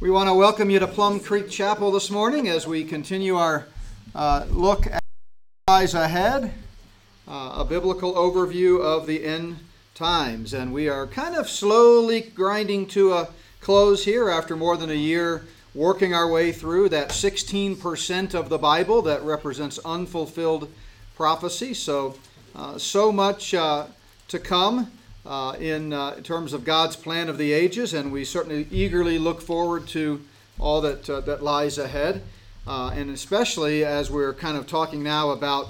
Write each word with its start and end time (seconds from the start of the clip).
We 0.00 0.10
want 0.10 0.28
to 0.28 0.34
welcome 0.34 0.70
you 0.70 0.78
to 0.78 0.86
Plum 0.86 1.18
Creek 1.18 1.50
Chapel 1.50 1.90
this 1.90 2.08
morning 2.08 2.46
as 2.46 2.68
we 2.68 2.84
continue 2.84 3.34
our 3.34 3.66
uh, 4.14 4.46
look 4.48 4.86
at 4.86 5.02
Eyes 5.66 5.92
Ahead, 5.92 6.54
uh, 7.26 7.56
a 7.56 7.64
biblical 7.64 8.14
overview 8.14 8.80
of 8.80 9.08
the 9.08 9.24
end 9.24 9.56
times. 9.96 10.54
And 10.54 10.72
we 10.72 10.88
are 10.88 11.08
kind 11.08 11.34
of 11.34 11.48
slowly 11.48 12.20
grinding 12.20 12.86
to 12.90 13.12
a 13.12 13.28
close 13.60 14.04
here 14.04 14.30
after 14.30 14.54
more 14.54 14.76
than 14.76 14.88
a 14.88 14.94
year 14.94 15.46
working 15.74 16.14
our 16.14 16.30
way 16.30 16.52
through 16.52 16.90
that 16.90 17.08
16% 17.08 18.34
of 18.34 18.50
the 18.50 18.58
Bible 18.58 19.02
that 19.02 19.24
represents 19.24 19.80
unfulfilled 19.84 20.70
prophecy. 21.16 21.74
So, 21.74 22.14
uh, 22.54 22.78
so 22.78 23.10
much 23.10 23.52
uh, 23.52 23.86
to 24.28 24.38
come 24.38 24.92
uh, 25.28 25.52
in, 25.60 25.92
uh, 25.92 26.14
in, 26.16 26.22
terms 26.22 26.54
of 26.54 26.64
God's 26.64 26.96
plan 26.96 27.28
of 27.28 27.36
the 27.36 27.52
ages, 27.52 27.92
and 27.92 28.10
we 28.10 28.24
certainly 28.24 28.66
eagerly 28.70 29.18
look 29.18 29.42
forward 29.42 29.86
to 29.88 30.22
all 30.58 30.80
that, 30.80 31.08
uh, 31.08 31.20
that 31.20 31.42
lies 31.42 31.76
ahead. 31.76 32.22
Uh, 32.66 32.90
and 32.94 33.10
especially 33.10 33.84
as 33.84 34.10
we're 34.10 34.32
kind 34.32 34.56
of 34.56 34.66
talking 34.66 35.02
now 35.02 35.30
about 35.30 35.68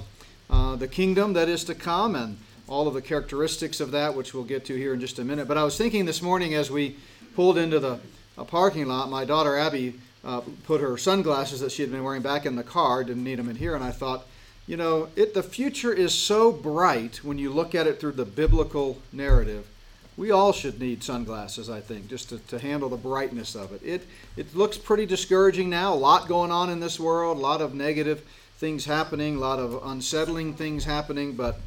uh, 0.49 0.75
the 0.77 0.87
kingdom 0.87 1.33
that 1.33 1.49
is 1.49 1.65
to 1.65 1.75
come 1.75 2.15
and 2.15 2.37
all 2.67 2.87
of 2.87 2.93
the 2.93 3.01
characteristics 3.01 3.81
of 3.81 3.91
that, 3.91 4.15
which 4.15 4.33
we'll 4.33 4.43
get 4.43 4.63
to 4.65 4.75
here 4.75 4.93
in 4.93 4.99
just 4.99 5.19
a 5.19 5.23
minute. 5.23 5.47
But 5.47 5.57
I 5.57 5.63
was 5.63 5.77
thinking 5.77 6.05
this 6.05 6.21
morning 6.21 6.53
as 6.53 6.71
we 6.71 6.95
pulled 7.35 7.57
into 7.57 7.79
the 7.79 7.99
parking 8.47 8.87
lot, 8.87 9.09
my 9.09 9.25
daughter 9.25 9.57
Abby 9.57 9.95
uh, 10.23 10.41
put 10.65 10.79
her 10.79 10.97
sunglasses 10.97 11.59
that 11.59 11.71
she 11.71 11.81
had 11.81 11.91
been 11.91 12.03
wearing 12.03 12.21
back 12.21 12.45
in 12.45 12.55
the 12.55 12.63
car, 12.63 13.03
didn't 13.03 13.23
need 13.23 13.39
them 13.39 13.49
in 13.49 13.55
here, 13.55 13.75
and 13.75 13.83
I 13.83 13.91
thought, 13.91 14.25
you 14.69 14.77
know, 14.77 15.09
it 15.15 15.33
the 15.33 15.41
future 15.41 15.91
is 15.91 16.13
so 16.13 16.51
bright 16.51 17.23
when 17.23 17.39
you 17.39 17.49
look 17.49 17.73
at 17.73 17.87
it 17.87 17.99
through 17.99 18.11
the 18.11 18.23
biblical 18.23 18.99
narrative. 19.11 19.67
We 20.15 20.29
all 20.29 20.53
should 20.53 20.79
need 20.79 21.01
sunglasses, 21.01 21.71
I 21.71 21.79
think, 21.79 22.07
just 22.07 22.29
to, 22.29 22.37
to 22.37 22.59
handle 22.59 22.87
the 22.87 22.95
brightness 22.95 23.55
of 23.55 23.73
it. 23.73 23.81
It 23.83 24.07
it 24.37 24.55
looks 24.55 24.77
pretty 24.77 25.07
discouraging 25.07 25.71
now. 25.71 25.95
A 25.95 25.95
lot 25.95 26.27
going 26.27 26.51
on 26.51 26.69
in 26.69 26.79
this 26.79 26.99
world, 26.99 27.37
a 27.37 27.41
lot 27.41 27.61
of 27.61 27.73
negative 27.73 28.21
things 28.57 28.85
happening, 28.85 29.37
a 29.37 29.39
lot 29.39 29.57
of 29.57 29.81
unsettling 29.87 30.53
things 30.53 30.85
happening, 30.85 31.33
but 31.33 31.59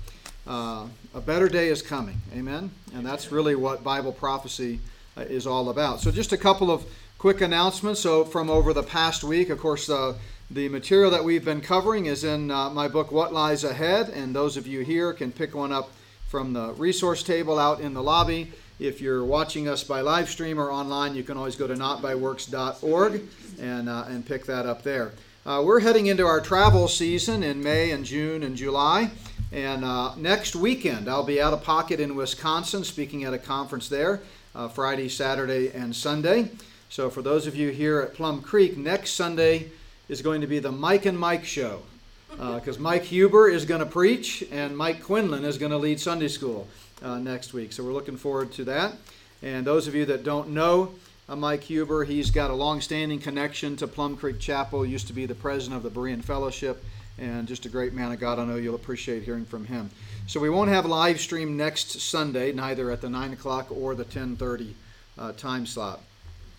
uh, 0.47 0.87
a 1.13 1.21
better 1.21 1.49
day 1.49 1.71
is 1.71 1.83
coming. 1.83 2.21
Amen. 2.37 2.71
And 2.95 3.05
that's 3.05 3.33
really 3.33 3.57
what 3.57 3.83
Bible 3.83 4.13
prophecy 4.13 4.79
uh, 5.17 5.23
is 5.23 5.45
all 5.45 5.71
about. 5.71 6.01
So, 6.01 6.13
just 6.13 6.33
a 6.33 6.39
couple 6.39 6.71
of 6.71 6.85
quick 7.19 7.41
announcements. 7.41 7.99
So, 7.99 8.25
from 8.25 8.49
over 8.49 8.73
the 8.73 8.85
past 8.85 9.25
week, 9.25 9.51
of 9.51 9.59
course, 9.59 9.91
uh, 9.91 10.15
the 10.53 10.69
material 10.69 11.11
that 11.11 11.25
we've 11.25 11.45
been 11.45 11.63
covering 11.63 12.07
is 12.07 12.25
in 12.25 12.51
uh, 12.51 12.69
my 12.69 12.87
book, 12.87 13.11
What 13.11 13.33
Lies 13.33 13.65
Ahead, 13.65 14.11
and 14.11 14.37
those 14.37 14.59
of 14.59 14.67
you 14.67 14.81
here 14.81 15.15
can 15.15 15.33
pick 15.33 15.55
one 15.55 15.73
up 15.73 15.91
from 16.29 16.53
the 16.53 16.75
resource 16.75 17.23
table 17.23 17.59
out 17.59 17.81
in 17.81 17.95
the 17.95 18.03
lobby. 18.03 18.53
If 18.79 19.01
you're 19.01 19.25
watching 19.25 19.67
us 19.67 19.83
by 19.83 20.03
live 20.03 20.29
stream 20.29 20.61
or 20.61 20.71
online, 20.71 21.15
you 21.15 21.23
can 21.23 21.39
always 21.39 21.57
go 21.57 21.67
to 21.67 21.75
notbyworks.org 21.75 23.23
and, 23.61 23.89
uh, 23.89 24.05
and 24.09 24.27
pick 24.27 24.45
that 24.45 24.67
up 24.67 24.83
there. 24.83 25.13
Uh, 25.47 25.63
we're 25.65 25.81
heading 25.81 26.07
into 26.07 26.27
our 26.27 26.41
travel 26.41 26.87
season 26.87 27.43
in 27.43 27.63
May 27.63 27.91
and 27.91 28.05
June 28.05 28.43
and 28.43 28.55
July. 28.55 29.11
And 29.53 29.87
uh, 29.87 30.15
next 30.17 30.55
weekend, 30.55 31.09
I'll 31.09 31.25
be 31.25 31.41
out 31.41 31.55
of 31.55 31.63
pocket 31.63 31.99
in 31.99 32.15
Wisconsin 32.15 32.85
speaking 32.85 33.25
at 33.25 33.33
a 33.33 33.39
conference 33.39 33.89
there 33.89 34.21
uh, 34.55 34.69
Friday, 34.69 35.09
Saturday, 35.09 35.71
and 35.73 35.97
Sunday. 35.97 36.51
So, 36.91 37.09
for 37.09 37.23
those 37.23 37.47
of 37.47 37.57
you 37.57 37.71
here 37.71 38.01
at 38.01 38.13
Plum 38.13 38.43
Creek, 38.43 38.77
next 38.77 39.13
Sunday, 39.13 39.71
is 40.09 40.23
going 40.23 40.41
to 40.41 40.47
be 40.47 40.59
the 40.59 40.73
Mike 40.73 41.07
and 41.07 41.19
Mike 41.19 41.45
show 41.45 41.83
because 42.31 42.79
uh, 42.79 42.81
Mike 42.81 43.05
Huber 43.05 43.49
is 43.49 43.65
going 43.65 43.81
to 43.81 43.87
preach 43.87 44.43
and 44.51 44.77
Mike 44.77 45.03
Quinlan 45.03 45.45
is 45.45 45.59
going 45.59 45.73
to 45.73 45.79
lead 45.79 46.01
Sunday 46.01 46.29
school 46.29 46.67
uh, 47.03 47.19
next 47.19 47.53
week. 47.53 47.73
So 47.73 47.85
we're 47.85 47.93
looking 47.93 48.17
forward 48.17 48.53
to 48.53 48.65
that. 48.65 48.95
And 49.43 49.67
those 49.67 49.87
of 49.89 49.95
you 49.95 50.05
that 50.07 50.25
don't 50.25 50.51
know 50.51 50.95
uh, 51.29 51.37
Mike 51.37 51.65
Huber, 51.65 52.05
he's 52.05 52.31
got 52.31 52.51
a 52.51 52.55
long-standing 52.55 53.21
connection 53.21 53.77
to 53.77 53.87
Plum 53.87 54.17
Creek 54.17 54.39
Chapel. 54.39 54.85
Used 54.85 55.07
to 55.07 55.13
be 55.13 55.27
the 55.27 55.35
president 55.35 55.77
of 55.77 55.83
the 55.83 56.01
Berean 56.01 56.23
Fellowship, 56.23 56.83
and 57.19 57.47
just 57.47 57.67
a 57.67 57.69
great 57.69 57.93
man 57.93 58.13
of 58.13 58.21
God. 58.21 58.39
I 58.39 58.45
know 58.45 58.57
you'll 58.57 58.75
appreciate 58.75 59.23
hearing 59.23 59.45
from 59.45 59.65
him. 59.65 59.91
So 60.27 60.41
we 60.41 60.51
won't 60.51 60.71
have 60.71 60.87
live 60.87 61.21
stream 61.21 61.57
next 61.57 62.01
Sunday, 62.01 62.53
neither 62.53 62.91
at 62.91 63.01
the 63.01 63.11
nine 63.11 63.33
o'clock 63.33 63.69
or 63.71 63.95
the 63.95 64.05
ten 64.05 64.37
thirty 64.37 64.75
uh, 65.19 65.33
time 65.33 65.67
slot. 65.67 66.01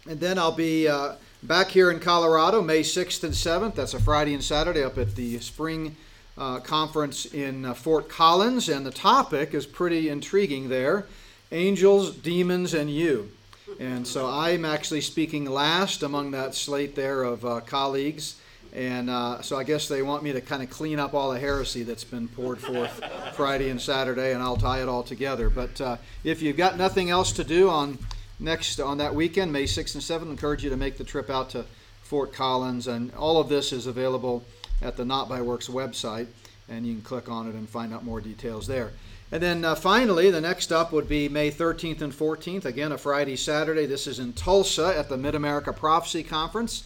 And 0.09 0.19
then 0.19 0.37
I'll 0.37 0.51
be 0.51 0.87
uh, 0.87 1.15
Back 1.43 1.71
here 1.71 1.91
in 1.91 1.99
Colorado, 1.99 2.61
May 2.61 2.83
6th 2.83 3.21
and 3.25 3.33
7th, 3.33 3.75
that's 3.75 3.93
a 3.93 3.99
Friday 3.99 4.33
and 4.33 4.41
Saturday 4.41 4.81
up 4.81 4.97
at 4.97 5.17
the 5.17 5.39
spring 5.39 5.97
uh, 6.37 6.61
conference 6.61 7.25
in 7.25 7.65
uh, 7.65 7.73
Fort 7.73 8.07
Collins, 8.07 8.69
and 8.69 8.85
the 8.85 8.91
topic 8.91 9.53
is 9.53 9.65
pretty 9.65 10.07
intriguing 10.07 10.69
there 10.69 11.05
angels, 11.51 12.15
demons, 12.15 12.73
and 12.73 12.89
you. 12.89 13.29
And 13.77 14.07
so 14.07 14.29
I'm 14.29 14.63
actually 14.63 15.01
speaking 15.01 15.43
last 15.43 16.01
among 16.01 16.31
that 16.31 16.55
slate 16.55 16.95
there 16.95 17.23
of 17.23 17.43
uh, 17.43 17.59
colleagues. 17.59 18.37
And 18.71 19.09
uh, 19.09 19.41
so 19.41 19.57
I 19.57 19.65
guess 19.65 19.89
they 19.89 20.01
want 20.01 20.23
me 20.23 20.31
to 20.31 20.39
kind 20.39 20.63
of 20.63 20.69
clean 20.69 20.97
up 20.97 21.13
all 21.13 21.33
the 21.33 21.39
heresy 21.39 21.83
that's 21.83 22.05
been 22.05 22.29
poured 22.29 22.59
forth 22.59 23.03
Friday 23.35 23.69
and 23.69 23.81
Saturday, 23.81 24.31
and 24.31 24.41
I'll 24.41 24.55
tie 24.55 24.81
it 24.81 24.87
all 24.87 25.03
together. 25.03 25.49
But 25.49 25.81
uh, 25.81 25.97
if 26.23 26.41
you've 26.41 26.57
got 26.57 26.77
nothing 26.77 27.09
else 27.09 27.33
to 27.33 27.43
do 27.43 27.69
on 27.69 27.97
next 28.43 28.79
on 28.79 28.97
that 28.97 29.15
weekend, 29.15 29.51
May 29.51 29.63
6th 29.63 29.95
and 29.95 30.03
7th. 30.03 30.29
Encourage 30.29 30.63
you 30.63 30.69
to 30.69 30.77
make 30.77 30.97
the 30.97 31.03
trip 31.03 31.29
out 31.29 31.49
to 31.51 31.65
Fort 32.01 32.33
Collins, 32.33 32.87
and 32.87 33.13
all 33.15 33.39
of 33.39 33.49
this 33.49 33.71
is 33.71 33.87
available 33.87 34.43
at 34.81 34.97
the 34.97 35.05
Not 35.05 35.29
by 35.29 35.41
Works 35.41 35.69
website, 35.69 36.27
and 36.69 36.85
you 36.85 36.93
can 36.93 37.01
click 37.01 37.29
on 37.29 37.47
it 37.47 37.55
and 37.55 37.67
find 37.67 37.93
out 37.93 38.03
more 38.03 38.19
details 38.19 38.67
there. 38.67 38.91
And 39.31 39.41
then 39.41 39.65
uh, 39.65 39.73
finally, 39.73 40.29
the 40.29 40.41
next 40.41 40.71
up 40.71 40.91
would 40.91 41.09
be 41.09 41.27
May 41.27 41.49
13th 41.49 42.01
and 42.01 42.13
14th. 42.13 42.65
Again, 42.65 42.91
a 42.91 42.97
Friday, 42.97 43.35
Saturday. 43.35 43.87
This 43.87 44.05
is 44.05 44.19
in 44.19 44.33
Tulsa 44.33 44.93
at 44.95 45.09
the 45.09 45.17
Mid 45.17 45.33
America 45.33 45.73
Prophecy 45.73 46.21
Conference. 46.21 46.83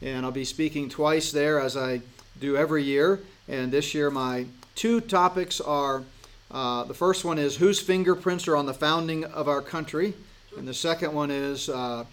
And 0.00 0.24
I'll 0.24 0.30
be 0.30 0.44
speaking 0.44 0.88
twice 0.88 1.32
there 1.32 1.58
as 1.58 1.76
I 1.76 2.02
do 2.38 2.56
every 2.56 2.84
year. 2.84 3.18
And 3.48 3.72
this 3.72 3.94
year, 3.94 4.10
my 4.10 4.46
two 4.76 5.00
topics 5.00 5.60
are 5.60 6.04
uh, 6.52 6.84
the 6.84 6.94
first 6.94 7.24
one 7.24 7.36
is 7.36 7.56
Whose 7.56 7.80
fingerprints 7.80 8.46
are 8.46 8.54
on 8.54 8.66
the 8.66 8.74
founding 8.74 9.24
of 9.24 9.48
our 9.48 9.60
country? 9.60 10.14
And 10.58 10.66
the 10.66 10.74
second 10.74 11.14
one 11.14 11.30
is 11.30 11.68
uh, 11.68 12.04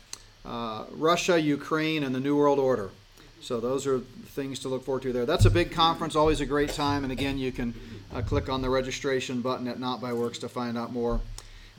uh, 0.45 0.85
Russia, 0.91 1.39
Ukraine, 1.39 2.03
and 2.03 2.13
the 2.13 2.19
New 2.19 2.37
World 2.37 2.59
Order. 2.59 2.91
So 3.41 3.59
those 3.59 3.87
are 3.87 3.99
things 3.99 4.59
to 4.59 4.69
look 4.69 4.83
forward 4.83 5.03
to 5.03 5.13
there. 5.13 5.25
That's 5.25 5.45
a 5.45 5.49
big 5.49 5.71
conference, 5.71 6.15
always 6.15 6.41
a 6.41 6.45
great 6.45 6.69
time. 6.69 7.03
And 7.03 7.11
again, 7.11 7.37
you 7.37 7.51
can 7.51 7.73
uh, 8.13 8.21
click 8.21 8.47
on 8.47 8.61
the 8.61 8.69
registration 8.69 9.41
button 9.41 9.67
at 9.67 9.79
Not 9.79 9.99
by 9.99 10.13
Works 10.13 10.37
to 10.39 10.49
find 10.49 10.77
out 10.77 10.93
more 10.93 11.21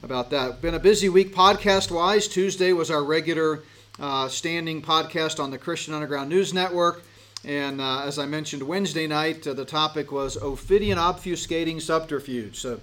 about 0.03 0.31
that. 0.31 0.61
Been 0.61 0.75
a 0.75 0.81
busy 0.81 1.09
week 1.09 1.35
podcast 1.35 1.91
wise. 1.91 2.29
Tuesday 2.29 2.73
was 2.73 2.91
our 2.91 3.03
regular 3.03 3.63
uh, 3.99 4.29
standing 4.29 4.83
podcast 4.83 5.43
on 5.43 5.51
the 5.51 5.59
Christian 5.59 5.95
Underground 5.95 6.29
News 6.29 6.53
Network. 6.53 7.03
And 7.45 7.81
uh, 7.81 8.03
as 8.03 8.19
I 8.19 8.27
mentioned 8.27 8.63
Wednesday 8.63 9.07
night, 9.07 9.47
uh, 9.47 9.55
the 9.55 9.65
topic 9.65 10.11
was 10.11 10.37
Ophidian 10.37 10.99
obfuscating 10.99 11.81
subterfuge. 11.81 12.59
So 12.59 12.81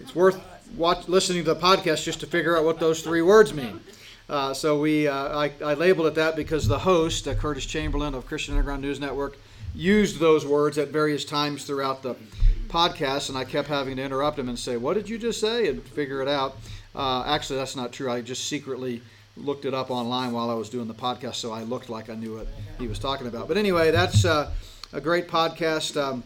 it's 0.00 0.14
worth 0.14 0.40
watch, 0.76 1.08
listening 1.08 1.44
to 1.44 1.54
the 1.54 1.60
podcast 1.60 2.04
just 2.04 2.20
to 2.20 2.26
figure 2.26 2.56
out 2.56 2.64
what 2.64 2.80
those 2.80 3.02
three 3.02 3.22
words 3.22 3.54
mean. 3.54 3.80
Uh, 4.28 4.54
so 4.54 4.80
we, 4.80 5.06
uh, 5.06 5.38
I, 5.38 5.52
I, 5.62 5.74
labeled 5.74 6.06
it 6.06 6.14
that 6.14 6.34
because 6.34 6.66
the 6.66 6.78
host, 6.78 7.28
uh, 7.28 7.34
Curtis 7.34 7.66
Chamberlain 7.66 8.14
of 8.14 8.26
Christian 8.26 8.54
Underground 8.54 8.80
News 8.80 8.98
Network, 8.98 9.36
used 9.74 10.18
those 10.18 10.46
words 10.46 10.78
at 10.78 10.88
various 10.88 11.24
times 11.24 11.64
throughout 11.64 12.02
the 12.02 12.16
podcast, 12.68 13.28
and 13.28 13.36
I 13.36 13.44
kept 13.44 13.68
having 13.68 13.96
to 13.96 14.02
interrupt 14.02 14.38
him 14.38 14.48
and 14.48 14.58
say, 14.58 14.76
"What 14.76 14.94
did 14.94 15.08
you 15.08 15.18
just 15.18 15.40
say?" 15.40 15.68
and 15.68 15.82
figure 15.82 16.22
it 16.22 16.28
out. 16.28 16.56
Uh, 16.94 17.24
actually, 17.26 17.58
that's 17.58 17.76
not 17.76 17.92
true. 17.92 18.10
I 18.10 18.20
just 18.20 18.46
secretly 18.46 19.02
looked 19.36 19.64
it 19.64 19.74
up 19.74 19.90
online 19.90 20.32
while 20.32 20.48
I 20.48 20.54
was 20.54 20.70
doing 20.70 20.88
the 20.88 20.94
podcast, 20.94 21.34
so 21.34 21.52
I 21.52 21.62
looked 21.62 21.90
like 21.90 22.08
I 22.08 22.14
knew 22.14 22.36
what 22.36 22.46
he 22.78 22.86
was 22.86 22.98
talking 22.98 23.26
about. 23.26 23.48
But 23.48 23.56
anyway, 23.56 23.90
that's 23.90 24.24
uh, 24.24 24.50
a 24.92 25.00
great 25.00 25.28
podcast, 25.28 26.00
um, 26.00 26.22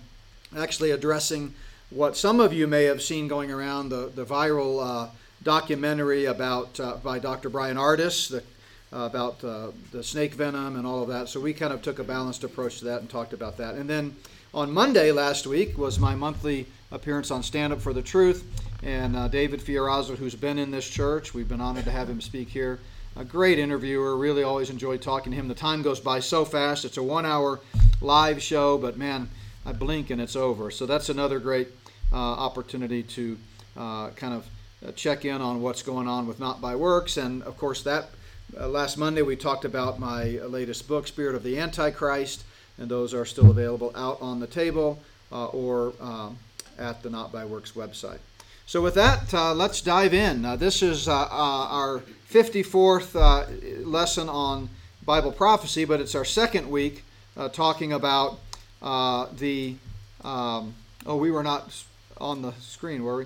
actually 0.57 0.91
addressing 0.91 1.55
what 1.91 2.17
some 2.17 2.41
of 2.41 2.53
you 2.53 2.67
may 2.67 2.85
have 2.85 3.03
seen 3.03 3.29
going 3.29 3.51
around 3.51 3.89
the, 3.89 4.11
the 4.15 4.25
viral 4.25 4.85
uh, 4.85 5.11
documentary 5.43 6.27
about 6.27 6.79
uh, 6.81 6.97
by 6.97 7.19
Dr. 7.19 7.49
Bryan 7.49 7.77
Ardis 7.77 8.29
the, 8.29 8.43
uh, 8.93 9.07
about 9.07 9.43
uh, 9.45 9.69
the 9.93 10.03
snake 10.03 10.35
venom 10.35 10.77
and 10.77 10.87
all 10.87 11.03
of 11.03 11.09
that. 11.09 11.29
So 11.29 11.41
we 11.41 11.53
kind 11.53 11.73
of 11.73 11.83
took 11.83 11.99
a 11.99 12.05
balanced 12.05 12.45
approach 12.45 12.81
to 12.81 12.87
that 12.87 13.01
and 13.01 13.09
talked 13.09 13.33
about 13.33 13.57
that. 13.59 13.75
And 13.75 13.89
then 13.89 14.17
on 14.53 14.71
Monday 14.73 15.13
last 15.13 15.47
week 15.47 15.79
was 15.79 15.99
my 15.99 16.15
monthly 16.15 16.67
appearance 16.91 17.31
on 17.31 17.43
Stand 17.43 17.73
Up 17.73 17.81
for 17.81 17.93
the 17.93 18.03
Truth. 18.03 18.45
And 18.83 19.17
uh, 19.17 19.29
David 19.29 19.61
Fiorazo, 19.61 20.17
who's 20.17 20.35
been 20.35 20.59
in 20.59 20.71
this 20.71 20.89
church, 20.89 21.35
we've 21.35 21.49
been 21.49 21.61
honored 21.61 21.85
to 21.85 21.91
have 21.91 22.09
him 22.09 22.21
speak 22.21 22.49
here. 22.49 22.79
A 23.17 23.25
great 23.25 23.59
interviewer. 23.59 24.17
Really 24.17 24.43
always 24.43 24.71
enjoyed 24.71 25.03
talking 25.03 25.33
to 25.33 25.37
him. 25.37 25.49
The 25.49 25.55
time 25.55 25.83
goes 25.83 25.99
by 25.99 26.21
so 26.21 26.45
fast. 26.45 26.85
It's 26.85 26.99
a 26.99 27.03
one 27.03 27.27
hour 27.27 27.61
live 28.01 28.41
show, 28.41 28.79
but 28.79 28.97
man, 28.97 29.29
I 29.67 29.73
blink 29.73 30.11
and 30.11 30.21
it's 30.21 30.37
over. 30.37 30.71
So 30.71 30.87
that's 30.87 31.09
another 31.09 31.41
great 31.41 31.78
opportunity 32.17 33.03
to 33.03 33.39
uh, 33.77 34.11
kind 34.11 34.35
of 34.35 34.47
uh, 34.87 34.93
check 34.93 35.25
in 35.25 35.41
on 35.41 35.61
what's 35.61 35.83
going 35.83 36.09
on 36.09 36.27
with 36.27 36.41
Not 36.41 36.61
by 36.61 36.77
Works. 36.77 37.17
And 37.17 37.43
of 37.43 37.57
course, 37.57 37.83
that 37.83 38.11
last 38.57 38.97
Monday 38.97 39.23
we 39.23 39.37
talked 39.37 39.65
about 39.65 39.99
my 39.99 40.25
latest 40.47 40.89
book, 40.89 41.07
Spirit 41.07 41.35
of 41.35 41.43
the 41.43 41.59
Antichrist, 41.59 42.45
and 42.79 42.89
those 42.89 43.15
are 43.15 43.25
still 43.25 43.51
available 43.51 43.93
out 43.95 44.19
on 44.21 44.41
the 44.41 44.47
table 44.47 45.01
or 45.31 45.93
um, 46.01 46.39
at 46.79 47.03
the 47.03 47.11
Not 47.11 47.33
by 47.33 47.45
Works 47.45 47.73
website. 47.73 48.19
So, 48.67 48.83
with 48.83 48.95
that, 48.97 49.33
uh, 49.33 49.55
let's 49.55 49.81
dive 49.81 50.13
in. 50.13 50.45
Uh, 50.45 50.57
this 50.57 50.83
is 50.83 51.09
uh, 51.09 51.27
our 51.31 52.03
54th 52.31 53.87
lesson 53.87 54.29
on 54.29 54.69
Bible 55.07 55.33
prophecy, 55.33 55.87
but 55.87 56.03
it's 56.03 56.15
our 56.15 56.25
second 56.27 56.71
week 56.71 57.03
uh, 57.35 57.49
talking 57.49 57.95
about 57.95 58.39
uh, 58.83 59.27
the. 59.39 59.77
Um, 60.23 60.75
oh, 61.07 61.17
we 61.17 61.31
were 61.31 61.43
not 61.43 61.83
on 62.21 62.43
the 62.43 62.53
screen, 62.61 63.03
were 63.03 63.19
we? 63.19 63.25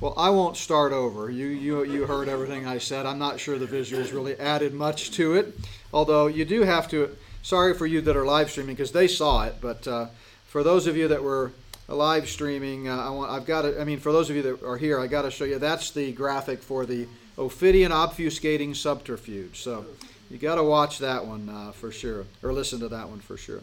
Well, 0.00 0.14
I 0.16 0.30
won't 0.30 0.56
start 0.56 0.92
over. 0.92 1.30
You, 1.30 1.46
you, 1.46 1.84
you 1.84 2.06
heard 2.06 2.28
everything 2.28 2.66
I 2.66 2.78
said. 2.78 3.06
I'm 3.06 3.18
not 3.18 3.38
sure 3.38 3.58
the 3.58 3.66
visuals 3.66 4.12
really 4.12 4.38
added 4.38 4.74
much 4.74 5.12
to 5.12 5.34
it, 5.34 5.58
although 5.92 6.26
you 6.26 6.44
do 6.44 6.62
have 6.62 6.88
to. 6.90 7.16
Sorry 7.42 7.74
for 7.74 7.86
you 7.86 8.00
that 8.00 8.16
are 8.16 8.24
live 8.24 8.50
streaming 8.50 8.74
because 8.74 8.92
they 8.92 9.06
saw 9.06 9.44
it, 9.44 9.56
but 9.60 9.86
uh, 9.86 10.06
for 10.46 10.62
those 10.62 10.86
of 10.86 10.96
you 10.96 11.08
that 11.08 11.22
were 11.22 11.52
live 11.88 12.28
streaming, 12.28 12.88
uh, 12.88 12.96
I 12.96 13.10
want, 13.10 13.30
I've 13.30 13.46
got 13.46 13.62
to. 13.62 13.80
I 13.80 13.84
mean, 13.84 14.00
for 14.00 14.12
those 14.12 14.30
of 14.30 14.36
you 14.36 14.42
that 14.42 14.64
are 14.64 14.76
here, 14.76 14.98
I 14.98 15.06
got 15.06 15.22
to 15.22 15.30
show 15.30 15.44
you. 15.44 15.58
That's 15.58 15.90
the 15.90 16.12
graphic 16.12 16.62
for 16.62 16.86
the 16.86 17.06
Ophidian 17.38 17.92
obfuscating 17.92 18.74
subterfuge. 18.74 19.60
So 19.60 19.84
you 20.30 20.38
got 20.38 20.56
to 20.56 20.64
watch 20.64 20.98
that 20.98 21.24
one 21.26 21.48
uh, 21.48 21.72
for 21.72 21.92
sure, 21.92 22.24
or 22.42 22.52
listen 22.52 22.80
to 22.80 22.88
that 22.88 23.08
one 23.08 23.20
for 23.20 23.36
sure. 23.36 23.60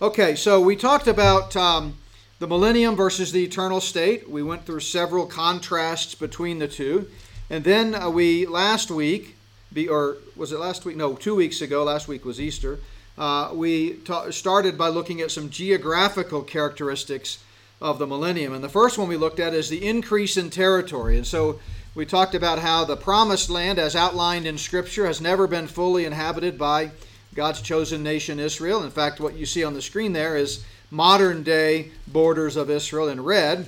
Okay, 0.00 0.34
so 0.34 0.60
we 0.60 0.76
talked 0.76 1.08
about. 1.08 1.54
Um, 1.56 1.94
the 2.38 2.46
millennium 2.46 2.94
versus 2.94 3.32
the 3.32 3.44
eternal 3.44 3.80
state. 3.80 4.28
We 4.28 4.42
went 4.42 4.64
through 4.64 4.80
several 4.80 5.26
contrasts 5.26 6.14
between 6.14 6.58
the 6.58 6.68
two. 6.68 7.08
And 7.50 7.64
then 7.64 7.94
uh, 7.94 8.10
we, 8.10 8.46
last 8.46 8.90
week, 8.90 9.36
be, 9.72 9.88
or 9.88 10.18
was 10.36 10.52
it 10.52 10.60
last 10.60 10.84
week? 10.84 10.96
No, 10.96 11.14
two 11.14 11.34
weeks 11.34 11.60
ago. 11.60 11.84
Last 11.84 12.06
week 12.08 12.24
was 12.24 12.40
Easter. 12.40 12.78
Uh, 13.16 13.50
we 13.52 13.94
ta- 14.04 14.30
started 14.30 14.78
by 14.78 14.88
looking 14.88 15.20
at 15.20 15.30
some 15.30 15.50
geographical 15.50 16.42
characteristics 16.42 17.42
of 17.80 17.98
the 17.98 18.06
millennium. 18.06 18.52
And 18.52 18.62
the 18.62 18.68
first 18.68 18.98
one 18.98 19.08
we 19.08 19.16
looked 19.16 19.40
at 19.40 19.54
is 19.54 19.68
the 19.68 19.86
increase 19.86 20.36
in 20.36 20.50
territory. 20.50 21.16
And 21.16 21.26
so 21.26 21.58
we 21.94 22.06
talked 22.06 22.34
about 22.34 22.60
how 22.60 22.84
the 22.84 22.96
promised 22.96 23.50
land, 23.50 23.78
as 23.78 23.96
outlined 23.96 24.46
in 24.46 24.58
Scripture, 24.58 25.06
has 25.06 25.20
never 25.20 25.48
been 25.48 25.66
fully 25.66 26.04
inhabited 26.04 26.56
by 26.56 26.92
God's 27.34 27.60
chosen 27.60 28.02
nation, 28.02 28.38
Israel. 28.38 28.84
In 28.84 28.90
fact, 28.90 29.20
what 29.20 29.36
you 29.36 29.46
see 29.46 29.64
on 29.64 29.74
the 29.74 29.82
screen 29.82 30.12
there 30.12 30.36
is 30.36 30.64
modern 30.90 31.42
day 31.42 31.90
borders 32.06 32.56
of 32.56 32.70
Israel 32.70 33.08
in 33.08 33.22
red, 33.22 33.66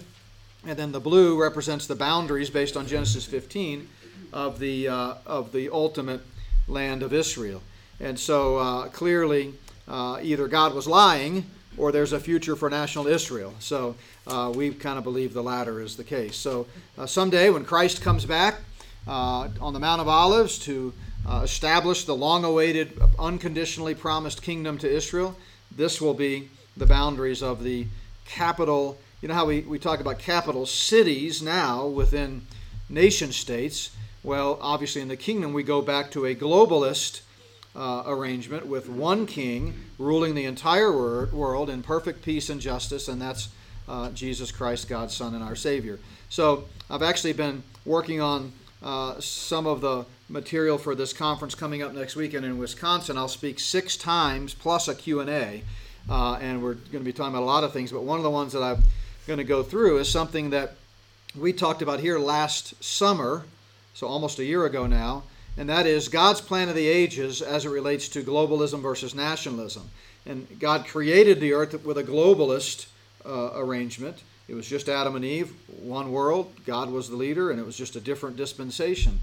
and 0.67 0.79
then 0.79 0.93
the 0.93 1.01
blue 1.01 1.41
represents 1.41 1.87
the 1.87 1.95
boundaries 1.95 2.51
based 2.51 2.77
on 2.77 2.87
Genesis 2.87 3.25
15 3.25 3.89
of 4.33 4.59
the 4.59 4.89
uh, 4.89 5.15
of 5.27 5.53
the 5.53 5.69
ultimate 5.71 6.21
land 6.69 7.03
of 7.03 7.13
Israel. 7.13 7.63
And 7.99 8.19
so 8.19 8.59
uh, 8.59 8.89
clearly, 8.89 9.55
uh, 9.89 10.21
either 10.23 10.49
God 10.49 10.75
was 10.75 10.87
lying 10.87 11.45
or 11.77 11.93
there's 11.93 12.13
a 12.13 12.21
future 12.21 12.57
for 12.57 12.71
national 12.71 13.07
Israel. 13.07 13.55
So 13.59 13.97
uh, 14.27 14.53
we 14.55 14.71
kind 14.71 14.99
of 14.99 15.05
believe 15.05 15.33
the 15.33 15.43
latter 15.43 15.81
is 15.81 15.97
the 15.97 16.05
case. 16.05 16.37
So 16.37 16.67
uh, 16.99 17.07
someday 17.07 17.51
when 17.51 17.65
Christ 17.65 18.03
comes 18.03 18.25
back 18.25 18.61
uh, 19.07 19.49
on 19.61 19.73
the 19.73 19.81
Mount 19.81 20.01
of 20.01 20.09
Olives 20.09 20.59
to 20.61 20.93
establish 21.43 22.05
the 22.05 22.17
long 22.17 22.45
awaited, 22.45 23.01
unconditionally 23.19 23.95
promised 23.95 24.43
kingdom 24.43 24.79
to 24.79 24.91
Israel, 24.91 25.37
this 25.71 26.01
will 26.01 26.15
be 26.15 26.49
the 26.81 26.87
boundaries 26.87 27.43
of 27.43 27.63
the 27.63 27.87
capital. 28.25 28.99
You 29.21 29.29
know 29.29 29.35
how 29.35 29.47
we, 29.47 29.61
we 29.61 29.79
talk 29.79 30.01
about 30.01 30.19
capital 30.19 30.67
cities 30.67 31.41
now 31.43 31.87
within 31.87 32.47
nation 32.89 33.31
states? 33.33 33.91
Well, 34.25 34.59
obviously, 34.61 35.03
in 35.03 35.09
the 35.09 35.17
kingdom, 35.17 35.53
we 35.53 35.63
go 35.63 35.83
back 35.83 36.11
to 36.13 36.25
a 36.25 36.35
globalist 36.35 37.21
uh, 37.77 38.03
arrangement 38.07 38.67
with 38.67 38.89
one 38.89 39.27
king 39.27 39.75
ruling 39.99 40.35
the 40.35 40.47
entire 40.47 40.91
wor- 40.91 41.27
world 41.27 41.71
in 41.71 41.83
perfect 41.83 42.25
peace 42.25 42.51
and 42.51 42.61
justice, 42.61 43.09
and 43.09 43.21
that's 43.21 43.51
uh, 43.87 44.11
Jesus 44.11 44.51
Christ, 44.51 44.89
God's 44.89 45.15
Son 45.15 45.35
and 45.35 45.45
our 45.45 45.57
Savior. 45.57 46.01
So, 46.31 46.65
I've 46.89 47.03
actually 47.03 47.35
been 47.35 47.63
working 47.85 48.21
on 48.21 48.53
uh, 48.83 49.21
some 49.21 49.67
of 49.67 49.83
the 49.83 50.07
material 50.31 50.79
for 50.79 50.95
this 50.95 51.13
conference 51.13 51.55
coming 51.55 51.83
up 51.83 51.93
next 51.93 52.17
weekend 52.17 52.47
in 52.47 52.57
Wisconsin. 52.57 53.19
I'll 53.19 53.29
speak 53.29 53.61
six 53.61 53.99
times 53.99 54.55
plus 54.55 54.89
a 54.89 54.95
Q&A 54.95 55.63
uh, 56.09 56.39
and 56.41 56.63
we're 56.63 56.75
going 56.75 56.99
to 56.99 57.01
be 57.01 57.13
talking 57.13 57.35
about 57.35 57.43
a 57.43 57.47
lot 57.47 57.65
of 57.65 57.73
things. 57.73 57.93
But 57.93 58.03
one 58.03 58.19
of 58.19 58.25
the 58.25 58.31
ones 58.31 58.53
that 58.53 58.63
I'm 58.63 58.83
going 59.27 59.39
to 59.39 59.45
go 59.45 59.63
through 59.63 59.99
is 59.99 60.09
something 60.11 60.51
that 60.51 60.75
we 61.39 61.53
talked 61.53 61.83
about 61.83 62.01
here 62.01 62.19
last 62.19 62.83
summer, 62.83 63.45
so 63.95 64.07
almost 64.07 64.39
a 64.39 64.45
year 64.45 64.65
ago 64.65 64.87
now, 64.87 65.25
and 65.57 65.69
that 65.69 65.87
is 65.87 66.09
God's 66.09 66.41
plan 66.41 66.69
of 66.69 66.75
the 66.75 66.89
ages 66.89 67.43
as 67.43 67.65
it 67.65 67.71
relates 67.71 68.09
to 68.11 68.23
globalism 68.23 68.81
versus 68.81 69.15
nationalism. 69.15 69.91
And 70.27 70.47
God 70.59 70.87
created 70.87 71.41
the 71.41 71.53
earth 71.53 71.85
with 71.85 71.99
a 71.99 72.05
globalist 72.05 72.87
uh, 73.25 73.51
arrangement. 73.55 74.23
It 74.49 74.55
was 74.55 74.67
just 74.67 74.89
Adam 74.89 75.17
and 75.17 75.25
Eve, 75.25 75.53
one 75.81 76.11
world. 76.11 76.53
God 76.67 76.91
was 76.91 77.09
the 77.09 77.17
leader, 77.17 77.51
and 77.51 77.61
it 77.61 77.67
was 77.67 77.77
just 77.77 77.95
a 77.95 78.01
different 78.01 78.37
dispensation. 78.37 79.21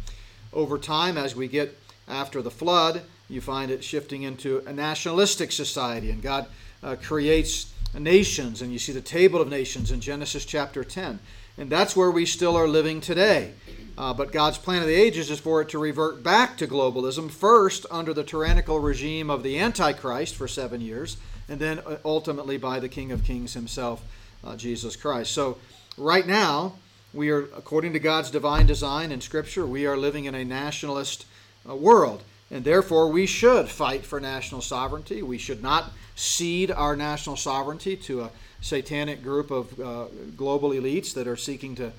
Over 0.53 0.77
time, 0.77 1.18
as 1.18 1.35
we 1.35 1.47
get 1.47 1.77
after 2.07 2.41
the 2.41 2.51
flood, 2.51 3.01
you 3.30 3.41
find 3.41 3.69
it 3.69 3.83
shifting 3.83 4.23
into 4.23 4.63
a 4.65 4.71
nationalistic 4.71 5.51
society, 5.51 6.12
and 6.12 6.21
God 6.21 6.47
uh, 6.83 6.95
creates 6.95 7.74
nations, 7.97 8.62
and 8.62 8.71
you 8.71 8.79
see 8.79 8.91
the 8.91 9.01
table 9.01 9.41
of 9.41 9.50
nations 9.50 9.91
in 9.91 10.00
Genesis 10.00 10.45
chapter 10.45 10.83
10. 10.83 11.19
And 11.57 11.69
that's 11.69 11.95
where 11.95 12.12
we 12.12 12.25
still 12.25 12.56
are 12.56 12.68
living 12.68 13.01
today. 13.01 13.53
Uh, 13.97 14.13
but 14.13 14.31
God's 14.31 14.59
plan 14.59 14.81
of 14.81 14.88
the 14.88 14.94
ages 14.94 15.31
is 15.31 15.39
for 15.39 15.62
it 15.62 15.69
to 15.69 15.79
revert 15.79 16.21
back 16.21 16.56
to 16.57 16.68
globalism, 16.68 17.31
first 17.31 17.85
under 17.89 18.13
the 18.13 18.24
tyrannical 18.24 18.79
regime 18.79 19.31
of 19.31 19.41
the 19.41 19.57
Antichrist 19.57 20.35
for 20.35 20.47
seven 20.47 20.81
years, 20.81 21.18
and 21.50 21.59
then 21.59 21.79
uh, 21.79 21.97
ultimately 22.06 22.57
by 22.57 22.80
the 22.80 22.89
King 22.89 23.12
of 23.12 23.23
Kings 23.23 23.56
himself, 23.56 24.03
uh, 24.44 24.56
Jesus 24.56 24.95
Christ. 24.95 25.31
So, 25.31 25.57
right 25.97 26.27
now, 26.27 26.75
we 27.12 27.31
are, 27.31 27.45
according 27.56 27.94
to 27.94 28.00
God's 28.00 28.30
divine 28.30 28.68
design 28.68 29.12
in 29.12 29.19
Scripture, 29.19 29.65
we 29.65 29.88
are 29.88 29.97
living 29.97 30.25
in 30.25 30.35
a 30.35 30.45
nationalist 30.45 31.25
uh, 31.68 31.75
world. 31.75 32.21
And 32.51 32.63
therefore, 32.63 33.09
we 33.09 33.25
should 33.25 33.68
fight 33.68 34.06
for 34.06 34.19
national 34.19 34.62
sovereignty. 34.62 35.21
We 35.21 35.38
should 35.38 35.63
not 35.63 35.91
cede 36.18 36.72
our 36.72 36.96
national 36.96 37.38
sovereignty 37.38 37.96
to 37.96 38.22
a 38.22 38.31
satanic 38.60 39.24
group 39.24 39.52
of 39.52 39.80
uh, 39.80 40.06
global 40.36 40.72
elites 40.72 41.14
that 41.14 41.28
are 41.28 41.38
seeking 41.38 41.75
to 41.75 41.92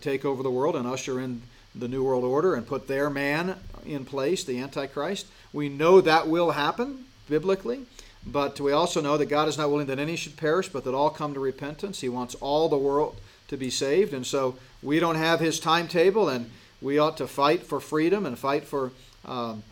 take 0.00 0.24
over 0.24 0.42
the 0.42 0.50
world 0.50 0.76
and 0.76 0.86
usher 0.86 1.20
in 1.20 1.42
the 1.74 1.88
New 1.88 2.04
World 2.04 2.22
Order 2.22 2.54
and 2.54 2.66
put 2.66 2.86
their 2.86 3.08
man 3.08 3.56
in 3.86 4.04
place, 4.04 4.44
the 4.44 4.58
Antichrist. 4.58 5.26
We 5.52 5.70
know 5.70 6.02
that 6.02 6.28
will 6.28 6.50
happen 6.50 7.06
biblically, 7.28 7.86
but 8.26 8.60
we 8.60 8.72
also 8.72 9.00
know 9.00 9.16
that 9.16 9.26
God 9.26 9.48
is 9.48 9.56
not 9.56 9.70
willing 9.70 9.86
that 9.86 9.98
any 9.98 10.16
should 10.16 10.36
perish, 10.36 10.68
but 10.68 10.84
that 10.84 10.94
all 10.94 11.10
come 11.10 11.32
to 11.32 11.40
repentance. 11.40 12.02
He 12.02 12.10
wants 12.10 12.34
all 12.36 12.68
the 12.68 12.76
world 12.76 13.16
to 13.48 13.56
be 13.56 13.70
saved, 13.70 14.12
and 14.12 14.26
so 14.26 14.56
we 14.82 15.00
don't 15.00 15.16
have 15.16 15.40
His 15.40 15.58
timetable, 15.58 16.28
and 16.28 16.50
we 16.82 16.98
ought 16.98 17.16
to 17.16 17.26
fight 17.26 17.62
for 17.62 17.80
freedom 17.80 18.26
and 18.26 18.38
fight 18.38 18.64
for. 18.64 18.92
Um, 19.24 19.62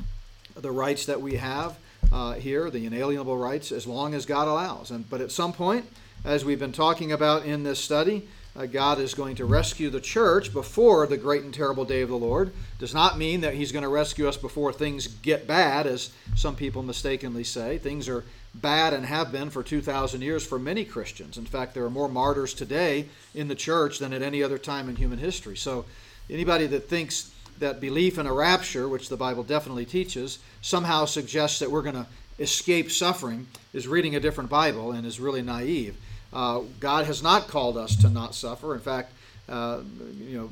the 0.57 0.71
rights 0.71 1.07
that 1.07 1.21
we 1.21 1.37
have 1.37 1.77
uh, 2.13 2.35
here, 2.35 2.71
the 2.71 2.87
inalienable 2.87 3.37
rights, 3.37 3.73
as 3.73 3.87
long 3.87 4.15
as 4.15 4.27
God 4.27 4.49
allows. 4.49 4.91
And 4.91 5.09
but 5.09 5.21
at 5.21 5.31
some 5.31 5.53
point, 5.53 5.87
as 6.25 6.45
we've 6.45 6.59
been 6.59 6.73
talking 6.73 7.13
about 7.13 7.45
in 7.45 7.63
this 7.63 7.79
study, 7.79 8.29
uh, 8.57 8.67
God 8.67 8.99
is 8.99 9.15
going 9.15 9.37
to 9.37 9.45
rescue 9.45 9.91
the 9.91 10.01
church 10.01 10.53
before 10.53 11.07
the 11.07 11.17
great 11.17 11.45
and 11.45 11.55
terrible 11.55 11.85
day 11.85 12.03
of 12.03 12.09
the 12.09 12.19
Lord. 12.19 12.53
Does 12.79 12.93
not 12.93 13.17
mean 13.17 13.43
that 13.43 13.55
He's 13.55 13.73
going 13.73 13.85
to 13.85 13.89
rescue 13.89 14.29
us 14.29 14.37
before 14.37 14.73
things 14.73 15.07
get 15.07 15.47
bad, 15.47 15.87
as 15.87 16.11
some 16.35 16.57
people 16.57 16.83
mistakenly 16.83 17.45
say. 17.45 17.79
Things 17.79 18.09
are 18.09 18.25
bad 18.55 18.93
and 18.93 19.07
have 19.07 19.31
been 19.31 19.51
for 19.51 19.63
2,000 19.63 20.21
years 20.21 20.45
for 20.45 20.59
many 20.59 20.85
Christians. 20.85 21.39
In 21.39 21.47
fact, 21.47 21.75
there 21.75 21.85
are 21.85 21.91
more 21.91 22.09
martyrs 22.09 22.53
today 22.53 23.07
in 23.35 23.47
the 23.47 23.55
church 23.55 24.01
than 24.01 24.13
at 24.13 24.23
any 24.23 24.43
other 24.43 24.59
time 24.59 24.89
in 24.89 24.97
human 24.97 25.19
history. 25.19 25.57
So, 25.57 25.85
anybody 26.29 26.67
that 26.67 26.89
thinks 26.89 27.33
that 27.61 27.81
belief 27.81 28.19
in 28.19 28.27
a 28.27 28.33
rapture, 28.33 28.89
which 28.89 29.09
the 29.09 29.17
Bible 29.17 29.43
definitely 29.43 29.85
teaches, 29.85 30.39
somehow 30.61 31.05
suggests 31.05 31.59
that 31.61 31.71
we're 31.71 31.83
going 31.83 31.95
to 31.95 32.07
escape 32.39 32.91
suffering 32.91 33.47
is 33.73 33.87
reading 33.87 34.17
a 34.17 34.21
different 34.21 34.51
Bible 34.51 34.93
and 34.93 35.07
is 35.07 35.21
really 35.21 35.43
naive. 35.43 35.97
Uh, 36.33 36.61
God 36.79 37.07
has 37.07 37.23
not 37.23 37.49
called 37.49 37.77
us 37.77 37.97
to 37.97 38.09
not 38.09 38.35
suffer. 38.35 38.75
In 38.75 38.81
fact, 38.81 39.13
uh, 39.49 39.81
you 40.19 40.39
know, 40.39 40.51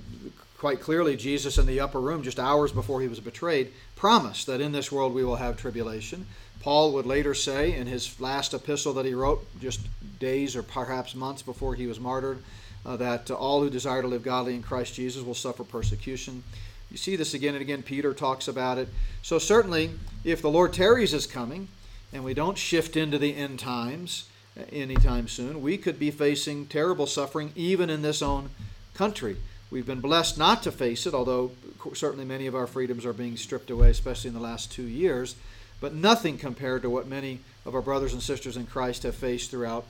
quite 0.59 0.81
clearly, 0.81 1.17
Jesus 1.17 1.57
in 1.57 1.67
the 1.67 1.81
upper 1.81 2.01
room, 2.01 2.23
just 2.23 2.39
hours 2.39 2.73
before 2.73 3.01
he 3.01 3.09
was 3.09 3.21
betrayed, 3.21 3.73
promised 3.97 4.47
that 4.47 4.61
in 4.61 4.73
this 4.73 4.93
world 4.93 5.15
we 5.15 5.25
will 5.25 5.37
have 5.37 5.57
tribulation. 5.57 6.27
Paul 6.61 6.93
would 6.93 7.07
later 7.07 7.35
say 7.35 7.75
in 7.75 7.87
his 7.87 8.21
last 8.21 8.53
epistle 8.53 8.93
that 8.95 9.07
he 9.07 9.15
wrote, 9.15 9.47
just 9.61 9.81
days 10.19 10.57
or 10.57 10.63
perhaps 10.63 11.15
months 11.15 11.43
before 11.43 11.75
he 11.75 11.87
was 11.87 12.01
martyred, 12.01 12.43
uh, 12.85 12.97
that 12.97 13.31
all 13.31 13.63
who 13.63 13.71
desire 13.71 14.03
to 14.03 14.09
live 14.09 14.23
godly 14.23 14.55
in 14.55 14.63
Christ 14.63 14.95
Jesus 14.95 15.23
will 15.23 15.35
suffer 15.35 15.63
persecution. 15.63 16.43
You 16.91 16.97
see 16.97 17.17
this 17.17 17.35
again 17.35 17.55
and 17.55 17.63
again. 17.63 17.83
Peter 17.83 18.15
talks 18.15 18.49
about 18.49 18.79
it. 18.79 18.89
So, 19.23 19.39
certainly, 19.39 19.91
if 20.25 20.41
the 20.41 20.51
Lord 20.51 20.73
tarries 20.73 21.13
is 21.13 21.27
coming 21.27 21.69
and 22.13 22.25
we 22.25 22.35
don't 22.35 22.57
shift 22.57 22.97
into 22.97 23.19
the 23.19 23.37
end 23.37 23.59
times 23.59 24.29
anytime 24.73 25.29
soon, 25.29 25.61
we 25.61 25.77
could 25.77 25.99
be 25.99 26.11
facing 26.11 26.67
terrible 26.67 27.07
suffering 27.07 27.53
even 27.55 27.91
in 27.91 28.03
this 28.03 28.23
own 28.23 28.51
country. 28.95 29.37
We've 29.71 29.87
been 29.87 30.01
blessed 30.01 30.39
not 30.39 30.63
to 30.63 30.73
face 30.73 31.07
it, 31.07 31.13
although 31.13 31.51
certainly 31.93 32.25
many 32.25 32.47
of 32.47 32.55
our 32.55 32.67
freedoms 32.67 33.05
are 33.05 33.13
being 33.13 33.37
stripped 33.37 33.71
away, 33.71 33.91
especially 33.91 34.29
in 34.29 34.35
the 34.35 34.41
last 34.41 34.73
two 34.73 34.83
years. 34.83 35.37
But 35.81 35.95
nothing 35.95 36.39
compared 36.39 36.83
to 36.83 36.91
what 36.91 37.07
many 37.07 37.41
of 37.67 37.75
our 37.75 37.83
brothers 37.83 38.15
and 38.15 38.23
sisters 38.23 38.57
in 38.57 38.67
Christ 38.67 39.03
have 39.03 39.15
faced 39.15 39.51
throughout 39.51 39.85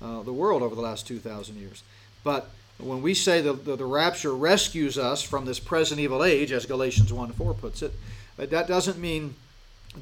uh, 0.00 0.22
the 0.22 0.32
world 0.32 0.62
over 0.62 0.74
the 0.74 0.80
last 0.80 1.06
2,000 1.06 1.56
years. 1.56 1.82
But 2.22 2.48
when 2.78 3.02
we 3.02 3.14
say 3.14 3.40
the, 3.40 3.52
the, 3.52 3.76
the, 3.76 3.84
rapture 3.84 4.34
rescues 4.34 4.98
us 4.98 5.22
from 5.22 5.44
this 5.44 5.60
present 5.60 6.00
evil 6.00 6.24
age, 6.24 6.52
as 6.52 6.66
Galatians 6.66 7.12
1 7.12 7.32
4 7.32 7.54
puts 7.54 7.82
it, 7.82 7.92
uh, 8.38 8.46
that 8.46 8.66
doesn't 8.66 8.98
mean 8.98 9.36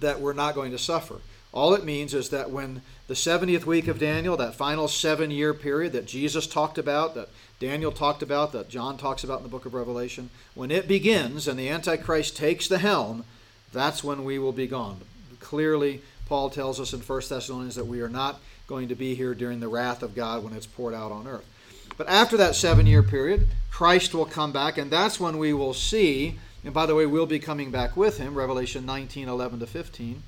that 0.00 0.21
we're 0.21 0.33
not 0.33 0.55
going 0.55 0.71
to 0.71 0.79
suffer. 0.79 1.17
All 1.52 1.75
it 1.75 1.85
means 1.85 2.14
is 2.14 2.31
that 2.31 2.50
when 2.50 2.81
the 3.09 3.14
70th 3.14 3.67
week 3.67 3.88
of 3.88 3.99
Daniel, 3.99 4.38
that 4.38 4.55
final 4.55 4.88
seven 4.88 5.31
year 5.31 5.52
period 5.52 5.93
that 5.93 6.07
Jesus 6.07 6.47
talked 6.47 6.79
about, 6.79 7.14
that 7.14 7.29
Daniel 7.61 7.93
talked 7.93 8.23
about, 8.23 8.52
that 8.52 8.71
John 8.71 8.97
talks 8.97 9.23
about 9.23 9.38
in 9.38 9.43
the 9.43 9.50
book 9.50 9.67
of 9.67 9.75
Revelation, 9.75 10.31
when 10.55 10.71
it 10.71 10.88
begins 10.88 11.47
and 11.47 11.59
the 11.59 11.69
Antichrist 11.69 12.37
takes 12.37 12.69
the 12.69 12.79
helm, 12.79 13.25
that's 13.71 14.02
when 14.02 14.25
we 14.25 14.38
will 14.38 14.52
be 14.52 14.67
gone. 14.67 15.00
Clearly, 15.41 16.00
Paul 16.26 16.49
tells 16.49 16.81
us 16.81 16.95
in 16.95 17.00
1 17.00 17.23
Thessalonians 17.29 17.75
that 17.75 17.87
we 17.87 18.00
are 18.00 18.09
not 18.09 18.41
going 18.67 18.88
to 18.88 18.95
be 18.95 19.14
here 19.14 19.35
during 19.35 19.61
the 19.61 19.69
wrath 19.69 20.02
of 20.02 20.14
God 20.14 20.43
when 20.43 20.55
it's 20.55 20.67
poured 20.67 20.95
out 20.95 21.12
on 21.12 21.29
earth. 21.29 21.47
But 21.96 22.08
after 22.08 22.37
that 22.37 22.54
seven 22.54 22.87
year 22.87 23.02
period, 23.02 23.49
Christ 23.70 24.14
will 24.14 24.26
come 24.26 24.52
back, 24.52 24.78
and 24.78 24.90
that's 24.90 25.20
when 25.20 25.38
we 25.38 25.52
will 25.52 25.75
see, 25.75 26.38
and 26.64 26.72
by 26.72 26.87
the 26.87 26.94
way, 26.94 27.06
we'll 27.06 27.26
be 27.26 27.38
coming 27.38 27.70
back 27.70 27.96
with 27.96 28.18
him, 28.18 28.34
Revelation 28.34 28.87
19 28.87 29.28
11 29.28 29.61
to 29.61 29.66
15. 29.66 30.22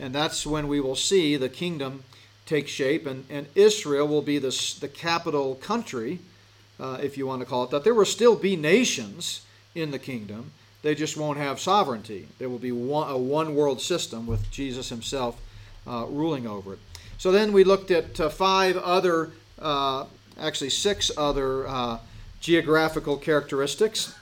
And 0.00 0.14
that's 0.14 0.46
when 0.46 0.66
we 0.66 0.80
will 0.80 0.96
see 0.96 1.36
the 1.36 1.48
kingdom 1.48 2.02
take 2.46 2.68
shape, 2.68 3.06
and, 3.06 3.24
and 3.30 3.46
Israel 3.54 4.06
will 4.06 4.22
be 4.22 4.38
the, 4.38 4.76
the 4.80 4.88
capital 4.88 5.54
country, 5.54 6.18
uh, 6.78 6.98
if 7.02 7.16
you 7.16 7.26
want 7.26 7.40
to 7.40 7.46
call 7.46 7.64
it 7.64 7.70
that. 7.70 7.84
There 7.84 7.94
will 7.94 8.04
still 8.04 8.36
be 8.36 8.56
nations 8.56 9.44
in 9.74 9.90
the 9.90 9.98
kingdom, 9.98 10.52
they 10.82 10.94
just 10.94 11.16
won't 11.16 11.38
have 11.38 11.58
sovereignty. 11.58 12.28
There 12.38 12.50
will 12.50 12.58
be 12.58 12.70
one, 12.70 13.10
a 13.10 13.16
one 13.16 13.54
world 13.54 13.80
system 13.80 14.26
with 14.26 14.50
Jesus 14.50 14.90
himself 14.90 15.40
uh, 15.86 16.04
ruling 16.08 16.46
over 16.46 16.74
it. 16.74 16.78
So 17.16 17.32
then 17.32 17.52
we 17.52 17.64
looked 17.64 17.90
at 17.90 18.20
uh, 18.20 18.28
five 18.28 18.76
other, 18.76 19.32
uh, 19.58 20.04
actually 20.40 20.70
six 20.70 21.10
other 21.16 21.66
uh, 21.66 21.98
geographical 22.40 23.16
characteristics. 23.16 24.14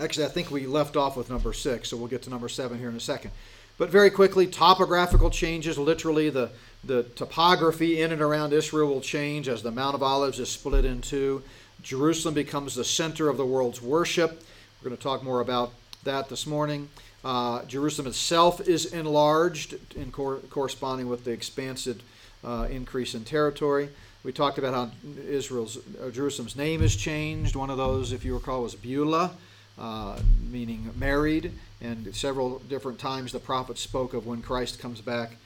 Actually, 0.00 0.26
I 0.26 0.28
think 0.28 0.50
we 0.50 0.66
left 0.66 0.96
off 0.96 1.16
with 1.16 1.30
number 1.30 1.52
six, 1.52 1.88
so 1.88 1.96
we'll 1.96 2.08
get 2.08 2.22
to 2.22 2.30
number 2.30 2.48
seven 2.48 2.78
here 2.78 2.88
in 2.88 2.96
a 2.96 3.00
second. 3.00 3.30
But 3.78 3.90
very 3.90 4.10
quickly, 4.10 4.46
topographical 4.46 5.30
changes, 5.30 5.78
literally 5.78 6.30
the, 6.30 6.50
the 6.84 7.04
topography 7.04 8.02
in 8.02 8.12
and 8.12 8.20
around 8.20 8.52
Israel 8.52 8.88
will 8.88 9.00
change 9.00 9.48
as 9.48 9.62
the 9.62 9.70
Mount 9.70 9.94
of 9.94 10.02
Olives 10.02 10.38
is 10.38 10.48
split 10.48 10.84
in 10.84 11.00
two. 11.00 11.42
Jerusalem 11.82 12.34
becomes 12.34 12.74
the 12.74 12.84
center 12.84 13.28
of 13.28 13.36
the 13.36 13.46
world's 13.46 13.82
worship. 13.82 14.42
We're 14.80 14.90
going 14.90 14.96
to 14.96 15.02
talk 15.02 15.22
more 15.22 15.40
about 15.40 15.72
that 16.04 16.28
this 16.28 16.46
morning. 16.46 16.88
Uh, 17.24 17.64
Jerusalem 17.64 18.06
itself 18.06 18.60
is 18.68 18.92
enlarged 18.92 19.76
in 19.96 20.12
cor- 20.12 20.40
corresponding 20.50 21.08
with 21.08 21.24
the 21.24 21.30
expansive 21.30 22.02
uh, 22.44 22.68
increase 22.70 23.14
in 23.14 23.24
territory. 23.24 23.88
We 24.24 24.32
talked 24.32 24.56
about 24.56 24.72
how 24.72 24.90
Israel's 25.28 25.76
uh, 26.02 26.08
Jerusalem's 26.08 26.56
name 26.56 26.82
is 26.82 26.96
changed. 26.96 27.56
One 27.56 27.68
of 27.68 27.76
those, 27.76 28.10
if 28.10 28.24
you 28.24 28.32
recall, 28.32 28.62
was 28.62 28.74
Beulah, 28.74 29.32
uh, 29.78 30.18
meaning 30.50 30.90
married. 30.96 31.52
And 31.82 32.16
several 32.16 32.60
different 32.60 32.98
times 32.98 33.32
the 33.32 33.38
prophet 33.38 33.76
spoke 33.76 34.14
of 34.14 34.26
when 34.26 34.40
Christ 34.40 34.78
comes 34.78 35.02
back. 35.02 35.36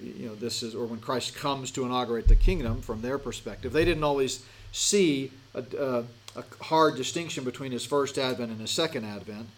You 0.00 0.28
know, 0.28 0.34
this 0.36 0.62
is, 0.62 0.72
or 0.72 0.86
when 0.86 1.00
Christ 1.00 1.34
comes 1.34 1.72
to 1.72 1.84
inaugurate 1.84 2.28
the 2.28 2.36
kingdom 2.36 2.80
from 2.80 3.02
their 3.02 3.18
perspective. 3.18 3.72
They 3.72 3.84
didn't 3.84 4.04
always 4.04 4.46
see 4.70 5.32
a, 5.52 5.64
a, 5.76 6.04
a 6.36 6.44
hard 6.62 6.94
distinction 6.94 7.42
between 7.42 7.72
his 7.72 7.84
first 7.84 8.18
advent 8.18 8.52
and 8.52 8.60
his 8.60 8.70
second 8.70 9.04
advent. 9.04 9.48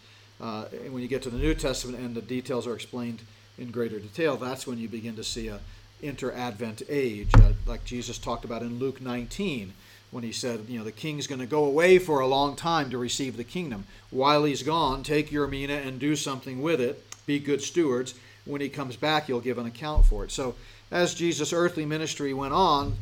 Uh, 0.41 0.65
and 0.83 0.91
when 0.91 1.03
you 1.03 1.07
get 1.07 1.21
to 1.21 1.29
the 1.29 1.37
New 1.37 1.53
Testament 1.53 1.99
and 1.99 2.15
the 2.15 2.21
details 2.21 2.65
are 2.65 2.73
explained 2.73 3.21
in 3.59 3.69
greater 3.69 3.99
detail, 3.99 4.37
that's 4.37 4.65
when 4.65 4.79
you 4.79 4.89
begin 4.89 5.15
to 5.17 5.23
see 5.23 5.49
a 5.49 5.59
inter-advent 6.01 6.81
age, 6.89 7.29
uh, 7.35 7.53
like 7.65 7.85
Jesus 7.85 8.17
talked 8.17 8.45
about 8.45 8.61
in 8.61 8.79
Luke 8.79 9.01
19 9.01 9.73
when 10.11 10.23
he 10.23 10.31
said, 10.31 10.65
you 10.69 10.77
know, 10.77 10.85
the 10.85 10.91
king's 10.91 11.27
going 11.27 11.41
to 11.41 11.45
go 11.45 11.65
away 11.65 11.99
for 11.99 12.19
a 12.19 12.27
long 12.27 12.55
time 12.55 12.89
to 12.89 12.97
receive 12.97 13.35
the 13.35 13.43
kingdom. 13.43 13.85
While 14.11 14.45
he's 14.45 14.63
gone, 14.63 15.03
take 15.03 15.31
your 15.31 15.47
mina 15.47 15.73
and 15.73 15.99
do 15.99 16.15
something 16.15 16.61
with 16.61 16.79
it. 16.79 17.03
Be 17.25 17.39
good 17.39 17.61
stewards. 17.61 18.13
When 18.45 18.61
he 18.61 18.69
comes 18.69 18.95
back, 18.95 19.27
you'll 19.27 19.41
give 19.41 19.57
an 19.57 19.65
account 19.65 20.05
for 20.05 20.23
it. 20.23 20.31
So, 20.31 20.55
as 20.91 21.15
Jesus' 21.15 21.51
earthly 21.51 21.85
ministry 21.85 22.33
went 22.33 22.53
on, 22.53 22.95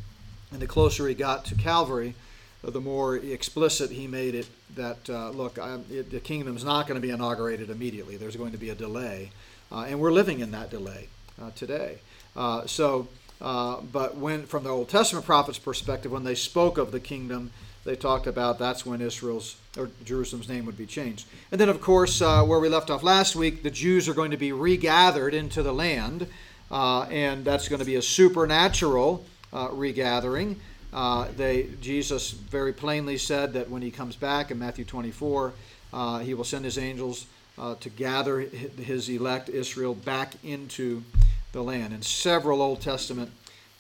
and 0.52 0.62
the 0.62 0.68
closer 0.68 1.08
he 1.08 1.14
got 1.14 1.46
to 1.46 1.56
Calvary, 1.56 2.16
the 2.64 2.80
more 2.80 3.18
explicit 3.18 3.92
he 3.92 4.08
made 4.08 4.36
it 4.36 4.48
that, 4.76 5.10
uh, 5.10 5.30
look, 5.32 5.58
it, 5.92 6.10
the 6.10 6.20
kingdom's 6.20 6.64
not 6.64 6.88
going 6.88 7.00
to 7.00 7.06
be 7.06 7.12
inaugurated 7.12 7.70
immediately. 7.70 8.16
There's 8.16 8.38
going 8.38 8.54
to 8.54 8.58
be 8.58 8.70
a 8.70 8.76
delay. 8.76 9.32
Uh, 9.72 9.86
and 9.88 10.00
we're 10.00 10.12
living 10.12 10.40
in 10.40 10.52
that 10.52 10.70
delay 10.70 11.10
uh, 11.42 11.52
today. 11.56 12.00
Uh, 12.36 12.66
so, 12.66 13.08
uh, 13.42 13.82
but 13.92 14.18
when, 14.18 14.46
from 14.46 14.64
the 14.64 14.70
Old 14.70 14.90
Testament 14.90 15.26
prophets' 15.26 15.60
perspective, 15.60 16.12
when 16.12 16.24
they 16.24 16.36
spoke 16.36 16.78
of 16.78 16.92
the 16.92 17.00
kingdom, 17.00 17.52
they 17.86 17.96
talked 17.96 18.28
about 18.28 18.60
that's 18.60 18.86
when 18.86 19.02
Israel's 19.02 19.58
or 19.78 19.90
Jerusalem's 20.06 20.48
name 20.48 20.66
would 20.66 20.78
be 20.78 20.86
changed. 20.86 21.28
And 21.52 21.60
then, 21.60 21.70
of 21.70 21.82
course, 21.82 22.22
uh, 22.22 22.44
where 22.44 22.60
we 22.60 22.70
left 22.70 22.90
off 22.90 23.04
last 23.04 23.36
week, 23.36 23.64
the 23.64 23.72
Jews 23.72 24.08
are 24.08 24.14
going 24.14 24.32
to 24.32 24.38
be 24.38 24.52
regathered 24.52 25.34
into 25.34 25.64
the 25.64 25.74
land, 25.74 26.28
and 26.72 27.44
that's 27.44 27.68
going 27.68 27.80
to 27.80 27.86
be 27.86 27.96
a 27.96 28.02
supernatural 28.02 29.26
regathering. 29.72 30.60
Uh, 30.94 31.28
they, 31.36 31.70
Jesus 31.82 32.32
very 32.32 32.72
plainly 32.72 33.18
said 33.18 33.54
that 33.54 33.70
when 33.70 33.82
he 33.82 33.90
comes 33.90 34.16
back 34.16 34.52
in 34.52 34.60
Matthew 34.60 34.86
24, 34.86 35.54
uh, 35.92 36.20
he 36.20 36.36
will 36.36 36.44
send 36.44 36.66
his 36.66 36.78
angels 36.78 37.26
uh, 37.58 37.76
to 37.76 37.90
gather 37.90 38.42
his 38.42 39.10
elect 39.10 39.50
Israel 39.50 39.96
back 39.96 40.36
into 40.44 41.04
the 41.54 41.64
land. 41.64 41.94
And 41.94 42.04
several 42.04 42.62
Old 42.62 42.82
Testament 42.82 43.32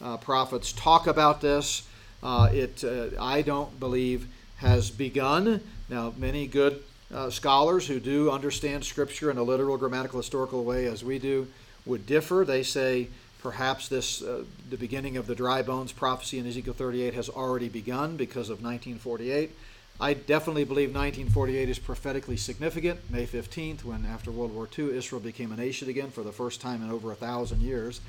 uh, 0.01 0.17
prophets 0.17 0.71
talk 0.71 1.07
about 1.07 1.41
this. 1.41 1.85
Uh, 2.23 2.49
it, 2.53 2.83
uh, 2.83 3.07
I 3.19 3.41
don't 3.41 3.77
believe, 3.79 4.27
has 4.57 4.89
begun. 4.89 5.59
Now, 5.89 6.13
many 6.17 6.47
good 6.47 6.81
scholars 7.29 7.85
who 7.85 7.99
do 7.99 8.31
understand 8.31 8.85
Scripture 8.85 9.29
in 9.29 9.37
a 9.37 9.43
literal, 9.43 9.77
grammatical, 9.77 10.19
historical 10.19 10.63
way, 10.63 10.87
as 10.87 11.03
we 11.03 11.19
do, 11.19 11.47
would 11.85 12.07
differ. 12.07 12.45
They 12.45 12.63
say 12.63 13.09
Perhaps 13.43 13.89
this, 13.89 14.21
uh, 14.21 14.45
the 14.69 14.77
beginning 14.77 15.17
of 15.17 15.27
the 15.27 15.35
dry 15.35 15.61
bones 15.61 15.91
prophecy 15.91 16.39
in 16.39 16.47
Ezekiel 16.47 16.73
38 16.73 17.13
has 17.13 17.27
already 17.27 17.67
begun 17.67 18.15
because 18.15 18.49
of 18.49 18.63
1948. 18.63 19.51
I 19.99 20.13
definitely 20.13 20.63
believe 20.63 20.89
1948 20.89 21.69
is 21.69 21.79
prophetically 21.79 22.37
significant. 22.37 22.99
May 23.09 23.25
15th, 23.25 23.83
when 23.83 24.05
after 24.05 24.31
World 24.31 24.53
War 24.53 24.67
II, 24.77 24.95
Israel 24.95 25.21
became 25.21 25.51
a 25.51 25.55
nation 25.55 25.89
again 25.89 26.09
for 26.09 26.23
the 26.23 26.31
first 26.31 26.61
time 26.61 26.83
in 26.83 26.89
over 26.89 27.11
a 27.11 27.15
thousand 27.15 27.61
years. 27.61 28.01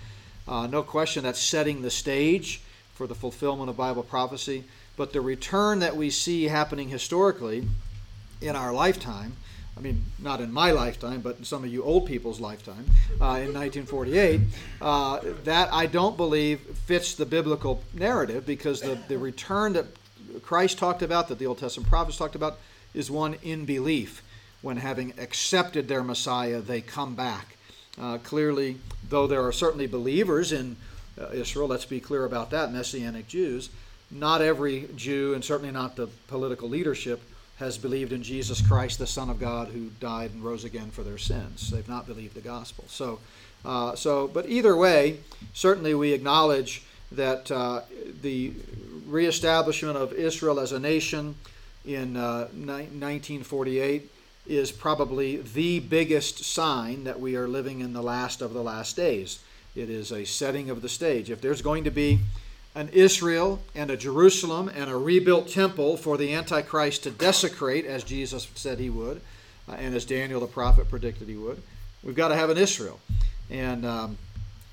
Uh, 0.49 0.67
no 0.67 0.83
question 0.83 1.23
that's 1.23 1.41
setting 1.41 1.83
the 1.83 1.91
stage 1.91 2.61
for 2.95 3.07
the 3.07 3.15
fulfillment 3.15 3.71
of 3.71 3.77
Bible 3.77 4.03
prophecy. 4.03 4.65
But 4.97 5.13
the 5.13 5.21
return 5.21 5.81
that 5.81 5.97
we 5.97 6.11
see 6.11 6.45
happening 6.45 6.89
historically 6.89 7.69
in 8.41 8.57
our 8.57 8.73
lifetime 8.73 9.37
I 9.77 9.81
mean, 9.81 10.05
not 10.21 10.41
in 10.41 10.53
my 10.53 10.71
lifetime, 10.71 11.21
but 11.21 11.39
in 11.39 11.45
some 11.45 11.65
of 11.65 11.73
you 11.73 11.83
old 11.83 12.07
people's 12.07 12.39
lifetime, 12.39 12.87
uh, 13.21 13.43
in 13.43 13.53
1948, 13.53 14.41
uh, 14.81 15.21
that 15.45 15.73
I 15.73 15.87
don't 15.87 16.17
believe 16.17 16.61
fits 16.87 17.15
the 17.15 17.27
biblical 17.27 17.83
narrative 17.93 18.47
because 18.47 18.81
the, 18.81 18.99
the 19.09 19.19
return 19.19 19.73
that 19.73 19.87
Christ 20.43 20.79
talked 20.79 21.03
about, 21.03 21.29
that 21.29 21.39
the 21.39 21.47
Old 21.47 21.59
Testament 21.59 21.89
prophets 21.89 22.19
talked 22.19 22.35
about, 22.35 22.59
is 22.95 23.11
one 23.11 23.37
in 23.43 23.65
belief. 23.65 24.23
When 24.63 24.79
having 24.79 25.13
accepted 25.19 25.89
their 25.89 26.03
Messiah, 26.03 26.61
they 26.61 26.81
come 26.81 27.15
back. 27.15 27.57
Uh, 28.01 28.19
clearly, 28.19 28.79
though 29.09 29.27
there 29.27 29.47
are 29.47 29.53
certainly 29.53 29.87
believers 29.87 30.53
in 30.53 30.77
uh, 31.21 31.29
Israel, 31.29 31.69
let's 31.69 31.85
be 31.85 32.01
clear 32.01 32.25
about 32.25 32.51
that, 32.51 32.73
Messianic 32.73 33.29
Jews, 33.29 33.69
not 34.11 34.41
every 34.41 34.89
Jew, 34.97 35.35
and 35.35 35.45
certainly 35.45 35.73
not 35.73 35.97
the 35.97 36.09
political 36.29 36.69
leadership, 36.69 37.21
has 37.59 37.79
believed 37.79 38.13
in 38.13 38.23
Jesus 38.23 38.67
Christ, 38.67 38.99
the 38.99 39.07
Son 39.07 39.31
of 39.31 39.39
God, 39.39 39.69
who 39.69 39.91
died 40.01 40.33
and 40.33 40.43
rose 40.43 40.65
again 40.65 40.91
for 40.91 41.03
their 41.03 41.19
sins. 41.19 41.71
They've 41.71 41.89
not 41.89 42.07
believed 42.07 42.35
the 42.35 42.41
gospel. 42.41 42.85
So, 42.89 43.21
uh, 43.65 43.95
so, 43.95 44.29
but 44.29 44.49
either 44.49 44.77
way, 44.77 45.19
certainly 45.53 45.95
we 45.95 46.13
acknowledge 46.13 46.84
that 47.13 47.51
uh, 47.51 47.83
the 48.23 48.53
reestablishment 49.07 49.97
of 49.97 50.13
Israel 50.13 50.59
as 50.59 50.73
a 50.73 50.81
nation 50.81 51.35
in 51.85 52.17
uh, 52.17 52.49
1948 52.53 54.11
is 54.47 54.71
probably 54.71 55.39
the 55.39 55.81
biggest 55.81 56.45
sign 56.45 57.05
that 57.05 57.19
we 57.19 57.37
are 57.37 57.49
living 57.49 57.81
in 57.81 57.93
the 57.93 58.03
last 58.03 58.43
of 58.43 58.53
the 58.53 58.63
last 58.63 58.97
days. 58.97 59.43
It 59.75 59.91
is 59.91 60.13
a 60.13 60.25
setting 60.25 60.71
of 60.71 60.83
the 60.83 60.89
stage. 60.89 61.31
If 61.31 61.41
there's 61.41 61.63
going 61.63 61.85
to 61.85 61.91
be 61.91 62.21
an 62.75 62.89
Israel 62.93 63.61
and 63.75 63.91
a 63.91 63.97
Jerusalem 63.97 64.69
and 64.69 64.91
a 64.91 64.97
rebuilt 64.97 65.49
temple 65.49 65.97
for 65.97 66.17
the 66.17 66.35
Antichrist 66.35 67.05
to 67.05 67.11
desecrate, 67.11 67.87
as 67.87 68.05
Jesus 68.05 68.49
said 68.55 68.79
he 68.79 68.91
would, 68.91 69.21
uh, 69.69 69.73
and 69.73 69.95
as 69.95 70.05
Daniel 70.05 70.41
the 70.41 70.47
prophet 70.47 70.89
predicted 70.89 71.29
he 71.29 71.37
would. 71.37 71.63
We've 72.03 72.15
got 72.15 72.29
to 72.29 72.37
have 72.37 72.51
an 72.51 72.59
Israel. 72.59 73.01
And 73.51 73.87
um, 73.87 74.19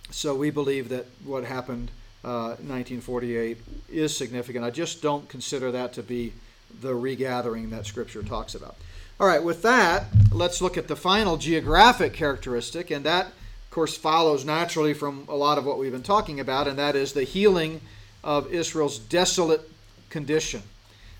so 0.09 0.35
we 0.35 0.49
believe 0.49 0.89
that 0.89 1.05
what 1.23 1.45
happened 1.45 1.91
uh, 2.23 2.55
1948 2.59 3.57
is 3.91 4.15
significant. 4.15 4.63
I 4.63 4.69
just 4.69 5.01
don't 5.01 5.27
consider 5.27 5.71
that 5.71 5.93
to 5.93 6.03
be 6.03 6.33
the 6.81 6.95
regathering 6.95 7.69
that 7.71 7.85
Scripture 7.85 8.23
talks 8.23 8.55
about. 8.55 8.75
All 9.19 9.27
right, 9.27 9.43
with 9.43 9.61
that, 9.61 10.05
let's 10.31 10.61
look 10.61 10.77
at 10.77 10.87
the 10.87 10.95
final 10.95 11.37
geographic 11.37 12.13
characteristic, 12.13 12.89
and 12.89 13.05
that 13.05 13.27
of 13.71 13.75
course, 13.75 13.95
follows 13.95 14.43
naturally 14.43 14.93
from 14.93 15.25
a 15.29 15.35
lot 15.35 15.57
of 15.57 15.65
what 15.65 15.79
we've 15.79 15.93
been 15.93 16.03
talking 16.03 16.41
about, 16.41 16.67
and 16.67 16.77
that 16.77 16.93
is 16.93 17.13
the 17.13 17.23
healing 17.23 17.79
of 18.21 18.51
Israel's 18.51 18.99
desolate 18.99 19.61
condition, 20.09 20.61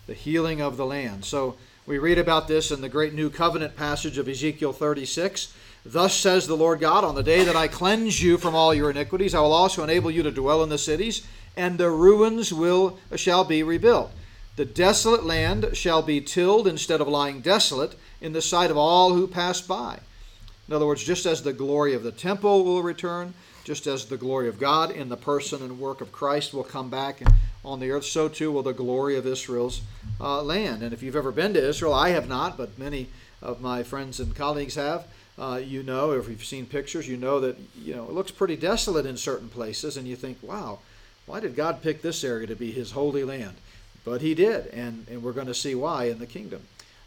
the 0.06 0.14
healing 0.14 0.62
of 0.62 0.76
the 0.76 0.86
land. 0.86 1.24
So 1.24 1.56
we 1.88 1.98
read 1.98 2.18
about 2.18 2.50
this 2.50 2.70
in 2.70 2.82
the 2.82 2.90
great 2.90 3.14
New 3.14 3.30
Covenant 3.30 3.78
passage 3.78 4.18
of 4.18 4.28
Ezekiel 4.28 4.74
36. 4.74 5.54
Thus 5.86 6.16
says 6.16 6.46
the 6.46 6.56
Lord 6.58 6.80
God, 6.80 7.04
on 7.04 7.16
the 7.16 7.24
day 7.24 7.44
that 7.44 7.56
I 7.56 7.68
cleanse 7.68 8.22
you 8.22 8.38
from 8.38 8.54
all 8.54 8.74
your 8.74 8.92
iniquities, 8.92 9.34
I 9.34 9.42
will 9.42 9.54
also 9.54 9.84
enable 9.84 10.12
you 10.12 10.22
to 10.24 10.32
dwell 10.32 10.62
in 10.64 10.70
the 10.70 10.78
cities, 10.78 11.26
and 11.58 11.78
the 11.78 11.90
ruins 11.90 12.54
will 12.54 13.00
shall 13.16 13.44
be 13.44 13.64
rebuilt. 13.64 14.12
The 14.58 14.66
desolate 14.66 15.26
land 15.26 15.72
shall 15.74 16.02
be 16.02 16.22
tilled 16.22 16.68
instead 16.68 17.02
of 17.02 17.08
lying 17.08 17.42
desolate 17.42 17.96
in 18.20 18.34
the 18.34 18.42
sight 18.42 18.70
of 18.70 18.78
all 18.78 19.14
who 19.14 19.28
pass 19.28 19.60
by. 19.60 20.00
In 20.68 20.76
other 20.76 20.86
words, 20.86 21.04
just 21.04 21.26
as 21.26 21.42
the 21.42 21.54
glory 21.54 21.94
of 21.96 22.04
the 22.04 22.12
temple 22.12 22.64
will 22.64 22.84
return, 22.84 23.34
just 23.64 23.88
as 23.88 24.06
the 24.06 24.18
glory 24.18 24.48
of 24.48 24.60
God 24.60 24.92
in 24.92 25.10
the 25.10 25.18
person 25.18 25.64
and 25.64 25.80
work 25.80 26.02
of 26.02 26.12
Christ 26.12 26.54
will 26.54 26.64
come 26.64 26.90
back 26.90 27.22
on 27.64 27.80
the 27.80 27.92
earth, 27.92 28.06
so 28.06 28.28
too 28.28 28.52
will 28.52 28.64
the 28.64 28.74
glory 28.74 29.18
of 29.18 29.26
Israel's 29.26 29.82
uh, 30.20 30.42
land. 30.42 30.84
And 30.84 30.94
if 30.94 31.02
you've 31.02 31.16
ever 31.16 31.32
been 31.32 31.54
to 31.54 31.68
Israel, 31.68 31.94
I 31.94 32.10
have 32.10 32.28
not, 32.28 32.58
but 32.58 32.78
many 32.78 33.08
of 33.42 33.62
my 33.62 33.84
friends 33.84 34.20
and 34.20 34.36
colleagues 34.36 34.76
have. 34.76 35.06
Uh, 35.42 35.58
you 35.58 35.82
know, 35.82 36.12
if 36.12 36.30
you've 36.30 36.46
seen 36.46 36.68
pictures, 36.68 37.08
you 37.08 37.18
know 37.18 37.40
that 37.40 37.58
you 37.76 37.96
know 37.96 38.04
it 38.04 38.12
looks 38.12 38.30
pretty 38.30 38.56
desolate 38.56 39.08
in 39.08 39.18
certain 39.18 39.50
places, 39.50 39.98
and 39.98 40.08
you 40.08 40.16
think, 40.16 40.38
"Wow, 40.44 40.78
why 41.26 41.40
did 41.40 41.56
God 41.56 41.82
pick 41.82 42.04
this 42.04 42.24
area 42.24 42.46
to 42.46 42.56
be 42.56 42.72
His 42.72 42.92
holy 42.92 43.24
land?" 43.24 43.56
But 44.06 44.22
He 44.22 44.36
did, 44.36 44.68
and 44.68 45.08
and 45.10 45.24
we're 45.24 45.32
going 45.32 45.48
to 45.48 45.56
see 45.56 45.74
why 45.74 46.06
in 46.06 46.20
the 46.20 46.28
kingdom. 46.28 46.62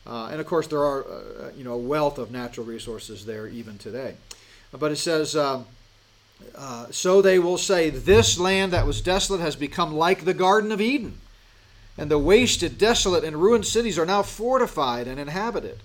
Uh, 0.05 0.31
and 0.33 0.41
of 0.41 0.49
course, 0.49 0.67
there 0.67 0.83
are 0.83 1.05
uh, 1.05 1.51
you 1.57 1.63
know 1.63 1.75
a 1.75 1.79
wealth 1.79 2.19
of 2.19 2.33
natural 2.33 2.67
resources 2.67 3.25
there 3.25 3.47
even 3.47 3.79
today. 3.79 4.17
But 4.73 4.91
it 4.91 4.97
says. 4.97 5.37
Um, 5.37 5.67
uh, 6.57 6.87
so 6.91 7.23
they 7.23 7.39
will 7.39 7.57
say, 7.57 7.91
This 7.91 8.39
land 8.41 8.73
that 8.73 8.89
was 8.89 9.01
desolate 9.01 9.41
has 9.41 9.55
become 9.55 9.95
like 9.95 10.25
the 10.25 10.35
Garden 10.35 10.73
of 10.73 10.81
Eden, 10.81 11.21
and 11.97 12.11
the 12.11 12.19
wasted, 12.19 12.77
desolate, 12.77 13.23
and 13.23 13.41
ruined 13.41 13.67
cities 13.67 14.01
are 14.01 14.05
now 14.05 14.23
fortified 14.23 15.07
and 15.07 15.21
inhabited. 15.21 15.79